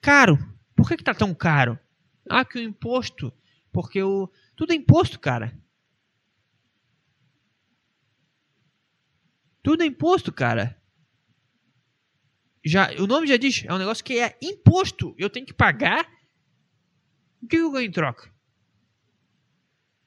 Caro. 0.00 0.38
Por 0.76 0.88
que, 0.88 0.96
que 0.96 1.04
tá 1.04 1.12
tão 1.12 1.34
caro? 1.34 1.78
Ah, 2.28 2.44
que 2.44 2.58
o 2.58 2.62
imposto. 2.62 3.32
Porque 3.72 4.02
o. 4.02 4.30
Tudo 4.54 4.72
é 4.72 4.76
imposto, 4.76 5.18
cara. 5.18 5.58
Tudo 9.62 9.82
é 9.82 9.86
imposto, 9.86 10.32
cara. 10.32 10.80
Já, 12.64 12.90
o 12.92 13.06
nome 13.06 13.26
já 13.26 13.36
diz, 13.36 13.64
é 13.66 13.72
um 13.72 13.78
negócio 13.78 14.04
que 14.04 14.18
é 14.18 14.38
imposto. 14.40 15.14
Eu 15.18 15.28
tenho 15.28 15.46
que 15.46 15.52
pagar. 15.52 16.08
O 17.42 17.46
que 17.46 17.56
eu 17.56 17.70
ganho 17.70 17.86
em 17.86 17.90
troca? 17.90 18.32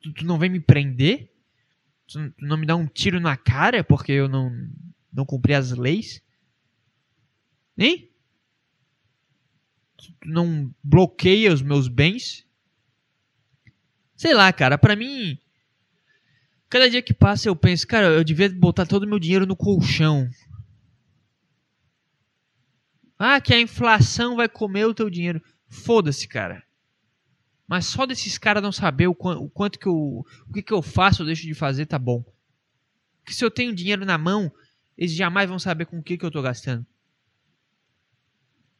Tu, 0.01 0.13
tu 0.13 0.25
não 0.25 0.39
vem 0.39 0.49
me 0.49 0.59
prender? 0.59 1.31
Tu, 2.07 2.31
tu 2.31 2.45
não 2.45 2.57
me 2.57 2.65
dá 2.65 2.75
um 2.75 2.87
tiro 2.87 3.19
na 3.19 3.35
cara 3.35 3.83
porque 3.83 4.11
eu 4.11 4.27
não, 4.27 4.51
não 5.13 5.25
cumprir 5.25 5.53
as 5.53 5.71
leis? 5.71 6.21
Hein? 7.77 8.09
Não 10.25 10.73
bloqueia 10.83 11.53
os 11.53 11.61
meus 11.61 11.87
bens? 11.87 12.45
Sei 14.15 14.33
lá, 14.33 14.51
cara, 14.51 14.77
pra 14.77 14.95
mim. 14.95 15.37
Cada 16.69 16.89
dia 16.89 17.01
que 17.01 17.13
passa 17.13 17.47
eu 17.47 17.55
penso, 17.55 17.85
cara, 17.85 18.07
eu 18.07 18.23
devia 18.23 18.49
botar 18.49 18.85
todo 18.85 19.03
o 19.03 19.07
meu 19.07 19.19
dinheiro 19.19 19.45
no 19.45 19.55
colchão. 19.55 20.29
Ah, 23.17 23.39
que 23.39 23.53
a 23.53 23.61
inflação 23.61 24.35
vai 24.35 24.49
comer 24.49 24.85
o 24.85 24.93
teu 24.93 25.09
dinheiro. 25.09 25.41
Foda-se, 25.69 26.27
cara. 26.27 26.63
Mas 27.67 27.85
só 27.85 28.05
desses 28.05 28.37
caras 28.37 28.61
não 28.61 28.71
saber 28.71 29.07
o, 29.07 29.15
quanto, 29.15 29.43
o 29.43 29.49
quanto 29.49 29.79
que 29.79 29.87
eu. 29.87 30.25
O 30.47 30.53
que, 30.53 30.61
que 30.61 30.73
eu 30.73 30.81
faço 30.81 31.21
ou 31.21 31.25
deixo 31.25 31.43
de 31.43 31.53
fazer, 31.53 31.85
tá 31.85 31.97
bom. 31.97 32.23
Porque 33.19 33.33
se 33.33 33.43
eu 33.43 33.49
tenho 33.49 33.73
dinheiro 33.73 34.05
na 34.05 34.17
mão, 34.17 34.51
eles 34.97 35.13
jamais 35.13 35.49
vão 35.49 35.59
saber 35.59 35.85
com 35.85 35.99
o 35.99 36.03
que, 36.03 36.17
que 36.17 36.25
eu 36.25 36.29
estou 36.29 36.41
gastando. 36.41 36.85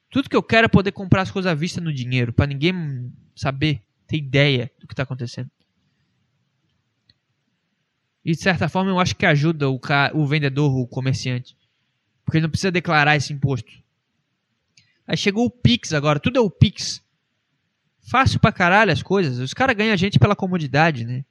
Tudo 0.09 0.29
que 0.29 0.35
eu 0.35 0.43
quero 0.43 0.65
é 0.65 0.69
poder 0.69 0.91
comprar 0.91 1.23
as 1.23 1.31
coisas 1.31 1.51
à 1.51 1.55
vista 1.55 1.81
no 1.81 1.91
dinheiro, 1.91 2.31
para 2.31 2.45
ninguém 2.45 3.11
saber, 3.35 3.81
ter 4.05 4.17
ideia 4.17 4.71
do 4.79 4.87
que 4.87 4.93
está 4.93 5.03
acontecendo. 5.03 5.49
E 8.23 8.31
de 8.31 8.41
certa 8.41 8.69
forma 8.69 8.91
eu 8.91 8.99
acho 8.99 9.15
que 9.15 9.25
ajuda 9.25 9.69
o, 9.69 9.79
o 10.13 10.25
vendedor, 10.25 10.71
o 10.71 10.87
comerciante. 10.87 11.57
Porque 12.23 12.37
ele 12.37 12.43
não 12.43 12.49
precisa 12.49 12.71
declarar 12.71 13.15
esse 13.15 13.33
imposto. 13.33 13.71
Aí 15.05 15.17
chegou 15.17 15.45
o 15.45 15.49
Pix 15.49 15.93
agora, 15.93 16.19
tudo 16.19 16.37
é 16.37 16.41
o 16.41 16.49
Pix. 16.49 17.03
Fácil 18.09 18.39
pra 18.39 18.51
caralho 18.51 18.91
as 18.91 19.01
coisas. 19.01 19.39
Os 19.39 19.53
caras 19.53 19.75
ganham 19.75 19.93
a 19.93 19.97
gente 19.97 20.19
pela 20.19 20.35
comodidade, 20.35 21.05
né? 21.05 21.25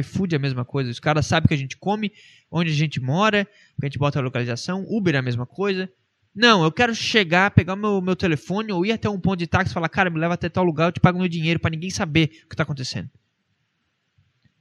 iFood 0.00 0.34
é 0.34 0.38
a 0.38 0.40
mesma 0.40 0.64
coisa. 0.64 0.90
Os 0.90 1.00
caras 1.00 1.26
sabem 1.26 1.48
que 1.48 1.54
a 1.54 1.58
gente 1.58 1.76
come, 1.76 2.12
onde 2.50 2.70
a 2.70 2.74
gente 2.74 3.00
mora, 3.00 3.48
a 3.80 3.86
gente 3.86 3.98
bota 3.98 4.18
a 4.18 4.22
localização. 4.22 4.84
Uber 4.88 5.14
é 5.14 5.18
a 5.18 5.22
mesma 5.22 5.46
coisa. 5.46 5.90
Não, 6.34 6.62
eu 6.62 6.70
quero 6.70 6.94
chegar, 6.94 7.50
pegar 7.50 7.74
meu, 7.74 8.00
meu 8.00 8.14
telefone 8.14 8.72
ou 8.72 8.84
ir 8.84 8.92
até 8.92 9.08
um 9.08 9.18
ponto 9.18 9.38
de 9.38 9.46
táxi 9.46 9.70
e 9.70 9.74
falar, 9.74 9.88
cara, 9.88 10.10
me 10.10 10.20
leva 10.20 10.34
até 10.34 10.48
tal 10.48 10.62
lugar, 10.62 10.86
eu 10.86 10.92
te 10.92 11.00
pago 11.00 11.18
meu 11.18 11.28
dinheiro 11.28 11.58
para 11.58 11.70
ninguém 11.70 11.90
saber 11.90 12.26
o 12.44 12.48
que 12.48 12.54
está 12.54 12.62
acontecendo. 12.62 13.10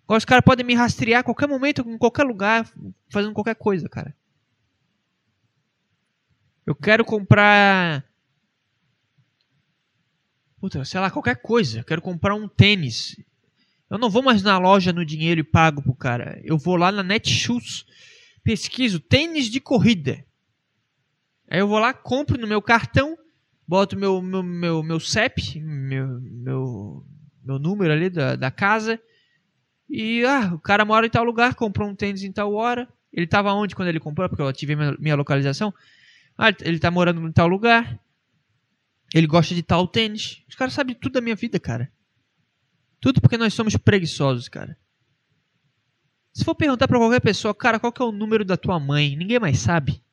Agora 0.06 0.18
os 0.18 0.26
caras 0.26 0.44
podem 0.44 0.66
me 0.66 0.74
rastrear 0.74 1.20
a 1.20 1.24
qualquer 1.24 1.48
momento, 1.48 1.82
em 1.82 1.98
qualquer 1.98 2.24
lugar, 2.24 2.72
fazendo 3.10 3.34
qualquer 3.34 3.56
coisa, 3.56 3.90
cara. 3.90 4.16
Eu 6.66 6.74
quero 6.74 7.06
comprar. 7.06 8.04
Puta, 10.60 10.84
sei 10.84 11.00
lá, 11.00 11.12
qualquer 11.12 11.36
coisa. 11.42 11.80
Eu 11.80 11.84
quero 11.84 12.02
comprar 12.02 12.36
um 12.36 12.48
tênis. 12.48 13.16
Eu 13.90 13.98
não 13.98 14.10
vou 14.10 14.22
mais 14.22 14.44
na 14.44 14.58
loja 14.58 14.92
no 14.92 15.06
dinheiro 15.06 15.40
e 15.40 15.44
pago 15.44 15.82
pro 15.82 15.96
cara. 15.96 16.40
Eu 16.44 16.58
vou 16.58 16.76
lá 16.76 16.92
na 16.92 17.04
Netshoes, 17.04 17.86
pesquiso 18.44 19.00
tênis 19.00 19.46
de 19.46 19.60
corrida. 19.62 20.26
Aí 21.50 21.60
eu 21.60 21.68
vou 21.68 21.80
lá, 21.80 21.94
compro 21.94 22.38
no 22.38 22.46
meu 22.46 22.62
cartão, 22.62 23.18
boto 23.66 23.98
meu, 23.98 24.22
meu, 24.22 24.44
meu, 24.44 24.84
meu 24.84 25.00
CEP, 25.00 25.62
meu, 25.62 26.20
meu, 26.22 27.06
meu 27.44 27.60
número 27.60 27.94
ali 27.94 28.10
da, 28.10 28.36
da 28.36 28.52
casa. 28.52 29.00
E 29.90 30.26
ah, 30.26 30.54
o 30.54 30.60
cara 30.60 30.84
mora 30.84 31.06
em 31.06 31.10
tal 31.10 31.24
lugar, 31.24 31.56
comprou 31.56 31.88
um 31.88 31.96
tênis 31.96 32.24
em 32.24 32.32
tal 32.32 32.54
hora. 32.54 32.88
Ele 33.14 33.24
estava 33.26 33.54
onde 33.54 33.74
quando 33.74 33.88
ele 33.88 34.02
comprou? 34.02 34.28
Porque 34.28 34.42
eu 34.42 34.48
ativei 34.48 34.76
minha, 34.76 34.98
minha 35.00 35.16
localização. 35.16 35.74
Ah, 36.38 36.50
ele 36.62 36.76
está 36.76 36.92
morando 36.92 37.26
em 37.26 37.32
tal 37.32 37.48
lugar. 37.48 37.98
Ele 39.16 39.26
gosta 39.26 39.56
de 39.56 39.64
tal 39.64 39.88
tênis. 39.88 40.44
Os 40.50 40.56
caras 40.56 40.74
sabem 40.74 40.94
tudo 40.94 41.14
da 41.14 41.22
minha 41.22 41.36
vida, 41.36 41.58
cara. 41.58 41.90
Tudo 43.00 43.22
porque 43.22 43.38
nós 43.38 43.54
somos 43.54 43.76
preguiçosos, 43.76 44.50
cara. 44.50 44.78
Se 46.34 46.44
for 46.44 46.56
perguntar 46.56 46.88
para 46.88 47.00
qualquer 47.00 47.20
pessoa, 47.20 47.54
cara, 47.54 47.80
qual 47.80 47.92
que 47.92 48.02
é 48.02 48.06
o 48.06 48.12
número 48.12 48.46
da 48.46 48.56
tua 48.56 48.80
mãe? 48.80 49.16
Ninguém 49.16 49.40
mais 49.40 49.60
sabe. 49.60 50.04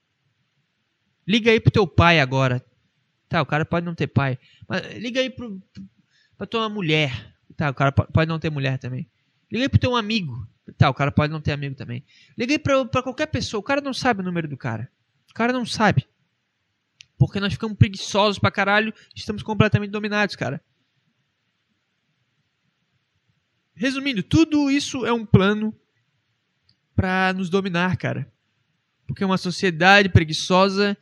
Liga 1.26 1.51
aí 1.51 1.61
pro 1.61 1.70
teu 1.70 1.87
pai 1.87 2.20
agora. 2.20 2.64
Tá, 3.28 3.43
o 3.43 3.47
cara 3.47 3.64
pode 3.64 3.85
não 3.85 3.95
ter 3.95 4.07
pai. 4.07 4.39
Mas 4.68 4.95
liga 4.95 5.20
aí 5.20 5.28
pro, 5.28 5.61
pra 6.37 6.47
tua 6.47 6.68
mulher. 6.68 7.35
Tá, 7.57 7.70
o 7.70 7.74
cara 7.74 7.93
pode 7.93 8.28
não 8.28 8.39
ter 8.39 8.51
mulher 8.51 8.78
também. 8.78 9.09
Liga 9.51 9.64
aí 9.64 9.68
pro 9.68 9.78
teu 9.78 9.97
amigo. 9.97 10.47
Tá, 10.78 10.89
o 10.89 10.95
cara 10.95 11.12
pode 11.12 11.32
não 11.32 11.41
ter 11.41 11.53
amigo 11.53 11.74
também. 11.74 12.05
Liga 12.37 12.55
aí 12.55 12.59
pra, 12.59 12.85
pra 12.85 13.03
qualquer 13.03 13.26
pessoa. 13.26 13.61
O 13.61 13.62
cara 13.62 13.80
não 13.80 13.93
sabe 13.93 14.20
o 14.20 14.24
número 14.24 14.49
do 14.49 14.57
cara. 14.57 14.91
O 15.30 15.35
cara 15.35 15.53
não 15.53 15.66
sabe. 15.66 16.07
Porque 17.18 17.39
nós 17.39 17.53
ficamos 17.53 17.76
preguiçosos 17.76 18.39
pra 18.39 18.51
caralho. 18.51 18.95
Estamos 19.14 19.43
completamente 19.43 19.91
dominados, 19.91 20.37
cara. 20.37 20.62
Resumindo, 23.75 24.22
tudo 24.22 24.70
isso 24.70 25.05
é 25.05 25.12
um 25.12 25.27
plano 25.27 25.75
para 26.95 27.33
nos 27.33 27.51
dominar, 27.51 27.97
cara. 27.97 28.31
Porque 29.07 29.25
uma 29.25 29.37
sociedade 29.37 30.09
preguiçosa, 30.09 30.97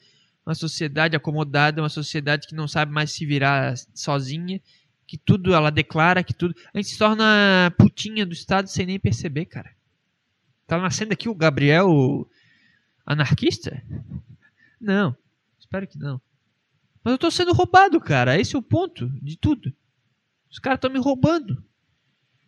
uma 0.44 0.54
sociedade 0.54 1.14
acomodada, 1.14 1.82
uma 1.82 1.88
sociedade 1.88 2.46
que 2.48 2.54
não 2.54 2.66
sabe 2.66 2.90
mais 2.92 3.12
se 3.12 3.26
virar 3.26 3.74
sozinha, 3.94 4.60
que 5.06 5.18
tudo 5.18 5.54
ela 5.54 5.70
declara, 5.70 6.24
que 6.24 6.32
tudo. 6.32 6.54
A 6.72 6.78
gente 6.78 6.88
se 6.88 6.98
torna 6.98 7.72
putinha 7.78 8.24
do 8.24 8.32
Estado 8.32 8.68
sem 8.68 8.86
nem 8.86 8.98
perceber, 8.98 9.44
cara. 9.44 9.70
Tá 10.66 10.78
nascendo 10.78 11.12
aqui 11.12 11.28
o 11.28 11.34
Gabriel 11.34 12.26
anarquista? 13.04 13.82
Não, 14.80 15.14
espero 15.60 15.86
que 15.86 15.98
não. 15.98 16.20
Mas 17.04 17.12
eu 17.12 17.18
tô 17.18 17.30
sendo 17.30 17.52
roubado, 17.52 18.00
cara. 18.00 18.40
Esse 18.40 18.56
é 18.56 18.58
o 18.58 18.62
ponto 18.62 19.08
de 19.20 19.36
tudo. 19.36 19.72
Os 20.50 20.58
caras 20.58 20.78
estão 20.78 20.90
me 20.90 20.98
roubando. 20.98 21.62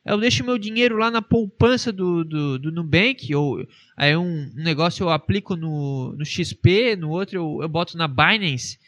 Eu 0.05 0.21
deixo 0.21 0.45
meu 0.45 0.59
dinheiro 0.59 0.99
lá 0.99 1.11
na 1.11 1.23
poupança 1.23 1.91
do, 1.91 2.25
do, 2.25 2.59
do 2.59 2.71
Nubank, 2.73 3.35
ou 3.35 3.67
aí 3.97 4.15
um, 4.15 4.53
um 4.55 4.63
negócio 4.63 5.03
eu 5.03 5.09
aplico 5.09 5.57
no, 5.57 6.15
no 6.17 6.25
XP, 6.27 6.95
no 6.97 7.09
outro 7.09 7.39
eu, 7.39 7.63
eu 7.63 7.69
boto 7.69 7.97
na 7.97 8.07
Binance. 8.07 8.79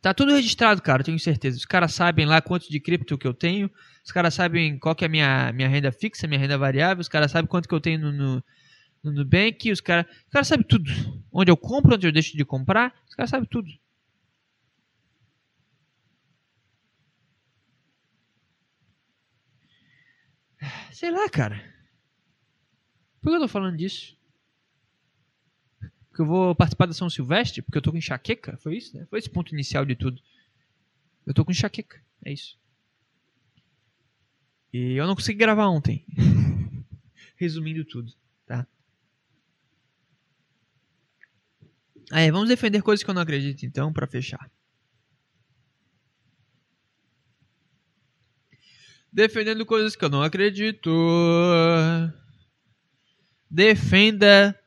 Tá 0.00 0.14
tudo 0.14 0.32
registrado, 0.32 0.80
cara, 0.80 1.04
tenho 1.04 1.18
certeza. 1.18 1.56
Os 1.56 1.66
caras 1.66 1.92
sabem 1.92 2.24
lá 2.24 2.40
quanto 2.40 2.70
de 2.70 2.80
cripto 2.80 3.18
que 3.18 3.26
eu 3.26 3.34
tenho, 3.34 3.70
os 4.02 4.10
caras 4.10 4.32
sabem 4.32 4.78
qual 4.78 4.94
que 4.94 5.04
é 5.04 5.06
a 5.06 5.10
minha, 5.10 5.52
minha 5.52 5.68
renda 5.68 5.92
fixa, 5.92 6.26
minha 6.26 6.40
renda 6.40 6.56
variável, 6.56 7.00
os 7.00 7.08
caras 7.08 7.30
sabem 7.30 7.48
quanto 7.48 7.68
que 7.68 7.74
eu 7.74 7.80
tenho 7.80 7.98
no, 7.98 8.12
no, 8.12 8.44
no 9.02 9.12
Nubank, 9.12 9.70
os 9.70 9.82
caras 9.82 10.06
os 10.06 10.30
cara 10.30 10.44
sabem 10.44 10.66
tudo. 10.66 10.90
Onde 11.30 11.50
eu 11.50 11.56
compro, 11.58 11.94
onde 11.94 12.06
eu 12.06 12.12
deixo 12.12 12.34
de 12.36 12.44
comprar, 12.44 12.94
os 13.06 13.14
caras 13.14 13.30
sabem 13.30 13.48
tudo. 13.50 13.68
Sei 20.92 21.10
lá, 21.10 21.28
cara. 21.28 21.56
Por 23.20 23.30
que 23.30 23.36
eu 23.36 23.40
tô 23.40 23.48
falando 23.48 23.76
disso? 23.76 24.16
Porque 26.08 26.22
eu 26.22 26.26
vou 26.26 26.54
participar 26.54 26.86
da 26.86 26.92
São 26.92 27.10
Silvestre? 27.10 27.62
Porque 27.62 27.78
eu 27.78 27.82
tô 27.82 27.90
com 27.90 27.98
enxaqueca? 27.98 28.56
Foi 28.58 28.76
isso, 28.76 28.96
né? 28.96 29.06
Foi 29.10 29.18
esse 29.18 29.28
ponto 29.30 29.52
inicial 29.52 29.84
de 29.84 29.96
tudo. 29.96 30.22
Eu 31.26 31.34
tô 31.34 31.44
com 31.44 31.50
enxaqueca. 31.50 32.00
É 32.24 32.32
isso. 32.32 32.58
E 34.72 34.94
eu 34.94 35.06
não 35.06 35.14
consegui 35.14 35.38
gravar 35.38 35.68
ontem. 35.68 36.04
Resumindo 37.36 37.84
tudo, 37.84 38.12
tá? 38.46 38.66
Aí, 42.10 42.30
vamos 42.30 42.48
defender 42.48 42.82
coisas 42.82 43.02
que 43.02 43.10
eu 43.10 43.14
não 43.14 43.22
acredito, 43.22 43.64
então, 43.64 43.92
para 43.92 44.06
fechar. 44.06 44.50
Defendendo 49.14 49.64
coisas 49.64 49.94
que 49.94 50.04
eu 50.04 50.10
não 50.10 50.22
acredito. 50.22 50.90
Defenda 53.48 54.58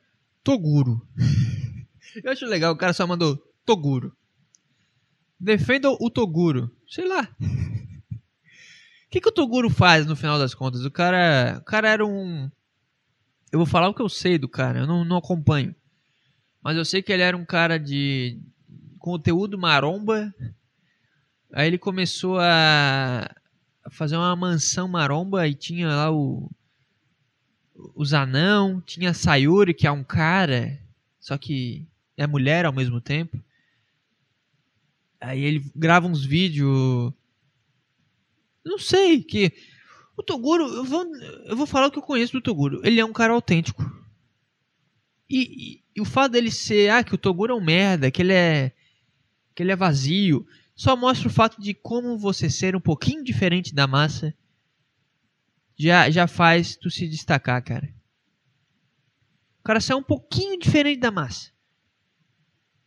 Toguro. 0.42 1.06
Eu 2.24 2.32
acho 2.32 2.46
legal, 2.46 2.72
o 2.72 2.76
cara 2.76 2.94
só 2.94 3.06
mandou 3.06 3.36
Toguro. 3.64 4.16
Defenda 5.38 5.90
o 5.90 6.10
Toguro. 6.10 6.74
Sei 6.88 7.06
lá. 7.06 7.28
O 7.40 9.10
que, 9.10 9.20
que 9.20 9.28
o 9.28 9.32
Toguro 9.32 9.70
faz 9.70 10.06
no 10.06 10.16
final 10.16 10.38
das 10.38 10.54
contas? 10.54 10.84
O 10.84 10.90
cara, 10.90 11.58
o 11.60 11.64
cara 11.64 11.88
era 11.88 12.04
um. 12.04 12.50
Eu 13.52 13.58
vou 13.58 13.66
falar 13.66 13.88
o 13.88 13.94
que 13.94 14.02
eu 14.02 14.08
sei 14.08 14.38
do 14.38 14.48
cara, 14.48 14.80
eu 14.80 14.86
não, 14.86 15.04
não 15.04 15.18
acompanho. 15.18 15.74
Mas 16.62 16.76
eu 16.76 16.84
sei 16.84 17.02
que 17.02 17.12
ele 17.12 17.22
era 17.22 17.36
um 17.36 17.44
cara 17.44 17.78
de 17.78 18.40
conteúdo 18.98 19.58
maromba. 19.58 20.34
Aí 21.52 21.66
ele 21.66 21.78
começou 21.78 22.38
a, 22.38 23.30
fazer 23.90 24.16
uma 24.16 24.34
mansão 24.36 24.88
maromba 24.88 25.46
e 25.46 25.54
tinha 25.54 25.88
lá 25.88 26.10
o 26.10 26.50
os 27.94 28.12
anão, 28.12 28.80
tinha 28.80 29.14
Sayuri, 29.14 29.72
que 29.72 29.86
é 29.86 29.90
um 29.90 30.02
cara, 30.02 30.80
só 31.20 31.38
que 31.38 31.86
é 32.16 32.26
mulher 32.26 32.64
ao 32.64 32.72
mesmo 32.72 33.00
tempo. 33.00 33.40
Aí 35.20 35.42
ele 35.42 35.64
grava 35.74 36.06
uns 36.06 36.24
vídeos. 36.24 37.12
Não 38.64 38.78
sei, 38.78 39.22
que. 39.22 39.52
O 40.16 40.22
Toguro, 40.22 40.66
eu 40.66 40.84
vou, 40.84 41.06
eu 41.46 41.56
vou 41.56 41.66
falar 41.66 41.86
o 41.86 41.90
que 41.92 41.98
eu 41.98 42.02
conheço 42.02 42.32
do 42.32 42.40
Toguro. 42.40 42.80
Ele 42.84 42.98
é 42.98 43.04
um 43.04 43.12
cara 43.12 43.32
autêntico. 43.32 43.84
E, 45.30 45.38
e, 45.38 45.82
e 45.96 46.00
o 46.00 46.04
fato 46.04 46.32
dele 46.32 46.50
ser, 46.50 46.90
ah, 46.90 47.04
que 47.04 47.14
o 47.14 47.18
Toguro 47.18 47.52
é 47.52 47.56
um 47.56 47.64
merda, 47.64 48.10
que 48.10 48.22
ele 48.22 48.32
é. 48.32 48.72
que 49.54 49.62
ele 49.62 49.70
é 49.70 49.76
vazio 49.76 50.44
só 50.78 50.96
mostra 50.96 51.26
o 51.26 51.32
fato 51.32 51.60
de 51.60 51.74
como 51.74 52.16
você 52.16 52.48
ser 52.48 52.76
um 52.76 52.80
pouquinho 52.80 53.24
diferente 53.24 53.74
da 53.74 53.88
massa 53.88 54.32
já, 55.76 56.08
já 56.08 56.28
faz 56.28 56.76
tu 56.76 56.88
se 56.88 57.08
destacar, 57.08 57.60
cara. 57.64 57.92
O 59.58 59.64
cara 59.64 59.80
ser 59.80 59.94
um 59.94 60.02
pouquinho 60.04 60.56
diferente 60.56 61.00
da 61.00 61.10
massa. 61.10 61.50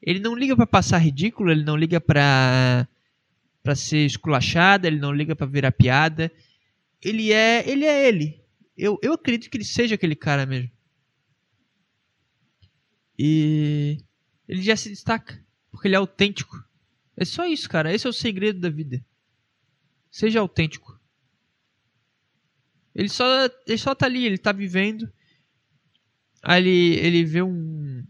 Ele 0.01 0.21
não 0.21 0.33
liga 0.33 0.55
para 0.55 0.65
passar 0.65 0.99
ridículo, 0.99 1.51
ele 1.51 1.65
não 1.65 1.75
liga 1.75 1.99
pra, 1.99 2.87
pra 3.61 3.75
ser 3.75 4.05
esculachado, 4.05 4.87
ele 4.87 4.97
não 4.97 5.11
liga 5.11 5.35
para 5.35 5.45
virar 5.45 5.73
piada. 5.73 6.31
Ele 7.03 7.33
é 7.33 7.69
ele. 7.69 7.83
É 7.83 8.07
ele. 8.07 8.41
Eu, 8.77 8.97
eu 9.01 9.11
acredito 9.11 9.51
que 9.51 9.57
ele 9.57 9.65
seja 9.65 9.95
aquele 9.95 10.15
cara 10.15 10.45
mesmo. 10.45 10.71
E 13.19 13.97
ele 14.47 14.61
já 14.61 14.77
se 14.77 14.87
destaca, 14.87 15.45
porque 15.69 15.89
ele 15.89 15.95
é 15.95 15.97
autêntico. 15.97 16.70
É 17.21 17.25
só 17.25 17.45
isso, 17.45 17.69
cara. 17.69 17.93
Esse 17.93 18.07
é 18.07 18.09
o 18.09 18.13
segredo 18.13 18.59
da 18.59 18.67
vida. 18.67 19.05
Seja 20.09 20.39
autêntico. 20.39 20.99
Ele 22.95 23.09
só, 23.09 23.25
ele 23.67 23.77
só 23.77 23.93
tá 23.93 24.07
ali, 24.07 24.25
ele 24.25 24.39
tá 24.39 24.51
vivendo. 24.51 25.07
Aí 26.41 26.63
ele, 26.63 26.95
ele 26.95 27.23
vê 27.23 27.43
um, 27.43 28.03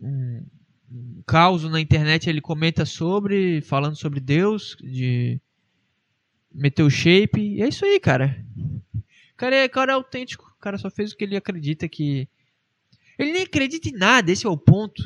um, 0.00 0.46
um 0.90 1.22
caos 1.26 1.64
na 1.64 1.78
internet, 1.78 2.30
ele 2.30 2.40
comenta 2.40 2.86
sobre, 2.86 3.60
falando 3.60 3.94
sobre 3.94 4.20
Deus, 4.20 4.74
de 4.80 5.38
meter 6.50 6.82
o 6.82 6.88
shape. 6.88 7.56
E 7.56 7.62
é 7.62 7.68
isso 7.68 7.84
aí, 7.84 8.00
cara. 8.00 8.42
O 9.34 9.36
cara 9.36 9.54
é, 9.54 9.68
cara 9.68 9.92
é 9.92 9.94
autêntico. 9.96 10.50
O 10.56 10.60
cara 10.62 10.78
só 10.78 10.88
fez 10.88 11.12
o 11.12 11.16
que 11.16 11.24
ele 11.24 11.36
acredita 11.36 11.86
que. 11.86 12.26
Ele 13.18 13.32
nem 13.32 13.42
acredita 13.42 13.90
em 13.90 13.92
nada, 13.92 14.32
esse 14.32 14.46
é 14.46 14.48
o 14.48 14.56
ponto. 14.56 15.02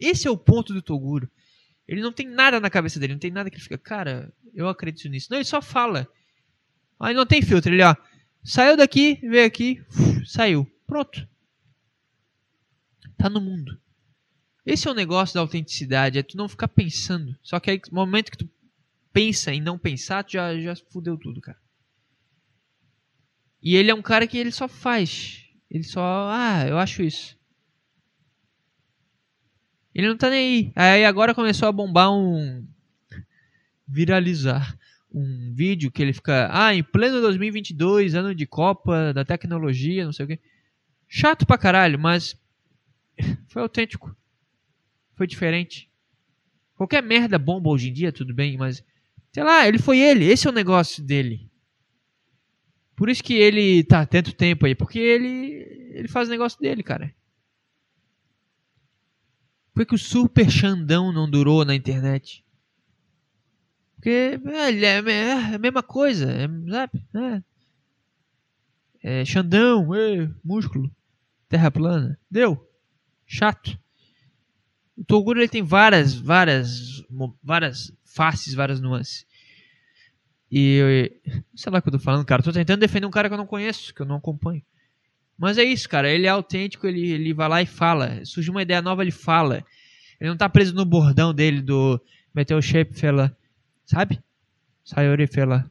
Esse 0.00 0.26
é 0.26 0.30
o 0.32 0.36
ponto 0.36 0.74
do 0.74 0.82
Toguro. 0.82 1.30
Ele 1.92 2.00
não 2.00 2.10
tem 2.10 2.26
nada 2.26 2.58
na 2.58 2.70
cabeça 2.70 2.98
dele, 2.98 3.12
não 3.12 3.20
tem 3.20 3.30
nada 3.30 3.50
que 3.50 3.56
ele 3.56 3.62
fica, 3.62 3.76
cara, 3.76 4.32
eu 4.54 4.66
acredito 4.66 5.10
nisso. 5.10 5.28
Não, 5.30 5.36
ele 5.36 5.44
só 5.44 5.60
fala. 5.60 6.08
Aí 6.98 7.12
não 7.12 7.26
tem 7.26 7.42
filtro, 7.42 7.70
ele 7.70 7.82
ó, 7.82 7.94
saiu 8.42 8.78
daqui, 8.78 9.16
veio 9.16 9.46
aqui, 9.46 9.84
saiu. 10.24 10.64
Pronto. 10.86 11.28
Tá 13.18 13.28
no 13.28 13.42
mundo. 13.42 13.78
Esse 14.64 14.88
é 14.88 14.90
o 14.90 14.94
negócio 14.94 15.34
da 15.34 15.42
autenticidade, 15.42 16.18
é 16.18 16.22
tu 16.22 16.34
não 16.34 16.48
ficar 16.48 16.68
pensando. 16.68 17.36
Só 17.42 17.60
que 17.60 17.70
aí, 17.70 17.78
no 17.90 17.96
momento 17.96 18.30
que 18.30 18.38
tu 18.38 18.48
pensa 19.12 19.52
em 19.52 19.60
não 19.60 19.78
pensar, 19.78 20.24
tu 20.24 20.32
já, 20.32 20.58
já 20.58 20.74
fudeu 20.90 21.18
tudo, 21.18 21.42
cara. 21.42 21.60
E 23.62 23.76
ele 23.76 23.90
é 23.90 23.94
um 23.94 24.00
cara 24.00 24.26
que 24.26 24.38
ele 24.38 24.50
só 24.50 24.66
faz. 24.66 25.44
Ele 25.70 25.84
só, 25.84 26.30
ah, 26.30 26.64
eu 26.66 26.78
acho 26.78 27.02
isso. 27.02 27.38
Ele 29.94 30.08
não 30.08 30.16
tá 30.16 30.30
nem 30.30 30.38
aí. 30.38 30.72
Aí 30.74 31.04
agora 31.04 31.34
começou 31.34 31.68
a 31.68 31.72
bombar 31.72 32.12
um. 32.12 32.66
Viralizar 33.86 34.78
um 35.14 35.52
vídeo 35.54 35.90
que 35.90 36.02
ele 36.02 36.12
fica. 36.12 36.48
Ah, 36.50 36.74
em 36.74 36.82
pleno 36.82 37.20
2022, 37.20 38.14
ano 38.14 38.34
de 38.34 38.46
Copa, 38.46 39.12
da 39.12 39.24
tecnologia, 39.24 40.04
não 40.04 40.12
sei 40.12 40.24
o 40.24 40.28
quê. 40.28 40.40
Chato 41.06 41.46
pra 41.46 41.58
caralho, 41.58 41.98
mas. 41.98 42.36
Foi 43.48 43.62
autêntico. 43.62 44.16
Foi 45.14 45.26
diferente. 45.26 45.90
Qualquer 46.74 47.02
merda 47.02 47.38
bomba 47.38 47.68
hoje 47.68 47.90
em 47.90 47.92
dia, 47.92 48.10
tudo 48.10 48.34
bem, 48.34 48.56
mas. 48.56 48.82
Sei 49.30 49.42
lá, 49.42 49.66
ele 49.66 49.78
foi 49.78 49.98
ele. 49.98 50.26
Esse 50.26 50.46
é 50.46 50.50
o 50.50 50.52
negócio 50.52 51.02
dele. 51.02 51.50
Por 52.94 53.08
isso 53.08 53.22
que 53.24 53.32
ele 53.32 53.82
tá 53.82 54.04
tanto 54.04 54.34
tempo 54.34 54.66
aí. 54.66 54.74
Porque 54.74 54.98
ele. 54.98 55.90
Ele 55.94 56.08
faz 56.08 56.28
o 56.28 56.30
negócio 56.30 56.60
dele, 56.60 56.82
cara. 56.82 57.14
Por 59.74 59.86
que 59.86 59.94
o 59.94 59.98
Super 59.98 60.50
Xandão 60.50 61.12
não 61.12 61.28
durou 61.30 61.64
na 61.64 61.74
internet? 61.74 62.44
Porque 63.96 64.38
é, 64.44 64.98
é 65.10 65.54
a 65.54 65.58
mesma 65.58 65.82
coisa, 65.82 66.30
é, 66.30 66.48
sabe? 66.70 67.06
É, 69.02 69.20
é 69.20 69.24
Xandão, 69.24 69.94
é, 69.94 70.28
músculo, 70.44 70.90
terra 71.48 71.70
plana. 71.70 72.18
Deu. 72.30 72.68
Chato. 73.26 73.78
O 74.96 75.04
Toguro 75.04 75.40
ele 75.40 75.48
tem 75.48 75.62
várias, 75.62 76.14
várias, 76.14 77.02
várias 77.42 77.92
faces, 78.04 78.54
várias 78.54 78.80
nuances. 78.80 79.26
E 80.50 81.10
sei 81.54 81.72
lá 81.72 81.78
o 81.78 81.82
que 81.82 81.88
eu 81.88 81.92
tô 81.92 81.98
falando, 81.98 82.26
cara. 82.26 82.42
tô 82.42 82.52
tentando 82.52 82.80
defender 82.80 83.06
um 83.06 83.10
cara 83.10 83.28
que 83.28 83.34
eu 83.34 83.38
não 83.38 83.46
conheço, 83.46 83.94
que 83.94 84.02
eu 84.02 84.06
não 84.06 84.16
acompanho. 84.16 84.62
Mas 85.38 85.58
é 85.58 85.64
isso, 85.64 85.88
cara. 85.88 86.10
Ele 86.10 86.26
é 86.26 86.30
autêntico, 86.30 86.86
ele, 86.86 87.10
ele 87.10 87.34
vai 87.34 87.48
lá 87.48 87.62
e 87.62 87.66
fala. 87.66 88.24
Surge 88.24 88.50
uma 88.50 88.62
ideia 88.62 88.82
nova, 88.82 89.02
ele 89.02 89.10
fala. 89.10 89.64
Ele 90.20 90.30
não 90.30 90.36
tá 90.36 90.48
preso 90.48 90.74
no 90.74 90.84
bordão 90.84 91.34
dele 91.34 91.60
do 91.60 92.00
Meteu 92.34 92.60
shape, 92.62 92.94
fela. 92.94 93.36
Sabe? 93.84 94.22
Sayori, 94.84 95.26
fela. 95.26 95.70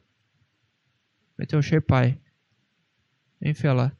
Meteu 1.38 1.62
shape, 1.62 1.86
pai. 1.86 2.18
Vem, 3.40 3.54
fela. 3.54 3.96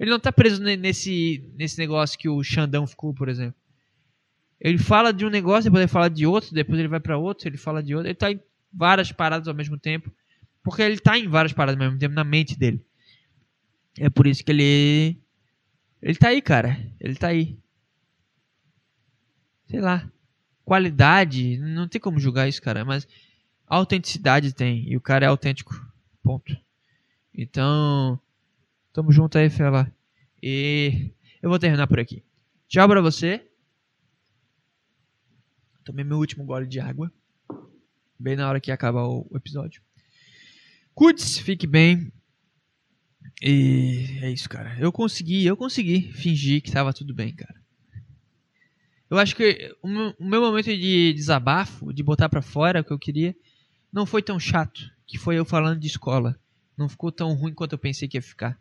Ele 0.00 0.10
não 0.10 0.18
tá 0.18 0.32
preso 0.32 0.60
nesse, 0.62 1.48
nesse 1.56 1.78
negócio 1.78 2.18
que 2.18 2.28
o 2.28 2.42
Xandão 2.42 2.86
ficou, 2.86 3.14
por 3.14 3.28
exemplo. 3.28 3.54
Ele 4.60 4.78
fala 4.78 5.12
de 5.12 5.24
um 5.24 5.30
negócio, 5.30 5.64
depois 5.64 5.82
ele 5.82 5.92
fala 5.92 6.08
de 6.08 6.26
outro, 6.26 6.54
depois 6.54 6.78
ele 6.78 6.88
vai 6.88 6.98
para 6.98 7.18
outro, 7.18 7.46
ele 7.48 7.56
fala 7.56 7.82
de 7.82 7.94
outro. 7.94 8.08
Ele 8.08 8.14
tá 8.14 8.32
em 8.32 8.40
várias 8.72 9.12
paradas 9.12 9.46
ao 9.46 9.54
mesmo 9.54 9.78
tempo. 9.78 10.10
Porque 10.62 10.82
ele 10.82 10.98
tá 10.98 11.18
em 11.18 11.28
várias 11.28 11.52
paradas 11.52 11.78
ao 11.78 11.86
mesmo 11.86 11.98
tempo 11.98 12.14
na 12.14 12.24
mente 12.24 12.58
dele. 12.58 12.84
É 13.98 14.10
por 14.10 14.26
isso 14.26 14.44
que 14.44 14.50
ele. 14.50 15.18
Ele 16.02 16.16
tá 16.16 16.28
aí, 16.28 16.42
cara. 16.42 16.78
Ele 17.00 17.14
tá 17.14 17.28
aí. 17.28 17.58
Sei 19.66 19.80
lá. 19.80 20.10
Qualidade. 20.64 21.58
Não 21.58 21.88
tem 21.88 22.00
como 22.00 22.18
julgar 22.18 22.48
isso, 22.48 22.60
cara. 22.60 22.84
Mas 22.84 23.06
autenticidade 23.66 24.52
tem. 24.52 24.90
E 24.90 24.96
o 24.96 25.00
cara 25.00 25.26
é 25.26 25.28
autêntico. 25.28 25.74
Ponto. 26.22 26.56
Então, 27.32 28.20
tamo 28.92 29.12
junto 29.12 29.38
aí, 29.38 29.50
fela. 29.50 29.92
E 30.42 31.10
eu 31.42 31.50
vou 31.50 31.58
terminar 31.58 31.86
por 31.86 31.98
aqui. 31.98 32.22
Tchau 32.68 32.88
pra 32.88 33.00
você. 33.00 33.46
Tomei 35.84 36.04
meu 36.04 36.18
último 36.18 36.44
gole 36.44 36.66
de 36.66 36.80
água. 36.80 37.12
Bem 38.18 38.36
na 38.36 38.48
hora 38.48 38.60
que 38.60 38.72
acabar 38.72 39.04
o 39.04 39.28
episódio. 39.34 39.82
Cuide-se, 40.94 41.42
fique 41.42 41.66
bem. 41.66 42.10
E 43.42 44.18
é 44.22 44.30
isso, 44.30 44.48
cara. 44.48 44.76
Eu 44.78 44.92
consegui, 44.92 45.44
eu 45.44 45.56
consegui 45.56 46.12
fingir 46.12 46.62
que 46.62 46.72
tava 46.72 46.92
tudo 46.92 47.14
bem, 47.14 47.32
cara. 47.34 47.62
Eu 49.10 49.18
acho 49.18 49.36
que 49.36 49.74
o 49.82 49.88
meu, 49.88 50.40
momento 50.40 50.66
de 50.66 51.12
desabafo, 51.12 51.92
de 51.92 52.02
botar 52.02 52.28
para 52.28 52.42
fora 52.42 52.80
o 52.80 52.84
que 52.84 52.92
eu 52.92 52.98
queria, 52.98 53.36
não 53.92 54.06
foi 54.06 54.22
tão 54.22 54.40
chato, 54.40 54.90
que 55.06 55.18
foi 55.18 55.36
eu 55.36 55.44
falando 55.44 55.78
de 55.78 55.86
escola. 55.86 56.38
Não 56.76 56.88
ficou 56.88 57.12
tão 57.12 57.32
ruim 57.34 57.54
quanto 57.54 57.72
eu 57.72 57.78
pensei 57.78 58.08
que 58.08 58.16
ia 58.16 58.22
ficar. 58.22 58.58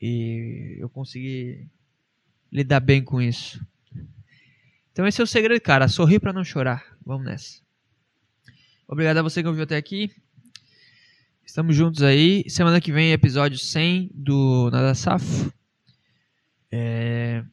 E 0.00 0.76
eu 0.78 0.88
consegui 0.88 1.66
lidar 2.52 2.80
bem 2.80 3.02
com 3.02 3.20
isso. 3.20 3.60
Então 4.92 5.06
esse 5.06 5.20
é 5.20 5.24
o 5.24 5.26
segredo, 5.26 5.60
cara. 5.60 5.88
Sorrir 5.88 6.20
para 6.20 6.32
não 6.32 6.44
chorar. 6.44 6.96
Vamos 7.04 7.24
nessa. 7.24 7.60
Obrigado 8.86 9.18
a 9.18 9.22
você 9.22 9.42
que 9.42 9.48
ouviu 9.48 9.64
até 9.64 9.76
aqui. 9.76 10.12
Estamos 11.50 11.74
juntos 11.74 12.00
aí. 12.04 12.48
Semana 12.48 12.80
que 12.80 12.92
vem, 12.92 13.10
episódio 13.10 13.58
100 13.58 14.12
do 14.14 14.70
Nada 14.70 14.94
Safo. 14.94 15.52
É... 16.70 17.44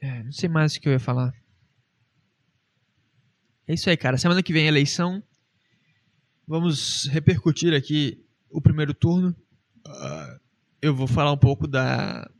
é... 0.00 0.22
Não 0.22 0.30
sei 0.30 0.48
mais 0.48 0.76
o 0.76 0.80
que 0.80 0.88
eu 0.88 0.92
ia 0.92 1.00
falar. 1.00 1.34
É 3.66 3.74
isso 3.74 3.90
aí, 3.90 3.96
cara. 3.96 4.16
Semana 4.16 4.40
que 4.40 4.52
vem, 4.52 4.68
eleição. 4.68 5.20
Vamos 6.46 7.06
repercutir 7.06 7.74
aqui 7.74 8.24
o 8.48 8.60
primeiro 8.60 8.94
turno. 8.94 9.34
Uh, 9.84 10.40
eu 10.80 10.94
vou 10.94 11.08
falar 11.08 11.32
um 11.32 11.38
pouco 11.38 11.66
da, 11.66 12.30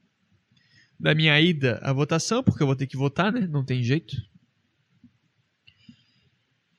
da 0.97 1.13
minha 1.13 1.39
ida 1.41 1.81
à 1.83 1.93
votação, 1.93 2.41
porque 2.45 2.63
eu 2.63 2.69
vou 2.69 2.77
ter 2.77 2.87
que 2.87 2.97
votar, 2.97 3.33
né? 3.33 3.49
Não 3.49 3.65
tem 3.65 3.83
jeito. 3.83 4.15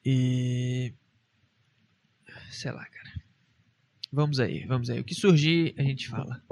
E. 0.06 0.94
Sei 2.52 2.72
lá, 2.72 2.86
cara. 2.86 3.22
Vamos 4.12 4.40
aí, 4.40 4.66
vamos 4.66 4.90
aí. 4.90 5.00
O 5.00 5.04
que 5.04 5.16
surgir, 5.16 5.74
a 5.78 5.84
gente 5.84 6.10
fala. 6.10 6.44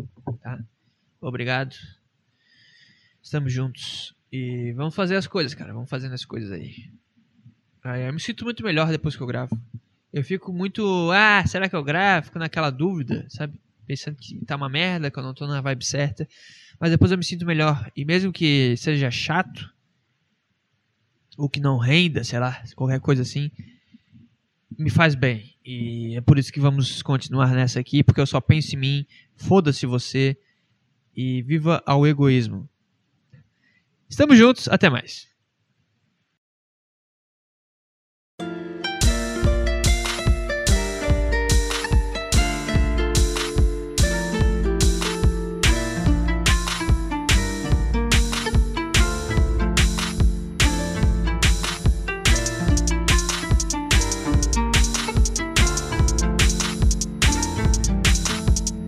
Tá? 0.41 0.63
Obrigado. 1.19 1.75
Estamos 3.21 3.51
juntos. 3.51 4.15
E 4.31 4.71
vamos 4.73 4.95
fazer 4.95 5.17
as 5.17 5.27
coisas, 5.27 5.53
cara. 5.53 5.73
Vamos 5.73 5.89
fazendo 5.89 6.13
as 6.13 6.23
coisas 6.23 6.51
aí. 6.51 6.89
aí 7.83 8.07
eu 8.07 8.13
me 8.13 8.19
sinto 8.19 8.45
muito 8.45 8.63
melhor 8.63 8.89
depois 8.89 9.15
que 9.15 9.21
eu 9.21 9.27
gravo. 9.27 9.59
Eu 10.13 10.23
fico 10.23 10.53
muito. 10.53 11.11
Ah, 11.11 11.45
será 11.45 11.67
que 11.67 11.75
eu 11.75 11.83
gravo? 11.83 12.27
Fico 12.27 12.39
naquela 12.39 12.69
dúvida, 12.69 13.25
sabe? 13.29 13.59
Pensando 13.85 14.15
que 14.15 14.43
tá 14.45 14.55
uma 14.55 14.69
merda, 14.69 15.11
que 15.11 15.19
eu 15.19 15.23
não 15.23 15.33
tô 15.33 15.45
na 15.45 15.59
vibe 15.59 15.83
certa. 15.83 16.27
Mas 16.79 16.91
depois 16.91 17.11
eu 17.11 17.17
me 17.17 17.25
sinto 17.25 17.45
melhor. 17.45 17.91
E 17.93 18.05
mesmo 18.05 18.31
que 18.31 18.77
seja 18.77 19.11
chato, 19.11 19.73
ou 21.37 21.49
que 21.49 21.59
não 21.59 21.77
renda, 21.77 22.23
sei 22.23 22.39
lá, 22.39 22.63
qualquer 22.75 23.01
coisa 23.01 23.21
assim, 23.21 23.51
me 24.79 24.89
faz 24.89 25.13
bem. 25.13 25.55
E 25.63 26.15
é 26.15 26.21
por 26.21 26.39
isso 26.39 26.51
que 26.53 26.59
vamos 26.59 27.01
continuar 27.01 27.53
nessa 27.53 27.79
aqui, 27.79 28.01
porque 28.01 28.21
eu 28.21 28.25
só 28.25 28.39
penso 28.39 28.75
em 28.75 28.79
mim, 28.79 29.05
foda-se 29.35 29.85
você 29.85 30.37
e 31.15 31.41
viva 31.41 31.83
ao 31.85 32.07
egoísmo. 32.07 32.67
Estamos 34.09 34.37
juntos, 34.37 34.67
até 34.69 34.89
mais. 34.89 35.28